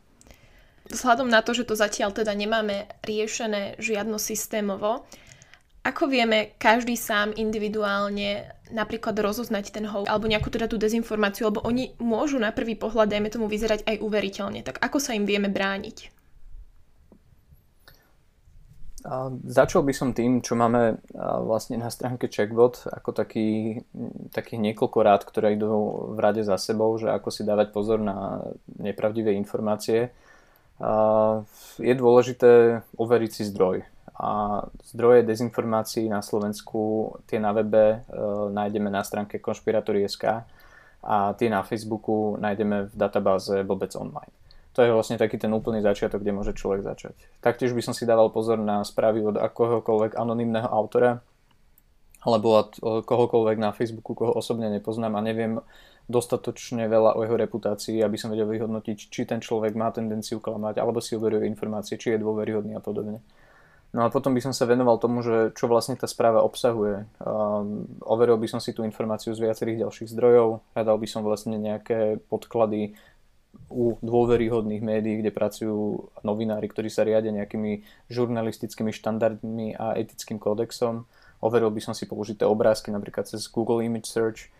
Vzhľadom 0.87 1.27
na 1.27 1.43
to, 1.43 1.51
že 1.53 1.67
to 1.67 1.75
zatiaľ 1.75 2.15
teda 2.15 2.31
nemáme 2.33 2.87
riešené 3.03 3.77
žiadno 3.83 4.23
systémovo, 4.23 5.07
ako 5.87 6.11
vieme 6.11 6.59
každý 6.59 6.99
sám 6.99 7.31
individuálne 7.39 8.51
napríklad 8.75 9.15
rozoznať 9.15 9.71
ten 9.71 9.87
hoax 9.87 10.11
alebo 10.11 10.27
nejakú 10.27 10.51
teda 10.51 10.67
tú 10.67 10.75
dezinformáciu, 10.75 11.55
lebo 11.55 11.63
oni 11.63 11.95
môžu 12.03 12.43
na 12.43 12.51
prvý 12.51 12.75
pohľad, 12.75 13.07
dajme 13.07 13.31
tomu, 13.31 13.47
vyzerať 13.47 13.87
aj 13.87 14.03
uveriteľne. 14.03 14.67
Tak 14.67 14.83
ako 14.83 14.99
sa 14.99 15.15
im 15.15 15.23
vieme 15.23 15.47
brániť? 15.47 16.11
A 19.07 19.31
začal 19.47 19.87
by 19.87 19.95
som 19.95 20.11
tým, 20.11 20.43
čo 20.43 20.59
máme 20.59 20.99
vlastne 21.47 21.79
na 21.79 21.87
stránke 21.87 22.27
Checkbot, 22.27 22.91
ako 22.91 23.15
taký, 23.15 23.79
niekoľko 24.35 24.99
rád, 24.99 25.23
ktoré 25.23 25.55
idú 25.55 26.11
v 26.11 26.19
rade 26.19 26.43
za 26.43 26.59
sebou, 26.59 26.99
že 26.99 27.15
ako 27.15 27.31
si 27.31 27.47
dávať 27.47 27.71
pozor 27.71 28.03
na 28.03 28.43
nepravdivé 28.83 29.31
informácie 29.39 30.11
je 31.81 31.95
dôležité 31.97 32.83
overiť 33.01 33.31
si 33.33 33.43
zdroj. 33.49 33.85
A 34.17 34.65
zdroje 34.97 35.29
dezinformácií 35.29 36.09
na 36.09 36.25
Slovensku, 36.25 37.13
tie 37.29 37.37
na 37.37 37.53
webe 37.53 38.01
e, 38.01 38.19
nájdeme 38.49 38.89
na 38.89 39.05
stránke 39.05 39.37
konšpiratory.sk 39.37 40.25
a 41.05 41.17
tie 41.37 41.49
na 41.53 41.61
Facebooku 41.61 42.41
nájdeme 42.41 42.89
v 42.89 42.95
databáze 42.97 43.61
Blbec 43.61 43.93
Online. 43.93 44.33
To 44.73 44.81
je 44.81 44.93
vlastne 44.93 45.21
taký 45.21 45.37
ten 45.37 45.53
úplný 45.53 45.85
začiatok, 45.85 46.25
kde 46.25 46.33
môže 46.33 46.57
človek 46.57 46.85
začať. 46.85 47.17
Taktiež 47.45 47.77
by 47.77 47.81
som 47.85 47.93
si 47.93 48.09
dával 48.09 48.33
pozor 48.33 48.57
na 48.57 48.85
správy 48.85 49.25
od 49.25 49.37
akohokoľvek 49.37 50.17
anonymného 50.17 50.69
autora, 50.69 51.21
alebo 52.25 52.61
od 52.61 52.71
kohokoľvek 53.05 53.57
na 53.57 53.71
Facebooku, 53.73 54.17
koho 54.17 54.33
osobne 54.35 54.69
nepoznám 54.73 55.15
a 55.17 55.25
neviem 55.25 55.61
dostatočne 56.07 56.87
veľa 56.87 57.19
o 57.19 57.27
jeho 57.27 57.35
reputácii, 57.35 57.99
aby 58.03 58.15
som 58.15 58.31
vedel 58.31 58.47
vyhodnotiť, 58.47 58.99
či 59.11 59.27
ten 59.27 59.43
človek 59.43 59.75
má 59.75 59.91
tendenciu 59.91 60.39
klamať, 60.39 60.79
alebo 60.79 61.03
si 61.03 61.19
overuje 61.19 61.51
informácie, 61.51 61.99
či 61.99 62.15
je 62.15 62.23
dôveryhodný 62.23 62.79
a 62.79 62.83
podobne. 62.83 63.23
No 63.95 64.07
a 64.07 64.13
potom 64.13 64.35
by 64.35 64.43
som 64.43 64.53
sa 64.53 64.69
venoval 64.69 65.01
tomu, 65.01 65.25
že 65.25 65.55
čo 65.57 65.71
vlastne 65.71 65.97
tá 65.97 66.05
správa 66.11 66.45
obsahuje. 66.45 67.07
Um, 67.23 67.89
overil 68.03 68.37
by 68.37 68.45
som 68.51 68.61
si 68.61 68.75
tú 68.77 68.85
informáciu 68.85 69.33
z 69.33 69.47
viacerých 69.47 69.87
ďalších 69.87 70.13
zdrojov, 70.13 70.63
hľadal 70.77 70.97
by 71.01 71.09
som 71.09 71.23
vlastne 71.25 71.57
nejaké 71.57 72.21
podklady 72.29 72.99
u 73.73 73.97
dôveryhodných 74.05 74.85
médií, 74.85 75.25
kde 75.25 75.33
pracujú 75.33 76.13
novinári, 76.21 76.69
ktorí 76.69 76.93
sa 76.93 77.09
riadia 77.09 77.33
nejakými 77.33 77.83
žurnalistickými 78.13 78.93
štandardmi 78.93 79.81
a 79.81 79.97
etickým 79.97 80.37
kódexom. 80.37 81.09
Overil 81.41 81.73
by 81.73 81.81
som 81.81 81.95
si 81.97 82.05
použité 82.05 82.45
obrázky 82.45 82.93
napríklad 82.93 83.25
cez 83.27 83.49
Google 83.49 83.81
Image 83.81 84.13
Search, 84.13 84.53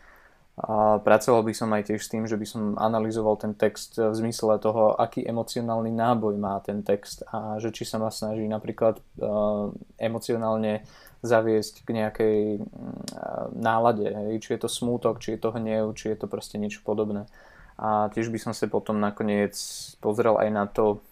pracoval 1.05 1.45
by 1.45 1.53
som 1.53 1.69
aj 1.77 1.93
tiež 1.93 2.01
s 2.01 2.09
tým, 2.09 2.25
že 2.25 2.41
by 2.41 2.47
som 2.49 2.63
analyzoval 2.81 3.37
ten 3.37 3.53
text 3.53 4.01
v 4.01 4.15
zmysle 4.17 4.57
toho, 4.57 4.97
aký 4.97 5.21
emocionálny 5.21 5.93
náboj 5.93 6.41
má 6.41 6.57
ten 6.65 6.81
text 6.81 7.29
a 7.29 7.61
že 7.61 7.69
či 7.77 7.85
sa 7.85 8.01
ma 8.01 8.09
snaží 8.09 8.49
napríklad 8.49 8.97
uh, 9.21 9.69
emocionálne 10.01 10.81
zaviesť 11.21 11.85
k 11.85 11.89
nejakej 12.01 12.39
uh, 12.57 13.53
nálade, 13.53 14.09
či 14.41 14.57
je 14.57 14.61
to 14.65 14.69
smútok, 14.73 15.21
či 15.21 15.37
je 15.37 15.45
to 15.45 15.53
hnev, 15.53 15.93
či 15.93 16.17
je 16.17 16.25
to 16.25 16.27
proste 16.27 16.57
niečo 16.57 16.81
podobné. 16.81 17.29
A 17.77 18.09
tiež 18.09 18.33
by 18.33 18.41
som 18.41 18.57
sa 18.57 18.65
potom 18.65 18.97
nakoniec 18.97 19.53
pozrel 20.01 20.41
aj 20.41 20.49
na 20.49 20.65
to, 20.65 21.05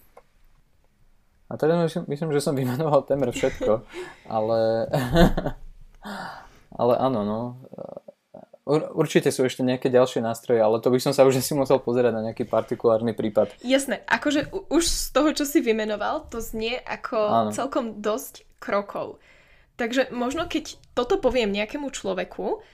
a 1.52 1.60
teda 1.60 1.84
myslím 2.08 2.32
že 2.32 2.40
som 2.40 2.56
vymenoval 2.56 3.04
temer 3.04 3.28
všetko, 3.28 3.84
ale, 4.24 4.88
ale 6.80 6.94
áno, 6.96 7.20
no 7.28 7.40
Určite 8.64 9.28
sú 9.28 9.44
ešte 9.44 9.60
nejaké 9.60 9.92
ďalšie 9.92 10.24
nástroje, 10.24 10.56
ale 10.56 10.80
to 10.80 10.88
by 10.88 10.96
som 10.96 11.12
sa 11.12 11.28
už 11.28 11.36
asi 11.36 11.52
musel 11.52 11.76
pozerať 11.84 12.16
na 12.16 12.24
nejaký 12.32 12.48
partikulárny 12.48 13.12
prípad. 13.12 13.52
Jasné, 13.60 14.00
akože 14.08 14.48
už 14.72 14.82
z 14.88 15.08
toho, 15.12 15.36
čo 15.36 15.44
si 15.44 15.60
vymenoval, 15.60 16.24
to 16.32 16.40
znie 16.40 16.80
ako 16.80 17.18
Áno. 17.20 17.50
celkom 17.52 18.00
dosť 18.00 18.48
krokov. 18.56 19.20
Takže 19.76 20.08
možno 20.16 20.48
keď 20.48 20.80
toto 20.96 21.20
poviem 21.20 21.52
nejakému 21.52 21.92
človeku, 21.92 22.64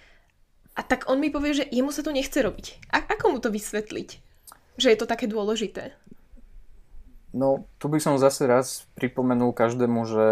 a 0.79 0.87
tak 0.87 1.11
on 1.11 1.18
mi 1.18 1.35
povie, 1.35 1.59
že 1.59 1.66
jemu 1.66 1.90
sa 1.90 2.07
to 2.07 2.14
nechce 2.14 2.38
robiť. 2.38 2.94
A 2.94 3.03
ako 3.11 3.35
mu 3.35 3.38
to 3.42 3.50
vysvetliť? 3.50 4.09
Že 4.79 4.88
je 4.94 4.98
to 5.03 5.11
také 5.11 5.26
dôležité? 5.26 5.90
No, 7.31 7.62
tu 7.79 7.87
by 7.87 8.03
som 8.03 8.19
zase 8.19 8.43
raz 8.51 8.90
pripomenul 8.99 9.55
každému, 9.55 10.01
že 10.03 10.27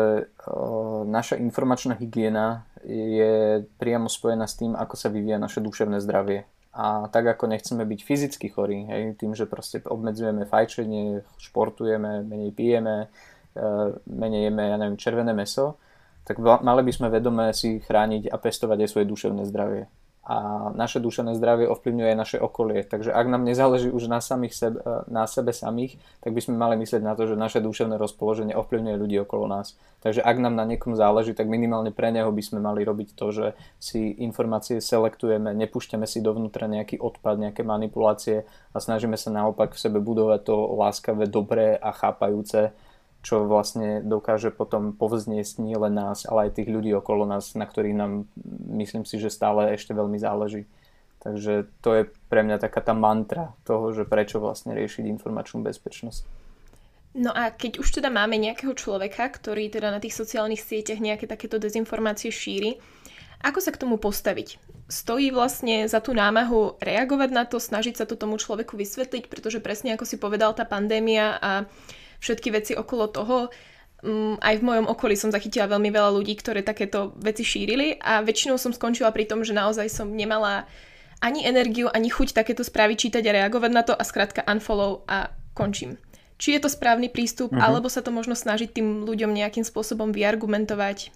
naša 1.06 1.38
informačná 1.38 1.94
hygiena 1.94 2.66
je 2.82 3.62
priamo 3.78 4.10
spojená 4.10 4.50
s 4.50 4.58
tým, 4.58 4.74
ako 4.74 4.94
sa 4.98 5.06
vyvíja 5.06 5.38
naše 5.38 5.62
duševné 5.62 6.02
zdravie. 6.02 6.42
A 6.74 7.06
tak 7.10 7.26
ako 7.26 7.50
nechceme 7.50 7.82
byť 7.86 8.00
fyzicky 8.02 8.46
chorí, 8.50 8.86
hej, 8.86 9.18
tým, 9.18 9.34
že 9.34 9.50
proste 9.50 9.82
obmedzujeme 9.82 10.46
fajčenie, 10.46 11.26
športujeme, 11.38 12.22
menej 12.22 12.54
pijeme, 12.54 13.10
e, 13.54 13.66
menej 14.06 14.46
jeme, 14.46 14.62
ja 14.62 14.76
neviem, 14.78 14.94
červené 14.94 15.34
meso, 15.34 15.74
tak 16.22 16.38
mali 16.38 16.82
by 16.86 16.92
sme 16.94 17.08
vedome 17.10 17.50
si 17.50 17.82
chrániť 17.82 18.30
a 18.30 18.36
pestovať 18.38 18.78
aj 18.84 18.90
svoje 18.94 19.06
duševné 19.10 19.42
zdravie. 19.48 19.90
A 20.28 20.68
naše 20.76 21.00
duševné 21.00 21.32
zdravie 21.40 21.64
ovplyvňuje 21.72 22.08
aj 22.12 22.18
naše 22.20 22.36
okolie. 22.36 22.84
Takže 22.84 23.16
ak 23.16 23.26
nám 23.32 23.48
nezáleží 23.48 23.88
už 23.88 24.12
na, 24.12 24.20
samých 24.20 24.52
sebe, 24.52 24.78
na 25.08 25.24
sebe 25.24 25.56
samých, 25.56 25.96
tak 26.20 26.36
by 26.36 26.40
sme 26.44 26.60
mali 26.60 26.76
myslieť 26.76 27.00
na 27.00 27.16
to, 27.16 27.24
že 27.24 27.32
naše 27.32 27.64
duševné 27.64 27.96
rozpoloženie 27.96 28.52
ovplyvňuje 28.52 28.96
ľudí 29.00 29.16
okolo 29.24 29.48
nás. 29.48 29.80
Takže 30.04 30.20
ak 30.20 30.36
nám 30.36 30.52
na 30.52 30.68
niekom 30.68 30.92
záleží, 31.00 31.32
tak 31.32 31.48
minimálne 31.48 31.96
pre 31.96 32.12
neho 32.12 32.28
by 32.28 32.44
sme 32.44 32.60
mali 32.60 32.84
robiť 32.84 33.16
to, 33.16 33.26
že 33.32 33.46
si 33.80 34.20
informácie 34.20 34.84
selektujeme, 34.84 35.56
nepúšťame 35.56 36.04
si 36.04 36.20
dovnútra 36.20 36.68
nejaký 36.68 37.00
odpad, 37.00 37.48
nejaké 37.48 37.64
manipulácie 37.64 38.44
a 38.76 38.78
snažíme 38.84 39.16
sa 39.16 39.32
naopak 39.32 39.72
v 39.72 39.80
sebe 39.80 39.96
budovať 39.96 40.44
to 40.44 40.56
láskavé, 40.76 41.24
dobré 41.24 41.72
a 41.80 41.88
chápajúce 41.88 42.76
čo 43.22 43.44
vlastne 43.44 44.00
dokáže 44.00 44.54
potom 44.54 44.94
povzniesť 44.94 45.58
nie 45.58 45.74
nás, 45.74 46.24
ale 46.24 46.48
aj 46.48 46.62
tých 46.62 46.70
ľudí 46.70 46.94
okolo 46.94 47.26
nás, 47.26 47.52
na 47.58 47.66
ktorých 47.66 47.96
nám 47.98 48.30
myslím 48.78 49.02
si, 49.02 49.18
že 49.18 49.32
stále 49.32 49.74
ešte 49.74 49.90
veľmi 49.92 50.16
záleží. 50.16 50.70
Takže 51.18 51.66
to 51.82 51.90
je 51.98 52.02
pre 52.30 52.46
mňa 52.46 52.62
taká 52.62 52.78
tá 52.78 52.94
mantra 52.94 53.50
toho, 53.66 53.90
že 53.90 54.06
prečo 54.06 54.38
vlastne 54.38 54.70
riešiť 54.78 55.02
informačnú 55.10 55.66
bezpečnosť. 55.66 56.22
No 57.18 57.34
a 57.34 57.50
keď 57.50 57.82
už 57.82 57.98
teda 57.98 58.06
máme 58.12 58.38
nejakého 58.38 58.70
človeka, 58.78 59.26
ktorý 59.26 59.66
teda 59.66 59.90
na 59.90 59.98
tých 59.98 60.14
sociálnych 60.14 60.62
sieťach 60.62 61.02
nejaké 61.02 61.26
takéto 61.26 61.58
dezinformácie 61.58 62.30
šíri, 62.30 62.78
ako 63.42 63.58
sa 63.58 63.74
k 63.74 63.80
tomu 63.82 63.98
postaviť? 63.98 64.62
Stojí 64.86 65.34
vlastne 65.34 65.90
za 65.90 65.98
tú 65.98 66.14
námahu 66.14 66.78
reagovať 66.78 67.30
na 67.34 67.44
to, 67.44 67.58
snažiť 67.58 67.98
sa 67.98 68.04
to 68.06 68.14
tomu 68.14 68.38
človeku 68.38 68.78
vysvetliť, 68.78 69.26
pretože 69.26 69.58
presne 69.58 69.98
ako 69.98 70.06
si 70.06 70.16
povedal, 70.16 70.54
tá 70.54 70.62
pandémia 70.62 71.38
a 71.42 71.52
všetky 72.18 72.48
veci 72.54 72.72
okolo 72.74 73.10
toho. 73.10 73.36
Mm, 73.98 74.38
aj 74.38 74.54
v 74.62 74.66
mojom 74.66 74.86
okolí 74.86 75.18
som 75.18 75.34
zachytila 75.34 75.66
veľmi 75.66 75.90
veľa 75.90 76.14
ľudí, 76.14 76.38
ktoré 76.38 76.62
takéto 76.62 77.18
veci 77.18 77.42
šírili 77.42 77.98
a 77.98 78.22
väčšinou 78.22 78.54
som 78.54 78.70
skončila 78.70 79.10
pri 79.10 79.26
tom, 79.26 79.42
že 79.42 79.50
naozaj 79.50 79.90
som 79.90 80.06
nemala 80.14 80.70
ani 81.18 81.42
energiu, 81.42 81.90
ani 81.90 82.06
chuť 82.06 82.30
takéto 82.30 82.62
správy 82.62 82.94
čítať 82.94 83.26
a 83.26 83.34
reagovať 83.42 83.70
na 83.74 83.82
to 83.82 83.90
a 83.94 84.06
skrátka 84.06 84.46
unfollow 84.46 85.02
a 85.10 85.34
končím. 85.50 85.98
Či 86.38 86.54
je 86.54 86.62
to 86.62 86.70
správny 86.70 87.10
prístup, 87.10 87.50
uh-huh. 87.50 87.58
alebo 87.58 87.90
sa 87.90 87.98
to 87.98 88.14
možno 88.14 88.38
snažiť 88.38 88.70
tým 88.70 89.02
ľuďom 89.02 89.34
nejakým 89.34 89.66
spôsobom 89.66 90.14
vyargumentovať. 90.14 91.10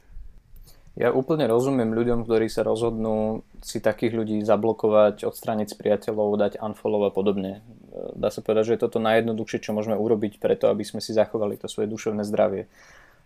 Ja 0.92 1.08
úplne 1.08 1.48
rozumiem 1.48 1.96
ľuďom, 1.96 2.28
ktorí 2.28 2.52
sa 2.52 2.60
rozhodnú 2.68 3.48
si 3.64 3.80
takých 3.80 4.12
ľudí 4.12 4.36
zablokovať, 4.44 5.24
odstrániť 5.24 5.72
z 5.72 5.76
priateľov, 5.80 6.36
dať 6.36 6.52
unfollow 6.60 7.08
a 7.08 7.12
podobne. 7.14 7.64
Dá 8.12 8.28
sa 8.28 8.44
povedať, 8.44 8.64
že 8.68 8.74
je 8.76 8.84
toto 8.84 9.00
najjednoduchšie, 9.00 9.64
čo 9.64 9.72
môžeme 9.72 9.96
urobiť 9.96 10.36
preto, 10.36 10.68
aby 10.68 10.84
sme 10.84 11.00
si 11.00 11.16
zachovali 11.16 11.56
to 11.56 11.64
svoje 11.64 11.88
duševné 11.88 12.28
zdravie. 12.28 12.68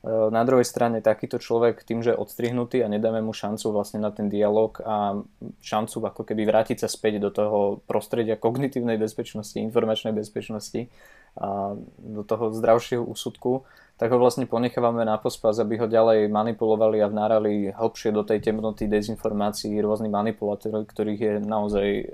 Na 0.06 0.46
druhej 0.46 0.62
strane 0.62 1.02
takýto 1.02 1.42
človek 1.42 1.82
tým, 1.82 2.06
že 2.06 2.14
je 2.14 2.20
odstrihnutý 2.22 2.86
a 2.86 2.92
nedáme 2.92 3.18
mu 3.26 3.34
šancu 3.34 3.74
vlastne 3.74 3.98
na 3.98 4.14
ten 4.14 4.30
dialog 4.30 4.78
a 4.86 5.18
šancu 5.58 5.96
ako 6.06 6.22
keby 6.22 6.46
vrátiť 6.46 6.86
sa 6.86 6.88
späť 6.92 7.18
do 7.18 7.34
toho 7.34 7.82
prostredia 7.90 8.38
kognitívnej 8.38 9.02
bezpečnosti, 9.02 9.58
informačnej 9.58 10.14
bezpečnosti 10.14 10.86
a 11.34 11.74
do 11.98 12.22
toho 12.22 12.54
zdravšieho 12.54 13.02
úsudku, 13.02 13.66
tak 13.96 14.12
ho 14.12 14.20
vlastne 14.20 14.44
ponechávame 14.44 15.08
na 15.08 15.16
pospas, 15.16 15.56
aby 15.56 15.80
ho 15.80 15.88
ďalej 15.88 16.28
manipulovali 16.28 17.00
a 17.00 17.08
vnárali 17.08 17.72
hlbšie 17.72 18.12
do 18.12 18.28
tej 18.28 18.44
temnoty 18.44 18.92
dezinformácií 18.92 19.72
rôznych 19.80 20.12
manipulátorov, 20.12 20.84
ktorých 20.84 21.20
je 21.20 21.34
naozaj 21.40 21.88
eh, 22.04 22.06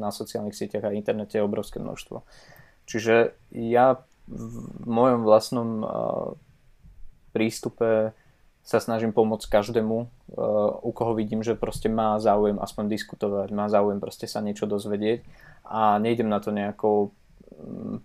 na 0.00 0.08
sociálnych 0.08 0.56
sieťach 0.56 0.88
a 0.88 0.96
internete 0.96 1.36
obrovské 1.44 1.76
množstvo. 1.76 2.24
Čiže 2.88 3.36
ja 3.52 4.00
v 4.32 4.86
mojom 4.88 5.20
vlastnom 5.28 5.68
eh, 5.84 5.88
prístupe 7.36 8.16
sa 8.64 8.78
snažím 8.80 9.12
pomôcť 9.12 9.44
každému, 9.44 9.96
eh, 10.00 10.08
u 10.80 10.90
koho 10.96 11.12
vidím, 11.12 11.44
že 11.44 11.52
proste 11.52 11.92
má 11.92 12.16
záujem 12.16 12.56
aspoň 12.56 12.96
diskutovať, 12.96 13.52
má 13.52 13.68
záujem 13.68 14.00
proste 14.00 14.24
sa 14.24 14.40
niečo 14.40 14.64
dozvedieť 14.64 15.20
a 15.68 16.00
nejdem 16.00 16.32
na 16.32 16.40
to 16.40 16.48
nejakou 16.48 17.12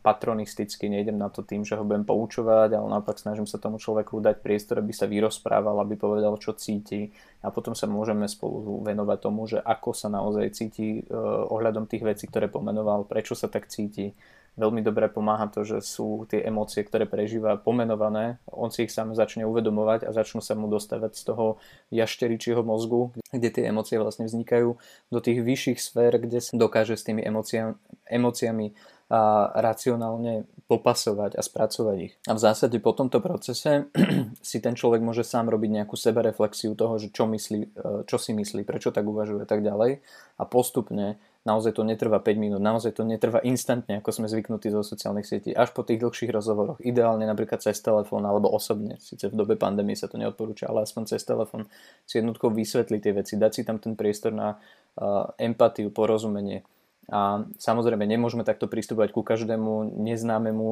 patronisticky, 0.01 0.89
nejdem 0.89 1.17
na 1.17 1.31
to 1.31 1.41
tým, 1.41 1.65
že 1.65 1.77
ho 1.77 1.83
budem 1.87 2.03
poučovať, 2.03 2.75
ale 2.75 2.87
naopak 2.87 3.17
snažím 3.17 3.47
sa 3.47 3.61
tomu 3.61 3.81
človeku 3.81 4.19
dať 4.21 4.41
priestor, 4.41 4.81
aby 4.81 4.91
sa 4.91 5.09
vyrozprával, 5.09 5.77
aby 5.81 5.95
povedal, 5.95 6.35
čo 6.37 6.53
cíti 6.57 7.09
a 7.41 7.49
potom 7.53 7.73
sa 7.73 7.85
môžeme 7.89 8.27
spolu 8.27 8.81
venovať 8.83 9.17
tomu, 9.21 9.47
že 9.47 9.59
ako 9.61 9.91
sa 9.93 10.07
naozaj 10.11 10.45
cíti 10.55 11.01
eh, 11.01 11.05
ohľadom 11.51 11.87
tých 11.87 12.03
vecí, 12.03 12.25
ktoré 12.27 12.51
pomenoval, 12.51 13.07
prečo 13.07 13.33
sa 13.37 13.47
tak 13.47 13.71
cíti. 13.71 14.13
Veľmi 14.55 14.79
dobre 14.79 15.11
pomáha 15.11 15.51
to, 15.51 15.67
že 15.67 15.83
sú 15.83 16.23
tie 16.31 16.39
emócie, 16.47 16.79
ktoré 16.79 17.03
prežíva 17.03 17.59
pomenované, 17.59 18.39
on 18.47 18.71
si 18.71 18.87
ich 18.87 18.91
sám 18.95 19.11
začne 19.11 19.43
uvedomovať 19.43 20.07
a 20.07 20.15
začnú 20.15 20.39
sa 20.39 20.55
mu 20.55 20.71
dostávať 20.71 21.11
z 21.11 21.23
toho 21.27 21.45
jašteričieho 21.91 22.63
mozgu, 22.63 23.11
kde 23.35 23.51
tie 23.51 23.67
emócie 23.67 23.99
vlastne 23.99 24.23
vznikajú, 24.31 24.79
do 25.11 25.19
tých 25.19 25.43
vyšších 25.43 25.79
sfér, 25.83 26.23
kde 26.23 26.39
sa 26.39 26.55
dokáže 26.55 26.95
s 26.95 27.03
tými 27.03 27.19
emóciami, 27.27 27.75
emóciami 28.07 28.71
a 29.05 29.53
racionálne 29.61 30.49
popasovať 30.65 31.37
a 31.37 31.41
spracovať 31.45 31.97
ich. 32.01 32.13
A 32.25 32.33
v 32.33 32.41
zásade 32.41 32.81
po 32.81 32.89
tomto 32.89 33.21
procese 33.21 33.85
si 34.41 34.57
ten 34.57 34.73
človek 34.73 34.97
môže 34.97 35.21
sám 35.21 35.53
robiť 35.53 35.69
nejakú 35.81 35.93
sebereflexiu 35.93 36.73
toho, 36.73 36.97
že 36.97 37.13
čo, 37.13 37.29
myslí, 37.29 37.59
e, 37.69 37.87
čo 38.09 38.17
si 38.17 38.33
myslí, 38.33 38.65
prečo 38.65 38.89
tak 38.89 39.05
uvažuje 39.05 39.45
a 39.45 39.47
tak 39.47 39.61
ďalej. 39.61 40.01
A 40.41 40.43
postupne, 40.49 41.21
naozaj 41.45 41.77
to 41.77 41.85
netrvá 41.85 42.17
5 42.17 42.33
minút, 42.41 42.65
naozaj 42.65 42.97
to 42.97 43.05
netrvá 43.05 43.45
instantne, 43.45 44.01
ako 44.01 44.09
sme 44.09 44.25
zvyknutí 44.25 44.73
zo 44.73 44.81
sociálnych 44.81 45.29
sietí, 45.29 45.53
až 45.53 45.69
po 45.69 45.85
tých 45.85 46.01
dlhších 46.01 46.33
rozhovoroch, 46.33 46.81
ideálne 46.81 47.29
napríklad 47.29 47.61
cez 47.61 47.77
telefón 47.85 48.25
alebo 48.25 48.49
osobne, 48.49 48.97
síce 48.97 49.29
v 49.29 49.37
dobe 49.37 49.53
pandémie 49.53 49.93
sa 49.93 50.09
to 50.09 50.17
neodporúča, 50.17 50.65
ale 50.65 50.81
aspoň 50.81 51.13
cez 51.13 51.21
telefón 51.21 51.69
si 52.09 52.17
jednoducho 52.17 52.49
vysvetliť 52.49 52.99
tie 53.05 53.13
veci, 53.13 53.33
dať 53.37 53.51
si 53.53 53.61
tam 53.61 53.77
ten 53.77 53.93
priestor 53.93 54.33
na 54.33 54.57
uh, 54.57 55.29
empatiu, 55.37 55.93
porozumenie 55.93 56.65
a 57.05 57.45
samozrejme 57.61 58.01
nemôžeme 58.01 58.41
takto 58.41 58.65
pristupovať 58.65 59.13
ku 59.13 59.21
každému 59.21 59.93
neznámemu 60.01 60.67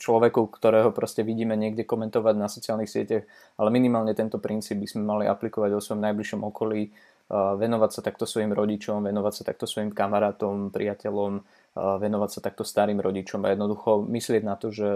človeku, 0.00 0.48
ktorého 0.48 0.96
proste 0.96 1.20
vidíme 1.20 1.52
niekde 1.60 1.84
komentovať 1.84 2.34
na 2.40 2.48
sociálnych 2.48 2.88
sieťach, 2.88 3.28
ale 3.60 3.68
minimálne 3.68 4.16
tento 4.16 4.40
princíp 4.40 4.80
by 4.80 4.88
sme 4.88 5.02
mali 5.04 5.24
aplikovať 5.28 5.76
vo 5.76 5.84
svojom 5.84 6.00
najbližšom 6.08 6.40
okolí, 6.48 6.88
venovať 7.32 7.90
sa 7.90 8.00
takto 8.04 8.28
svojim 8.28 8.52
rodičom, 8.52 9.04
venovať 9.04 9.32
sa 9.32 9.42
takto 9.48 9.64
svojim 9.64 9.92
kamarátom, 9.92 10.68
priateľom, 10.72 11.40
venovať 11.74 12.30
sa 12.30 12.40
takto 12.44 12.62
starým 12.62 13.00
rodičom 13.00 13.42
a 13.44 13.52
jednoducho 13.52 14.04
myslieť 14.08 14.42
na 14.44 14.54
to, 14.60 14.68
že 14.70 14.88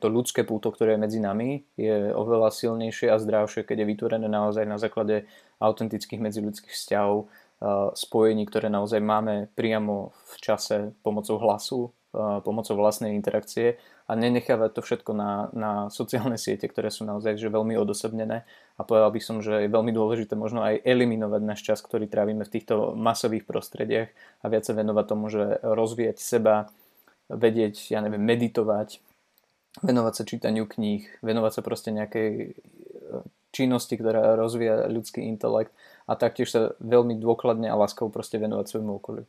to 0.00 0.06
ľudské 0.08 0.42
púto, 0.48 0.72
ktoré 0.72 0.96
je 0.96 1.04
medzi 1.04 1.20
nami, 1.20 1.68
je 1.76 2.10
oveľa 2.12 2.52
silnejšie 2.52 3.12
a 3.12 3.20
zdravšie, 3.20 3.68
keď 3.68 3.84
je 3.84 3.90
vytvorené 3.94 4.26
naozaj 4.28 4.64
na 4.64 4.80
základe 4.80 5.28
autentických 5.60 6.20
medziľudských 6.20 6.72
vzťahov, 6.72 7.28
spojení, 7.94 8.46
ktoré 8.46 8.70
naozaj 8.70 9.02
máme 9.02 9.50
priamo 9.58 10.14
v 10.14 10.34
čase 10.38 10.94
pomocou 11.02 11.42
hlasu, 11.42 11.80
pomocou 12.46 12.74
vlastnej 12.78 13.12
interakcie 13.12 13.76
a 14.08 14.16
nenechávať 14.16 14.70
to 14.72 14.80
všetko 14.80 15.12
na, 15.12 15.52
na 15.52 15.72
sociálne 15.92 16.40
siete, 16.40 16.64
ktoré 16.64 16.88
sú 16.88 17.04
naozaj 17.04 17.36
že 17.36 17.52
veľmi 17.52 17.76
odosobnené. 17.76 18.48
A 18.78 18.80
povedal 18.80 19.12
by 19.12 19.20
som, 19.20 19.44
že 19.44 19.68
je 19.68 19.74
veľmi 19.74 19.92
dôležité 19.92 20.32
možno 20.32 20.64
aj 20.64 20.80
eliminovať 20.88 21.42
náš 21.44 21.60
čas, 21.60 21.78
ktorý 21.84 22.08
trávime 22.08 22.48
v 22.48 22.52
týchto 22.56 22.96
masových 22.96 23.44
prostrediach 23.44 24.08
a 24.40 24.44
viac 24.48 24.64
sa 24.64 24.72
venovať 24.72 25.04
tomu, 25.04 25.28
že 25.28 25.60
rozvíjať 25.60 26.16
seba, 26.16 26.72
vedieť, 27.28 27.92
ja 27.92 28.00
neviem, 28.00 28.24
meditovať, 28.24 29.04
venovať 29.84 30.12
sa 30.16 30.24
čítaniu 30.24 30.64
kníh, 30.64 31.04
venovať 31.20 31.60
sa 31.60 31.62
proste 31.66 31.92
nejakej 31.92 32.56
činnosti, 33.52 34.00
ktorá 34.00 34.36
rozvíja 34.36 34.88
ľudský 34.88 35.24
intelekt 35.28 35.76
a 36.08 36.12
taktiež 36.16 36.48
sa 36.48 36.60
veľmi 36.80 37.20
dôkladne 37.20 37.68
a 37.68 37.76
láskovo 37.76 38.08
proste 38.08 38.40
venovať 38.40 38.64
svojmu 38.64 38.92
okoliu. 38.96 39.28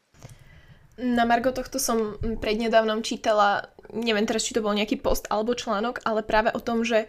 Na 0.99 1.23
Margo 1.23 1.51
tohto 1.51 1.79
som 1.79 2.19
prednedávnom 2.19 3.03
čítala, 3.03 3.71
neviem 3.91 4.27
teraz, 4.27 4.43
či 4.43 4.55
to 4.55 4.63
bol 4.63 4.75
nejaký 4.75 4.99
post 4.99 5.27
alebo 5.31 5.55
článok, 5.55 6.03
ale 6.03 6.23
práve 6.23 6.51
o 6.51 6.59
tom, 6.59 6.83
že 6.83 7.07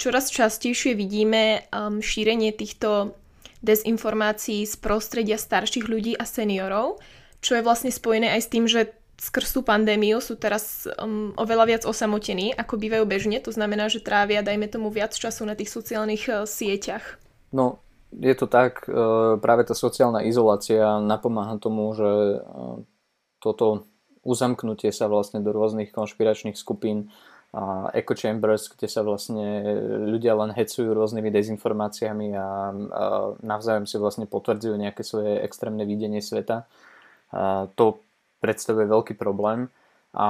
čoraz 0.00 0.32
častejšie 0.32 0.96
vidíme 0.96 1.64
um, 1.68 2.00
šírenie 2.00 2.52
týchto 2.52 3.16
dezinformácií 3.60 4.64
z 4.64 4.74
prostredia 4.80 5.36
starších 5.36 5.84
ľudí 5.88 6.12
a 6.16 6.24
seniorov, 6.24 7.00
čo 7.44 7.60
je 7.60 7.64
vlastne 7.64 7.92
spojené 7.92 8.32
aj 8.36 8.40
s 8.40 8.52
tým, 8.52 8.64
že 8.64 8.92
skrz 9.16 9.56
tú 9.56 9.60
pandémiu 9.64 10.20
sú 10.20 10.36
teraz 10.36 10.84
um, 11.00 11.32
oveľa 11.36 11.64
viac 11.68 11.82
osamotení, 11.88 12.52
ako 12.56 12.76
bývajú 12.76 13.04
bežne. 13.08 13.40
To 13.44 13.52
znamená, 13.52 13.88
že 13.88 14.04
trávia, 14.04 14.44
dajme 14.44 14.68
tomu, 14.68 14.92
viac 14.92 15.16
času 15.16 15.44
na 15.48 15.56
tých 15.56 15.72
sociálnych 15.72 16.24
uh, 16.28 16.44
sieťach. 16.48 17.20
No, 17.52 17.80
je 18.12 18.34
to 18.38 18.46
tak, 18.46 18.86
uh, 18.86 19.40
práve 19.40 19.66
tá 19.66 19.74
sociálna 19.74 20.22
izolácia 20.26 21.02
napomáha 21.02 21.58
tomu, 21.58 21.90
že 21.96 22.10
uh, 22.42 22.82
toto 23.42 23.86
uzamknutie 24.26 24.90
sa 24.90 25.06
vlastne 25.06 25.38
do 25.38 25.54
rôznych 25.54 25.94
konšpiračných 25.94 26.58
skupín 26.58 27.14
a 27.56 27.88
echo 27.94 28.12
chambers, 28.12 28.68
kde 28.68 28.90
sa 28.90 29.00
vlastne 29.06 29.62
ľudia 30.12 30.36
len 30.36 30.52
hecujú 30.52 30.92
rôznymi 30.92 31.30
dezinformáciami 31.30 32.34
a, 32.36 32.42
a 32.42 32.48
navzájom 33.40 33.86
si 33.88 33.96
vlastne 33.96 34.26
potvrdzujú 34.28 34.76
nejaké 34.76 35.00
svoje 35.06 35.40
extrémne 35.40 35.86
videnie 35.88 36.20
sveta. 36.20 36.68
A 37.32 37.70
to 37.72 38.02
predstavuje 38.44 38.84
veľký 38.90 39.14
problém 39.16 39.72
a 40.12 40.28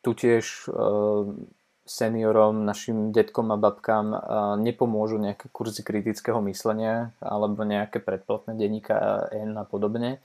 tu 0.00 0.10
tiež 0.16 0.66
e, 0.66 0.80
seniorom, 1.82 2.62
našim 2.62 3.10
detkom 3.10 3.50
a 3.50 3.58
babkám 3.58 4.14
nepomôžu 4.62 5.18
nejaké 5.18 5.50
kurzy 5.50 5.82
kritického 5.82 6.38
myslenia 6.46 7.10
alebo 7.18 7.66
nejaké 7.66 7.98
predplatné 7.98 8.54
denníka 8.54 9.26
N 9.34 9.58
a 9.58 9.66
podobne. 9.66 10.22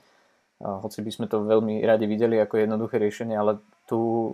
Hoci 0.57 1.05
by 1.05 1.11
sme 1.13 1.25
to 1.29 1.45
veľmi 1.45 1.81
radi 1.85 2.09
videli 2.09 2.37
ako 2.41 2.61
jednoduché 2.61 2.97
riešenie, 2.97 3.37
ale 3.37 3.61
tu 3.85 4.33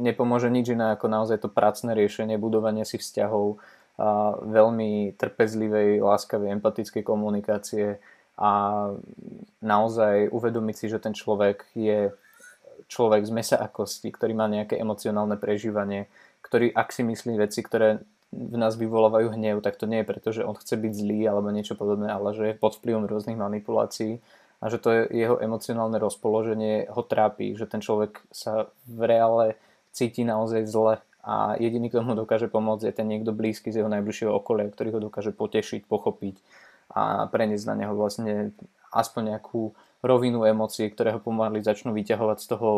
nepomôže 0.00 0.48
nič 0.48 0.72
iné 0.72 0.96
ako 0.96 1.12
naozaj 1.12 1.44
to 1.44 1.52
pracné 1.52 1.92
riešenie, 1.92 2.40
budovanie 2.40 2.88
si 2.88 2.96
vzťahov, 2.96 3.60
veľmi 4.48 5.12
trpezlivej, 5.20 6.00
láskavej, 6.00 6.56
empatickej 6.56 7.04
komunikácie 7.04 8.00
a 8.40 8.50
naozaj 9.60 10.32
uvedomiť 10.32 10.76
si, 10.76 10.86
že 10.88 10.98
ten 11.00 11.12
človek 11.12 11.68
je 11.76 12.16
človek 12.88 13.22
z 13.24 13.32
mesa 13.32 13.56
a 13.60 13.68
kosti, 13.68 14.08
ktorý 14.08 14.32
má 14.32 14.48
nejaké 14.48 14.80
emocionálne 14.80 15.36
prežívanie, 15.36 16.08
ktorý 16.42 16.74
ak 16.74 16.92
si 16.92 17.02
myslí 17.06 17.38
veci, 17.38 17.62
ktoré 17.62 18.02
v 18.32 18.56
nás 18.56 18.80
vyvolávajú 18.80 19.36
hnev, 19.36 19.60
tak 19.60 19.76
to 19.76 19.84
nie 19.84 20.00
je 20.00 20.08
preto, 20.08 20.28
že 20.32 20.42
on 20.42 20.56
chce 20.56 20.74
byť 20.80 20.92
zlý 20.92 21.20
alebo 21.28 21.52
niečo 21.52 21.76
podobné, 21.76 22.08
ale 22.08 22.32
že 22.32 22.44
je 22.52 22.60
pod 22.60 22.80
vplyvom 22.80 23.04
rôznych 23.04 23.36
manipulácií 23.36 24.24
a 24.62 24.64
že 24.72 24.80
to 24.80 24.88
je 24.88 25.00
jeho 25.12 25.36
emocionálne 25.36 26.00
rozpoloženie 26.00 26.88
ho 26.88 27.02
trápi, 27.04 27.52
že 27.58 27.68
ten 27.68 27.84
človek 27.84 28.24
sa 28.32 28.72
v 28.88 29.00
reále 29.04 29.46
cíti 29.92 30.24
naozaj 30.24 30.64
zle 30.64 30.94
a 31.22 31.54
jediný, 31.60 31.92
kto 31.92 32.02
mu 32.02 32.16
dokáže 32.18 32.48
pomôcť, 32.48 32.88
je 32.88 32.94
ten 32.96 33.06
niekto 33.06 33.36
blízky 33.36 33.70
z 33.70 33.84
jeho 33.84 33.90
najbližšieho 33.92 34.32
okolia, 34.32 34.72
ktorý 34.72 34.96
ho 34.96 35.00
dokáže 35.06 35.30
potešiť, 35.36 35.86
pochopiť 35.86 36.40
a 36.92 37.28
preniesť 37.28 37.68
na 37.68 37.74
neho 37.84 37.94
vlastne 37.94 38.56
aspoň 38.90 39.36
nejakú 39.36 39.76
rovinu 40.02 40.42
emócií, 40.44 40.90
ktoré 40.90 41.14
ho 41.14 41.20
pomaly 41.22 41.62
začnú 41.62 41.94
vyťahovať 41.94 42.38
z 42.42 42.46
toho 42.50 42.68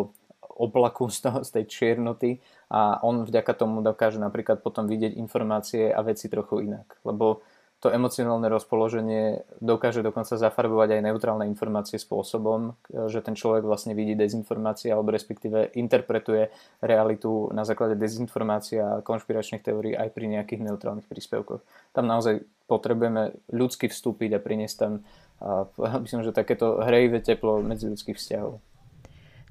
oblaku, 0.48 1.08
z, 1.08 1.28
toho, 1.28 1.38
z 1.44 1.50
tej 1.50 1.64
čiernoty 1.66 2.38
a 2.70 3.00
on 3.00 3.24
vďaka 3.24 3.52
tomu 3.56 3.80
dokáže 3.80 4.20
napríklad 4.20 4.60
potom 4.60 4.86
vidieť 4.86 5.16
informácie 5.16 5.90
a 5.90 6.00
veci 6.04 6.28
trochu 6.28 6.66
inak. 6.66 7.00
Lebo 7.02 7.42
to 7.84 7.92
emocionálne 7.92 8.48
rozpoloženie 8.48 9.44
dokáže 9.60 10.00
dokonca 10.00 10.40
zafarbovať 10.40 10.96
aj 10.96 11.04
neutrálne 11.04 11.44
informácie 11.44 12.00
spôsobom, 12.00 12.72
že 12.88 13.20
ten 13.20 13.36
človek 13.36 13.60
vlastne 13.60 13.92
vidí 13.92 14.16
dezinformácie 14.16 14.88
alebo 14.88 15.12
respektíve 15.12 15.76
interpretuje 15.76 16.48
realitu 16.80 17.52
na 17.52 17.68
základe 17.68 18.00
dezinformácií 18.00 18.80
a 18.80 19.04
konšpiračných 19.04 19.60
teórií 19.60 19.92
aj 19.92 20.16
pri 20.16 20.32
nejakých 20.32 20.64
neutrálnych 20.64 21.04
príspevkoch. 21.04 21.60
Tam 21.92 22.08
naozaj 22.08 22.48
potrebujeme 22.64 23.36
ľudsky 23.52 23.92
vstúpiť 23.92 24.32
a 24.32 24.40
priniesť 24.40 24.76
tam 24.80 25.04
myslím, 26.04 26.24
že 26.24 26.32
takéto 26.32 26.80
hrejivé 26.80 27.20
teplo 27.20 27.60
medzi 27.60 27.84
ľudských 27.84 28.16
vzťahov. 28.16 28.64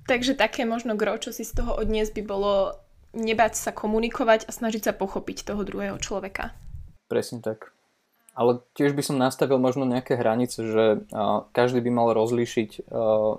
Takže 0.04 0.36
také 0.36 0.68
možno 0.68 0.99
gro, 0.99 1.16
čo 1.16 1.32
si 1.32 1.47
z 1.47 1.64
toho 1.64 1.80
odnies 1.80 2.12
by 2.12 2.22
bolo 2.28 2.76
nebať 3.14 3.54
sa 3.56 3.72
komunikovať 3.72 4.49
a 4.49 4.51
snažiť 4.51 4.89
sa 4.89 4.93
pochopiť 4.93 5.47
toho 5.47 5.62
druhého 5.64 6.01
človeka. 6.01 6.51
Presne 7.08 7.39
tak. 7.45 7.72
Ale 8.34 8.66
tiež 8.74 8.97
by 8.97 9.04
som 9.06 9.22
nastavil 9.22 9.62
možno 9.62 9.86
nejaké 9.86 10.18
hranice, 10.18 10.66
že 10.66 10.86
každý 11.54 11.86
by 11.86 11.91
mal 11.93 12.10
rozlíšiť, 12.18 12.89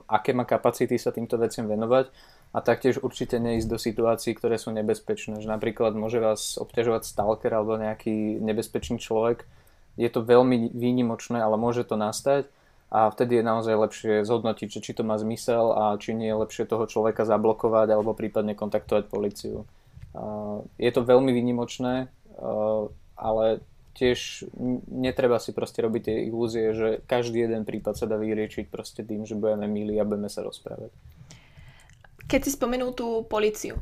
aké 0.07 0.31
má 0.31 0.47
kapacity 0.47 0.95
sa 0.95 1.11
týmto 1.11 1.35
veciam 1.35 1.67
venovať 1.67 2.15
a 2.55 2.63
taktiež 2.63 3.03
určite 3.03 3.43
neísť 3.43 3.67
do 3.67 3.75
situácií, 3.75 4.39
ktoré 4.39 4.55
sú 4.55 4.71
nebezpečné. 4.71 5.43
Že 5.43 5.51
napríklad 5.51 5.99
môže 5.99 6.23
vás 6.23 6.55
obťažovať 6.55 7.11
stalker 7.11 7.51
alebo 7.51 7.75
nejaký 7.75 8.39
nebezpečný 8.39 9.03
človek. 9.03 9.43
Je 9.99 10.07
to 10.07 10.23
veľmi 10.23 10.71
výnimočné, 10.71 11.43
ale 11.43 11.59
môže 11.59 11.83
to 11.83 11.99
nastať 11.99 12.47
a 12.91 13.09
vtedy 13.11 13.41
je 13.41 13.45
naozaj 13.45 13.75
lepšie 13.75 14.15
zhodnotiť, 14.25 14.81
či 14.81 14.93
to 14.97 15.03
má 15.03 15.17
zmysel 15.21 15.73
a 15.73 15.85
či 16.01 16.17
nie 16.17 16.31
je 16.31 16.41
lepšie 16.41 16.65
toho 16.69 16.85
človeka 16.89 17.25
zablokovať 17.29 17.89
alebo 17.91 18.17
prípadne 18.17 18.57
kontaktovať 18.59 19.11
policiu. 19.11 19.65
Je 20.79 20.91
to 20.95 21.01
veľmi 21.03 21.35
výnimočné, 21.35 22.07
ale 23.19 23.47
tiež 23.95 24.51
netreba 24.91 25.39
si 25.39 25.55
proste 25.55 25.83
robiť 25.83 26.03
tie 26.07 26.17
ilúzie, 26.27 26.75
že 26.75 26.89
každý 27.07 27.47
jeden 27.47 27.63
prípad 27.63 27.95
sa 27.95 28.07
dá 28.11 28.19
vyriešiť 28.19 28.67
proste 28.71 29.07
tým, 29.07 29.23
že 29.23 29.39
budeme 29.39 29.71
milí 29.71 29.95
a 29.99 30.07
budeme 30.07 30.27
sa 30.27 30.43
rozprávať. 30.43 30.91
Keď 32.27 32.41
si 32.43 32.51
spomenul 32.55 32.91
tú 32.95 33.23
policiu, 33.27 33.79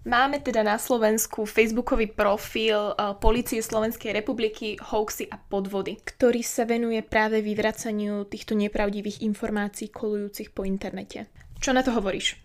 Máme 0.00 0.40
teda 0.40 0.64
na 0.64 0.80
Slovensku 0.80 1.44
facebookový 1.44 2.08
profil 2.08 2.96
uh, 2.96 3.12
Polície 3.20 3.60
Slovenskej 3.60 4.16
republiky 4.16 4.80
Hoaxy 4.80 5.28
a 5.28 5.36
podvody, 5.36 6.00
ktorý 6.00 6.40
sa 6.40 6.64
venuje 6.64 7.04
práve 7.04 7.44
vyvracaniu 7.44 8.24
týchto 8.24 8.56
nepravdivých 8.56 9.20
informácií 9.20 9.92
kolujúcich 9.92 10.56
po 10.56 10.64
internete. 10.64 11.28
Čo 11.60 11.76
na 11.76 11.84
to 11.84 11.92
hovoríš? 11.92 12.40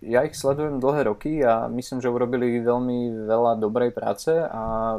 Ja 0.00 0.24
ich 0.24 0.32
sledujem 0.32 0.80
dlhé 0.80 1.04
roky 1.04 1.44
a 1.44 1.68
myslím, 1.68 2.00
že 2.00 2.08
urobili 2.08 2.64
veľmi 2.64 3.28
veľa 3.28 3.60
dobrej 3.60 3.92
práce 3.92 4.32
a 4.32 4.96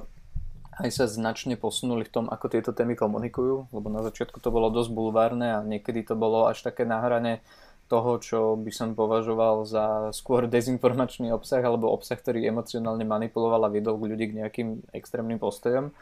aj 0.78 0.90
sa 0.94 1.10
značne 1.10 1.58
posunuli 1.58 2.06
v 2.06 2.14
tom, 2.22 2.26
ako 2.30 2.54
tieto 2.54 2.70
témy 2.70 2.94
komunikujú, 2.94 3.74
lebo 3.74 3.88
na 3.90 4.06
začiatku 4.06 4.38
to 4.46 4.54
bolo 4.54 4.70
dosť 4.70 4.94
bulvárne 4.94 5.58
a 5.58 5.66
niekedy 5.66 6.06
to 6.06 6.14
bolo 6.14 6.46
až 6.46 6.62
také 6.62 6.86
na 6.86 7.02
hrane 7.02 7.42
toho, 7.86 8.18
čo 8.18 8.40
by 8.58 8.72
som 8.74 8.98
považoval 8.98 9.66
za 9.70 10.10
skôr 10.10 10.50
dezinformačný 10.50 11.30
obsah 11.30 11.62
alebo 11.62 11.94
obsah, 11.94 12.18
ktorý 12.18 12.46
emocionálne 12.50 13.06
manipuloval 13.06 13.70
a 13.70 13.74
viedol 13.74 14.02
ľudí 14.02 14.34
k 14.34 14.38
nejakým 14.42 14.70
extrémnym 14.90 15.38
postojom. 15.38 15.94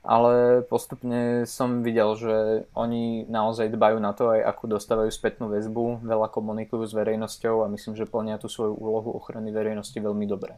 Ale 0.00 0.64
postupne 0.64 1.44
som 1.44 1.84
videl, 1.84 2.16
že 2.16 2.64
oni 2.72 3.28
naozaj 3.28 3.68
dbajú 3.68 4.00
na 4.00 4.16
to 4.16 4.32
aj 4.32 4.48
ako 4.48 4.80
dostávajú 4.80 5.12
spätnú 5.12 5.52
väzbu, 5.52 6.00
veľa 6.00 6.32
komunikujú 6.32 6.88
s 6.88 6.96
verejnosťou 6.96 7.62
a 7.62 7.70
myslím, 7.70 8.00
že 8.00 8.08
plnia 8.08 8.40
tú 8.40 8.48
svoju 8.48 8.80
úlohu 8.80 9.12
ochrany 9.12 9.52
verejnosti 9.52 9.96
veľmi 10.00 10.24
dobre. 10.24 10.56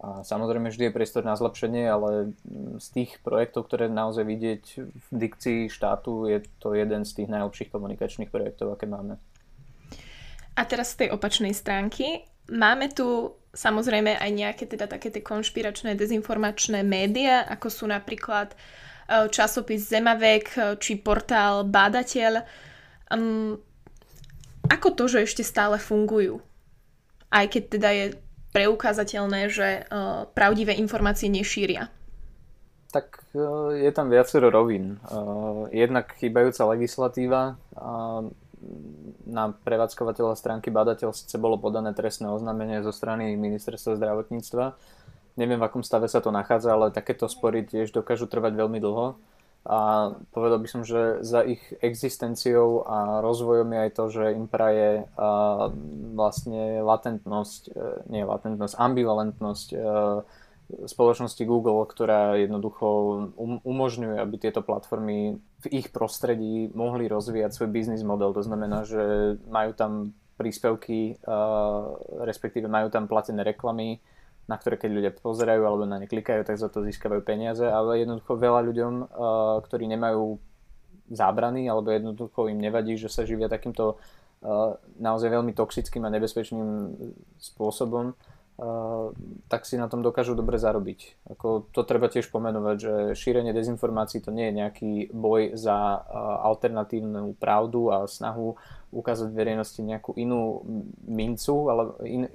A 0.00 0.24
samozrejme 0.24 0.72
vždy 0.72 0.88
je 0.88 0.96
priestor 0.96 1.28
na 1.28 1.36
zlepšenie, 1.36 1.84
ale 1.84 2.32
z 2.80 2.86
tých 2.88 3.20
projektov, 3.20 3.68
ktoré 3.68 3.92
naozaj 3.92 4.24
vidieť 4.24 4.64
v 4.80 5.06
dikcii 5.12 5.68
štátu, 5.68 6.24
je 6.24 6.40
to 6.56 6.72
jeden 6.72 7.04
z 7.04 7.20
tých 7.20 7.28
najlepších 7.28 7.68
komunikačných 7.68 8.32
projektov, 8.32 8.72
aké 8.72 8.88
máme. 8.88 9.20
A 10.58 10.62
teraz 10.66 10.94
z 10.94 11.06
tej 11.06 11.08
opačnej 11.14 11.54
stránky. 11.54 12.26
Máme 12.50 12.90
tu 12.90 13.38
samozrejme 13.50 14.18
aj 14.18 14.30
nejaké 14.30 14.64
teda 14.66 14.86
také 14.86 15.10
tie 15.10 15.22
konšpiračné 15.22 15.98
dezinformačné 15.98 16.86
médiá, 16.86 17.42
ako 17.50 17.66
sú 17.70 17.84
napríklad 17.90 18.54
e, 18.54 18.56
časopis 19.30 19.90
Zemavek 19.90 20.46
e, 20.54 20.60
či 20.78 20.98
portál 21.02 21.66
Bádateľ. 21.66 22.46
Um, 23.10 23.58
ako 24.70 24.94
to, 24.94 25.04
že 25.10 25.26
ešte 25.26 25.42
stále 25.42 25.82
fungujú? 25.82 26.38
Aj 27.30 27.46
keď 27.50 27.62
teda 27.66 27.90
je 27.90 28.06
preukázateľné, 28.50 29.50
že 29.50 29.86
uh, 29.86 30.26
pravdivé 30.30 30.74
informácie 30.78 31.30
nešíria? 31.30 31.90
Tak 32.90 33.22
uh, 33.34 33.74
je 33.74 33.90
tam 33.94 34.10
viacero 34.10 34.50
rovín. 34.50 34.98
Uh, 35.06 35.70
jednak 35.70 36.14
chýbajúca 36.18 36.66
legislatíva. 36.74 37.58
Na 39.24 39.52
prevádzkovateľa 39.52 40.36
stránky 40.36 40.68
badateľ 40.68 41.16
síce 41.16 41.40
bolo 41.40 41.56
podané 41.56 41.96
trestné 41.96 42.28
oznámenie 42.28 42.84
zo 42.84 42.92
strany 42.92 43.32
ministerstva 43.38 43.96
zdravotníctva. 43.96 44.64
Neviem, 45.40 45.56
v 45.56 45.66
akom 45.66 45.80
stave 45.80 46.10
sa 46.10 46.20
to 46.20 46.34
nachádza, 46.34 46.76
ale 46.76 46.92
takéto 46.92 47.24
spory 47.30 47.64
tiež 47.64 47.94
dokážu 47.94 48.28
trvať 48.28 48.52
veľmi 48.58 48.82
dlho 48.82 49.16
a 49.60 50.10
povedal 50.32 50.56
by 50.56 50.68
som, 50.72 50.82
že 50.88 51.20
za 51.20 51.44
ich 51.44 51.60
existenciou 51.84 52.80
a 52.88 53.20
rozvojom 53.20 53.68
je 53.68 53.78
aj 53.84 53.90
to, 53.92 54.04
že 54.08 54.24
im 54.32 54.48
praje 54.48 55.04
vlastne 56.16 56.80
latentnosť, 56.80 57.62
e, 57.68 57.72
nie 58.08 58.24
latentnosť, 58.24 58.74
ambivalentnosť 58.80 59.68
e, 59.76 59.78
spoločnosti 60.88 61.42
Google, 61.44 61.82
ktorá 61.84 62.38
jednoducho 62.38 62.86
um, 63.34 63.58
umožňuje, 63.66 64.22
aby 64.22 64.36
tieto 64.38 64.62
platformy 64.62 65.42
v 65.60 65.66
ich 65.76 65.92
prostredí 65.92 66.72
mohli 66.72 67.04
rozvíjať 67.04 67.52
svoj 67.52 67.68
biznis 67.68 68.00
model. 68.00 68.32
To 68.32 68.40
znamená, 68.40 68.88
že 68.88 69.36
majú 69.48 69.76
tam 69.76 70.16
príspevky, 70.40 71.20
respektíve 72.24 72.64
majú 72.64 72.88
tam 72.88 73.04
platené 73.04 73.44
reklamy, 73.44 74.00
na 74.48 74.56
ktoré 74.58 74.80
keď 74.80 74.90
ľudia 74.90 75.12
pozerajú 75.14 75.62
alebo 75.62 75.86
na 75.86 76.02
ne 76.02 76.10
klikajú, 76.10 76.42
tak 76.42 76.58
za 76.58 76.66
to 76.66 76.82
získavajú 76.82 77.22
peniaze, 77.22 77.62
ale 77.62 78.02
jednoducho 78.02 78.34
veľa 78.34 78.66
ľuďom, 78.66 78.92
uh, 79.06 79.06
ktorí 79.62 79.86
nemajú 79.86 80.42
zábrany 81.12 81.70
alebo 81.70 81.94
jednoducho 81.94 82.50
im 82.50 82.58
nevadí, 82.58 82.98
že 82.98 83.06
sa 83.06 83.22
živia 83.22 83.46
takýmto 83.46 83.94
uh, 83.94 84.74
naozaj 84.98 85.30
veľmi 85.30 85.54
toxickým 85.54 86.02
a 86.02 86.10
nebezpečným 86.10 86.98
spôsobom, 87.38 88.18
tak 89.48 89.64
si 89.64 89.80
na 89.80 89.88
tom 89.88 90.04
dokážu 90.04 90.36
dobre 90.36 90.60
zarobiť. 90.60 91.24
Ako, 91.32 91.72
to 91.72 91.80
treba 91.88 92.12
tiež 92.12 92.28
pomenovať, 92.28 92.76
že 92.76 92.94
šírenie 93.16 93.56
dezinformácií 93.56 94.20
to 94.20 94.28
nie 94.28 94.52
je 94.52 94.58
nejaký 94.60 94.92
boj 95.16 95.56
za 95.56 96.04
alternatívnu 96.44 97.40
pravdu 97.40 97.88
a 97.88 98.04
snahu 98.04 98.60
ukázať 98.90 99.30
verejnosti 99.30 99.80
nejakú 99.80 100.18
inú 100.18 100.66
mincu, 101.06 101.70
alebo 101.70 101.90
in, 102.02 102.26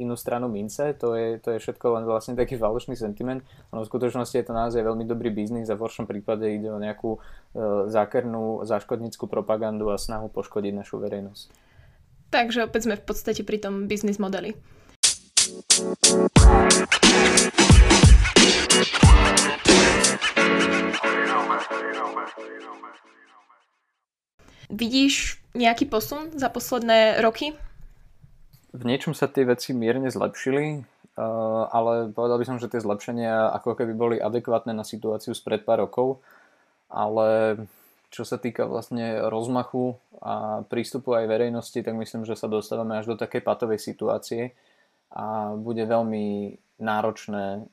inú 0.00 0.16
stranu 0.16 0.48
mince, 0.48 0.96
to 0.96 1.12
je, 1.12 1.36
to 1.36 1.52
je 1.54 1.62
všetko 1.62 2.00
len 2.00 2.04
vlastne 2.08 2.32
taký 2.32 2.56
falošný 2.56 2.96
sentiment. 2.96 3.44
No 3.70 3.84
v 3.84 3.88
skutočnosti 3.92 4.34
je 4.34 4.46
to 4.48 4.56
naozaj 4.56 4.80
veľmi 4.80 5.04
dobrý 5.04 5.28
biznis 5.28 5.68
a 5.68 5.76
v 5.76 5.84
horšom 5.84 6.08
prípade 6.08 6.48
ide 6.48 6.72
o 6.72 6.80
nejakú 6.80 7.16
e, 7.16 7.18
zákernú 7.92 8.64
záškodnickú 8.64 9.28
propagandu 9.28 9.92
a 9.92 10.00
snahu 10.00 10.32
poškodiť 10.32 10.72
našu 10.74 10.96
verejnosť. 10.96 11.46
Takže 12.32 12.64
opäť 12.64 12.88
sme 12.88 12.96
v 12.96 13.04
podstate 13.04 13.44
pri 13.44 13.60
tom 13.60 13.84
biznis 13.84 14.16
modeli. 14.16 14.56
Vidíš 15.78 15.94
nejaký 25.54 25.86
posun 25.86 26.34
za 26.34 26.50
posledné 26.50 27.22
roky? 27.22 27.54
V 28.74 28.82
niečom 28.82 29.14
sa 29.14 29.30
tie 29.30 29.46
veci 29.46 29.70
mierne 29.70 30.10
zlepšili, 30.10 30.66
eh, 30.66 30.82
ale 31.70 32.10
povedal 32.10 32.42
by 32.42 32.46
som, 32.50 32.58
že 32.58 32.66
tie 32.66 32.82
zlepšenia 32.82 33.54
ako 33.62 33.78
keby 33.78 33.94
boli 33.94 34.16
adekvátne 34.18 34.74
na 34.74 34.82
situáciu 34.82 35.30
spred 35.30 35.62
pár 35.62 35.86
rokov, 35.86 36.18
ale 36.90 37.54
čo 38.10 38.26
sa 38.26 38.34
týka 38.34 38.66
vlastne 38.66 39.30
rozmachu 39.30 39.94
a 40.18 40.66
prístupu 40.66 41.14
aj 41.14 41.30
verejnosti, 41.30 41.86
tak 41.86 41.94
myslím, 41.94 42.26
že 42.26 42.34
sa 42.34 42.50
dostávame 42.50 42.98
až 42.98 43.14
do 43.14 43.16
takej 43.20 43.46
patovej 43.46 43.78
situácie 43.78 44.58
a 45.12 45.56
bude 45.56 45.84
veľmi 45.84 46.56
náročné 46.78 47.66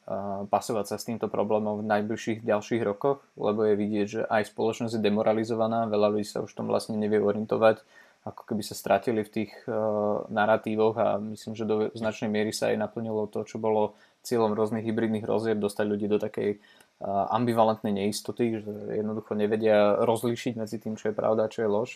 pasovať 0.50 0.86
sa 0.90 0.96
s 0.98 1.06
týmto 1.06 1.30
problémom 1.30 1.78
v 1.82 1.88
najbližších 1.88 2.42
ďalších 2.42 2.82
rokoch, 2.82 3.22
lebo 3.38 3.62
je 3.62 3.76
vidieť, 3.78 4.08
že 4.10 4.22
aj 4.26 4.50
spoločnosť 4.50 4.98
je 4.98 5.06
demoralizovaná, 5.06 5.86
veľa 5.86 6.18
ľudí 6.18 6.26
sa 6.26 6.42
už 6.42 6.50
tom 6.58 6.66
vlastne 6.66 6.98
nevie 6.98 7.22
orientovať, 7.22 7.86
ako 8.26 8.42
keby 8.50 8.66
sa 8.66 8.74
stratili 8.74 9.22
v 9.22 9.30
tých 9.30 9.54
uh, 9.70 10.26
narratívoch 10.34 10.96
a 10.98 11.22
myslím, 11.22 11.54
že 11.54 11.70
do 11.70 11.94
značnej 11.94 12.34
miery 12.34 12.50
sa 12.50 12.74
aj 12.74 12.82
naplnilo 12.82 13.30
to, 13.30 13.46
čo 13.46 13.62
bolo 13.62 13.94
cieľom 14.26 14.58
rôznych 14.58 14.82
hybridných 14.82 15.22
rozieb, 15.22 15.62
dostať 15.62 15.86
ľudí 15.86 16.10
do 16.10 16.18
takej 16.18 16.58
ambivalentnej 17.06 17.92
neistoty, 17.92 18.64
že 18.64 18.72
jednoducho 18.72 19.36
nevedia 19.36 20.00
rozlíšiť 20.00 20.54
medzi 20.56 20.80
tým, 20.80 20.96
čo 20.96 21.12
je 21.12 21.18
pravda 21.18 21.46
a 21.46 21.52
čo 21.52 21.68
je 21.68 21.70
lož. 21.70 21.90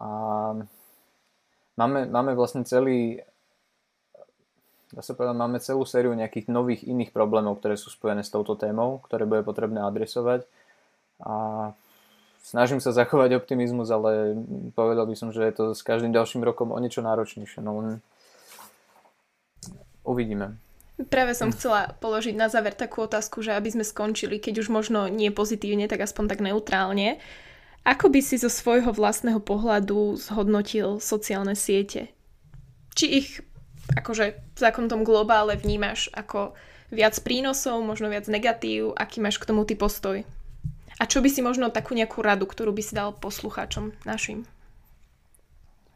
A 0.00 0.08
máme, 1.76 2.08
máme 2.08 2.32
vlastne 2.32 2.64
celý 2.64 3.20
dá 4.94 5.02
sa 5.02 5.18
povedať, 5.18 5.34
máme 5.34 5.58
celú 5.58 5.82
sériu 5.82 6.14
nejakých 6.14 6.46
nových 6.46 6.86
iných 6.86 7.10
problémov, 7.10 7.58
ktoré 7.58 7.74
sú 7.74 7.90
spojené 7.90 8.22
s 8.22 8.30
touto 8.30 8.54
témou, 8.54 9.02
ktoré 9.02 9.26
bude 9.26 9.42
potrebné 9.42 9.82
adresovať. 9.82 10.46
A 11.18 11.34
snažím 12.46 12.78
sa 12.78 12.94
zachovať 12.94 13.34
optimizmus, 13.34 13.90
ale 13.90 14.38
povedal 14.78 15.10
by 15.10 15.16
som, 15.18 15.34
že 15.34 15.42
je 15.42 15.54
to 15.54 15.64
s 15.74 15.82
každým 15.82 16.14
ďalším 16.14 16.46
rokom 16.46 16.70
o 16.70 16.78
niečo 16.78 17.02
náročnejšie. 17.02 17.58
No 17.58 17.82
len 17.82 17.98
uvidíme. 20.06 20.62
Práve 21.10 21.34
som 21.34 21.50
chcela 21.50 21.90
položiť 21.98 22.38
na 22.38 22.46
záver 22.46 22.70
takú 22.70 23.02
otázku, 23.02 23.42
že 23.42 23.50
aby 23.50 23.66
sme 23.66 23.82
skončili, 23.82 24.38
keď 24.38 24.62
už 24.62 24.70
možno 24.70 25.10
nie 25.10 25.34
pozitívne, 25.34 25.90
tak 25.90 26.06
aspoň 26.06 26.24
tak 26.30 26.38
neutrálne. 26.38 27.18
Ako 27.82 28.14
by 28.14 28.22
si 28.22 28.38
zo 28.38 28.46
svojho 28.46 28.94
vlastného 28.94 29.42
pohľadu 29.42 30.14
zhodnotil 30.14 31.02
sociálne 31.02 31.58
siete? 31.58 32.14
Či 32.94 33.06
ich 33.10 33.28
akože 33.92 34.24
v 34.32 34.60
takom 34.60 34.88
tom 34.88 35.04
globále 35.04 35.60
vnímaš 35.60 36.08
ako 36.16 36.56
viac 36.88 37.18
prínosov, 37.20 37.84
možno 37.84 38.08
viac 38.08 38.24
negatív, 38.30 38.96
aký 38.96 39.20
máš 39.20 39.36
k 39.36 39.48
tomu 39.50 39.68
ty 39.68 39.76
postoj? 39.76 40.24
A 40.96 41.04
čo 41.10 41.18
by 41.20 41.28
si 41.28 41.42
možno 41.42 41.74
takú 41.74 41.92
nejakú 41.92 42.22
radu, 42.22 42.46
ktorú 42.46 42.70
by 42.70 42.82
si 42.84 42.94
dal 42.94 43.12
poslucháčom 43.12 43.92
našim? 44.06 44.46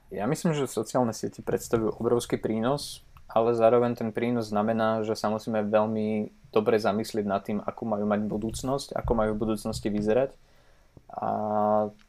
Ja 0.08 0.24
myslím, 0.24 0.56
že 0.56 0.66
sociálne 0.66 1.12
siete 1.12 1.44
predstavujú 1.44 2.00
obrovský 2.00 2.40
prínos, 2.40 3.04
ale 3.28 3.52
zároveň 3.52 3.92
ten 3.92 4.10
prínos 4.10 4.48
znamená, 4.48 5.04
že 5.04 5.12
sa 5.12 5.28
musíme 5.28 5.60
veľmi 5.68 6.32
dobre 6.48 6.80
zamyslieť 6.80 7.26
nad 7.28 7.44
tým, 7.44 7.60
ako 7.60 7.82
majú 7.84 8.04
mať 8.08 8.20
budúcnosť, 8.24 8.96
ako 8.96 9.12
majú 9.12 9.30
v 9.36 9.42
budúcnosti 9.44 9.92
vyzerať 9.92 10.32
a 11.08 11.30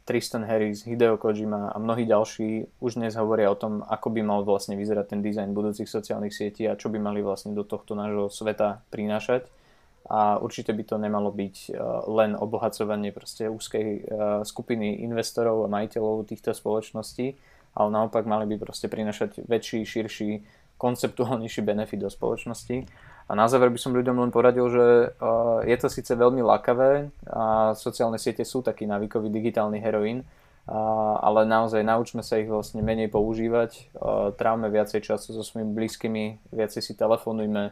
Tristan 0.03 0.43
Harris, 0.43 0.83
Hideo 0.83 1.15
Kojima 1.15 1.71
a 1.71 1.77
mnohí 1.79 2.03
ďalší 2.03 2.67
už 2.83 2.99
dnes 2.99 3.15
hovoria 3.15 3.47
o 3.47 3.55
tom, 3.55 3.79
ako 3.87 4.11
by 4.11 4.21
mal 4.21 4.43
vlastne 4.43 4.75
vyzerať 4.75 5.15
ten 5.15 5.21
dizajn 5.23 5.55
budúcich 5.55 5.87
sociálnych 5.87 6.35
sietí 6.35 6.67
a 6.67 6.75
čo 6.75 6.91
by 6.91 6.99
mali 6.99 7.23
vlastne 7.23 7.55
do 7.55 7.63
tohto 7.63 7.95
nášho 7.95 8.27
sveta 8.27 8.83
prinášať. 8.91 9.47
A 10.09 10.41
určite 10.41 10.73
by 10.73 10.83
to 10.83 10.95
nemalo 10.97 11.29
byť 11.29 11.55
e, 11.69 11.71
len 12.09 12.33
obohacovanie 12.33 13.13
proste 13.13 13.45
úzkej 13.45 13.87
e, 13.87 14.01
skupiny 14.41 15.05
investorov 15.05 15.63
a 15.63 15.71
majiteľov 15.71 16.25
týchto 16.25 16.51
spoločností, 16.51 17.37
ale 17.77 17.89
naopak 17.93 18.25
mali 18.25 18.49
by 18.49 18.57
proste 18.57 18.89
prinášať 18.89 19.45
väčší, 19.45 19.85
širší, 19.85 20.31
konceptuálnejší 20.81 21.61
benefit 21.61 22.01
do 22.01 22.09
spoločnosti 22.09 22.89
a 23.29 23.37
na 23.37 23.45
záver 23.45 23.69
by 23.69 23.77
som 23.77 23.93
ľuďom 23.93 24.17
len 24.25 24.33
poradil, 24.33 24.65
že 24.73 25.13
je 25.69 25.77
to 25.77 25.87
síce 25.87 26.09
veľmi 26.09 26.41
lakavé 26.41 27.13
a 27.29 27.77
sociálne 27.77 28.17
siete 28.17 28.41
sú 28.41 28.65
taký 28.65 28.89
návykový 28.89 29.29
digitálny 29.29 29.77
heroín, 29.77 30.25
ale 31.21 31.45
naozaj 31.45 31.85
naučme 31.85 32.25
sa 32.25 32.41
ich 32.41 32.49
vlastne 32.49 32.81
menej 32.81 33.13
používať, 33.13 33.93
trávme 34.33 34.73
viacej 34.73 35.05
času 35.05 35.37
so 35.37 35.45
svojimi 35.45 35.77
blízkymi, 35.77 36.25
viacej 36.49 36.81
si 36.81 36.93
telefonujme, 36.97 37.69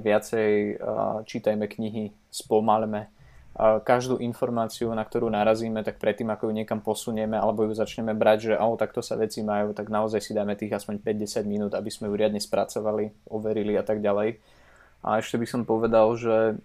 viacej 0.00 0.80
čítajme 1.28 1.68
knihy, 1.68 2.16
spomalme. 2.32 3.12
Každú 3.54 4.18
informáciu, 4.18 4.90
na 4.90 5.06
ktorú 5.06 5.30
narazíme, 5.30 5.86
tak 5.86 6.02
predtým, 6.02 6.26
ako 6.34 6.50
ju 6.50 6.52
niekam 6.58 6.82
posunieme 6.82 7.38
alebo 7.38 7.62
ju 7.62 7.70
začneme 7.70 8.10
brať, 8.10 8.50
že 8.50 8.54
oh, 8.58 8.74
takto 8.74 8.98
sa 8.98 9.14
veci 9.14 9.46
majú, 9.46 9.70
tak 9.70 9.94
naozaj 9.94 10.18
si 10.18 10.34
dáme 10.34 10.58
tých 10.58 10.74
aspoň 10.74 10.98
5-10 10.98 11.46
minút, 11.46 11.72
aby 11.78 11.86
sme 11.86 12.10
ju 12.10 12.18
riadne 12.18 12.42
spracovali, 12.42 13.14
overili 13.30 13.78
a 13.78 13.86
tak 13.86 14.02
ďalej 14.02 14.42
a 15.04 15.20
ešte 15.20 15.36
by 15.36 15.46
som 15.46 15.68
povedal, 15.68 16.08
že 16.16 16.56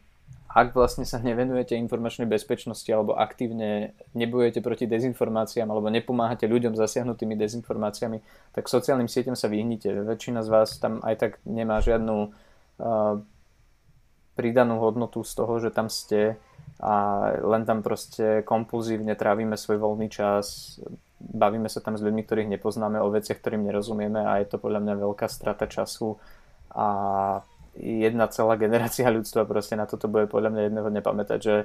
ak 0.50 0.74
vlastne 0.74 1.06
sa 1.06 1.22
nevenujete 1.22 1.78
informačnej 1.78 2.26
bezpečnosti 2.26 2.88
alebo 2.90 3.14
aktívne 3.14 3.94
nebojujete 4.18 4.66
proti 4.66 4.90
dezinformáciám 4.90 5.68
alebo 5.70 5.94
nepomáhate 5.94 6.50
ľuďom 6.50 6.74
zasiahnutými 6.74 7.38
dezinformáciami, 7.38 8.18
tak 8.56 8.66
sociálnym 8.66 9.12
sieťam 9.12 9.38
sa 9.38 9.52
vyhnite. 9.52 9.92
Väčšina 10.08 10.42
z 10.42 10.50
vás 10.50 10.80
tam 10.82 11.04
aj 11.06 11.16
tak 11.22 11.32
nemá 11.46 11.84
žiadnu 11.84 12.32
uh, 12.32 13.22
pridanú 14.34 14.76
hodnotu 14.82 15.22
z 15.22 15.32
toho, 15.38 15.54
že 15.62 15.70
tam 15.70 15.92
ste 15.92 16.40
a 16.80 16.94
len 17.44 17.68
tam 17.68 17.84
proste 17.84 18.40
kompulzívne 18.48 19.12
trávime 19.20 19.60
svoj 19.60 19.84
voľný 19.84 20.08
čas, 20.08 20.80
bavíme 21.20 21.68
sa 21.68 21.84
tam 21.84 22.00
s 22.00 22.04
ľuďmi, 22.04 22.24
ktorých 22.24 22.52
nepoznáme, 22.56 23.04
o 23.04 23.12
veciach, 23.12 23.36
ktorým 23.36 23.68
nerozumieme 23.68 24.24
a 24.24 24.40
je 24.40 24.48
to 24.48 24.58
podľa 24.58 24.80
mňa 24.88 24.96
veľká 24.96 25.28
strata 25.28 25.68
času 25.68 26.16
a 26.72 26.88
jedna 27.76 28.32
celá 28.32 28.56
generácia 28.56 29.12
ľudstva 29.12 29.44
proste 29.44 29.76
na 29.76 29.84
toto 29.84 30.08
bude 30.08 30.32
podľa 30.32 30.56
mňa 30.56 30.62
jedného 30.72 30.90
nepamätať, 30.90 31.40
že 31.40 31.56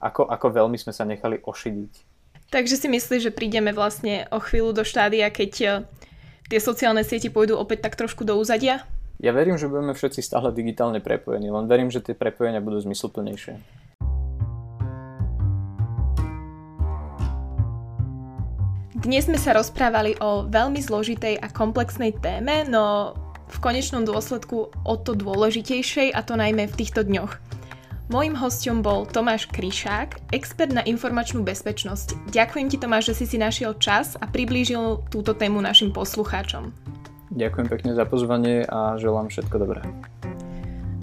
ako, 0.00 0.26
ako 0.26 0.46
veľmi 0.64 0.80
sme 0.80 0.96
sa 0.96 1.04
nechali 1.04 1.38
ošidiť. 1.44 1.92
Takže 2.52 2.76
si 2.76 2.88
myslíš, 2.88 3.28
že 3.28 3.32
prídeme 3.32 3.72
vlastne 3.72 4.28
o 4.28 4.36
chvíľu 4.36 4.76
do 4.76 4.84
štádia, 4.84 5.32
keď 5.32 5.52
eh, 5.64 5.72
tie 6.52 6.60
sociálne 6.60 7.00
siete 7.00 7.32
pôjdu 7.32 7.56
opäť 7.56 7.88
tak 7.88 7.96
trošku 7.96 8.28
do 8.28 8.36
úzadia? 8.36 8.84
Ja 9.22 9.30
verím, 9.30 9.56
že 9.56 9.70
budeme 9.70 9.94
všetci 9.94 10.20
stále 10.20 10.50
digitálne 10.50 10.98
prepojení, 10.98 11.48
len 11.48 11.70
verím, 11.70 11.88
že 11.88 12.02
tie 12.02 12.12
prepojenia 12.12 12.58
budú 12.58 12.82
zmysluplnejšie. 12.82 13.54
Dnes 19.02 19.26
sme 19.26 19.34
sa 19.34 19.50
rozprávali 19.58 20.14
o 20.22 20.46
veľmi 20.46 20.78
zložitej 20.78 21.42
a 21.42 21.50
komplexnej 21.50 22.14
téme, 22.22 22.62
no 22.70 23.18
v 23.50 23.58
konečnom 23.58 24.06
dôsledku 24.06 24.70
o 24.70 24.94
to 24.94 25.18
dôležitejšej 25.18 26.14
a 26.14 26.22
to 26.22 26.38
najmä 26.38 26.70
v 26.70 26.78
týchto 26.78 27.02
dňoch. 27.02 27.34
Mojím 28.14 28.38
hostom 28.38 28.78
bol 28.78 29.02
Tomáš 29.10 29.50
Kryšák, 29.50 30.30
expert 30.30 30.70
na 30.70 30.86
informačnú 30.86 31.42
bezpečnosť. 31.42 32.30
Ďakujem 32.30 32.66
ti 32.70 32.78
Tomáš, 32.78 33.10
že 33.10 33.26
si 33.26 33.34
si 33.34 33.42
našiel 33.42 33.74
čas 33.82 34.14
a 34.22 34.30
priblížil 34.30 35.02
túto 35.10 35.34
tému 35.34 35.58
našim 35.58 35.90
poslucháčom. 35.90 36.70
Ďakujem 37.34 37.66
pekne 37.74 37.98
za 37.98 38.06
pozvanie 38.06 38.62
a 38.70 39.02
želám 39.02 39.34
všetko 39.34 39.56
dobré. 39.66 39.82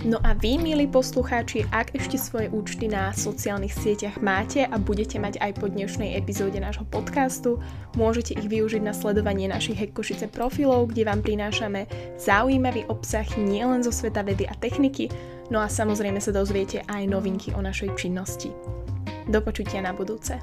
No 0.07 0.15
a 0.23 0.31
vy, 0.31 0.55
milí 0.55 0.87
poslucháči, 0.87 1.67
ak 1.75 1.91
ešte 1.91 2.15
svoje 2.15 2.47
účty 2.55 2.87
na 2.87 3.11
sociálnych 3.11 3.75
sieťach 3.75 4.23
máte 4.23 4.63
a 4.63 4.79
budete 4.79 5.19
mať 5.19 5.35
aj 5.43 5.59
po 5.59 5.67
dnešnej 5.67 6.15
epizóde 6.15 6.55
nášho 6.55 6.87
podcastu, 6.87 7.59
môžete 7.99 8.39
ich 8.39 8.47
využiť 8.47 8.79
na 8.79 8.95
sledovanie 8.95 9.51
našich 9.51 9.75
Hekkošice 9.75 10.31
profilov, 10.31 10.95
kde 10.95 11.03
vám 11.03 11.19
prinášame 11.19 11.83
zaujímavý 12.15 12.87
obsah 12.87 13.27
nielen 13.35 13.83
zo 13.83 13.91
sveta 13.91 14.23
vedy 14.23 14.47
a 14.47 14.55
techniky, 14.55 15.11
no 15.51 15.59
a 15.59 15.67
samozrejme 15.67 16.23
sa 16.23 16.31
dozviete 16.31 16.79
aj 16.87 17.03
novinky 17.03 17.51
o 17.51 17.59
našej 17.59 17.99
činnosti. 17.99 18.55
Do 19.27 19.43
počutia 19.43 19.83
na 19.83 19.91
budúce. 19.91 20.39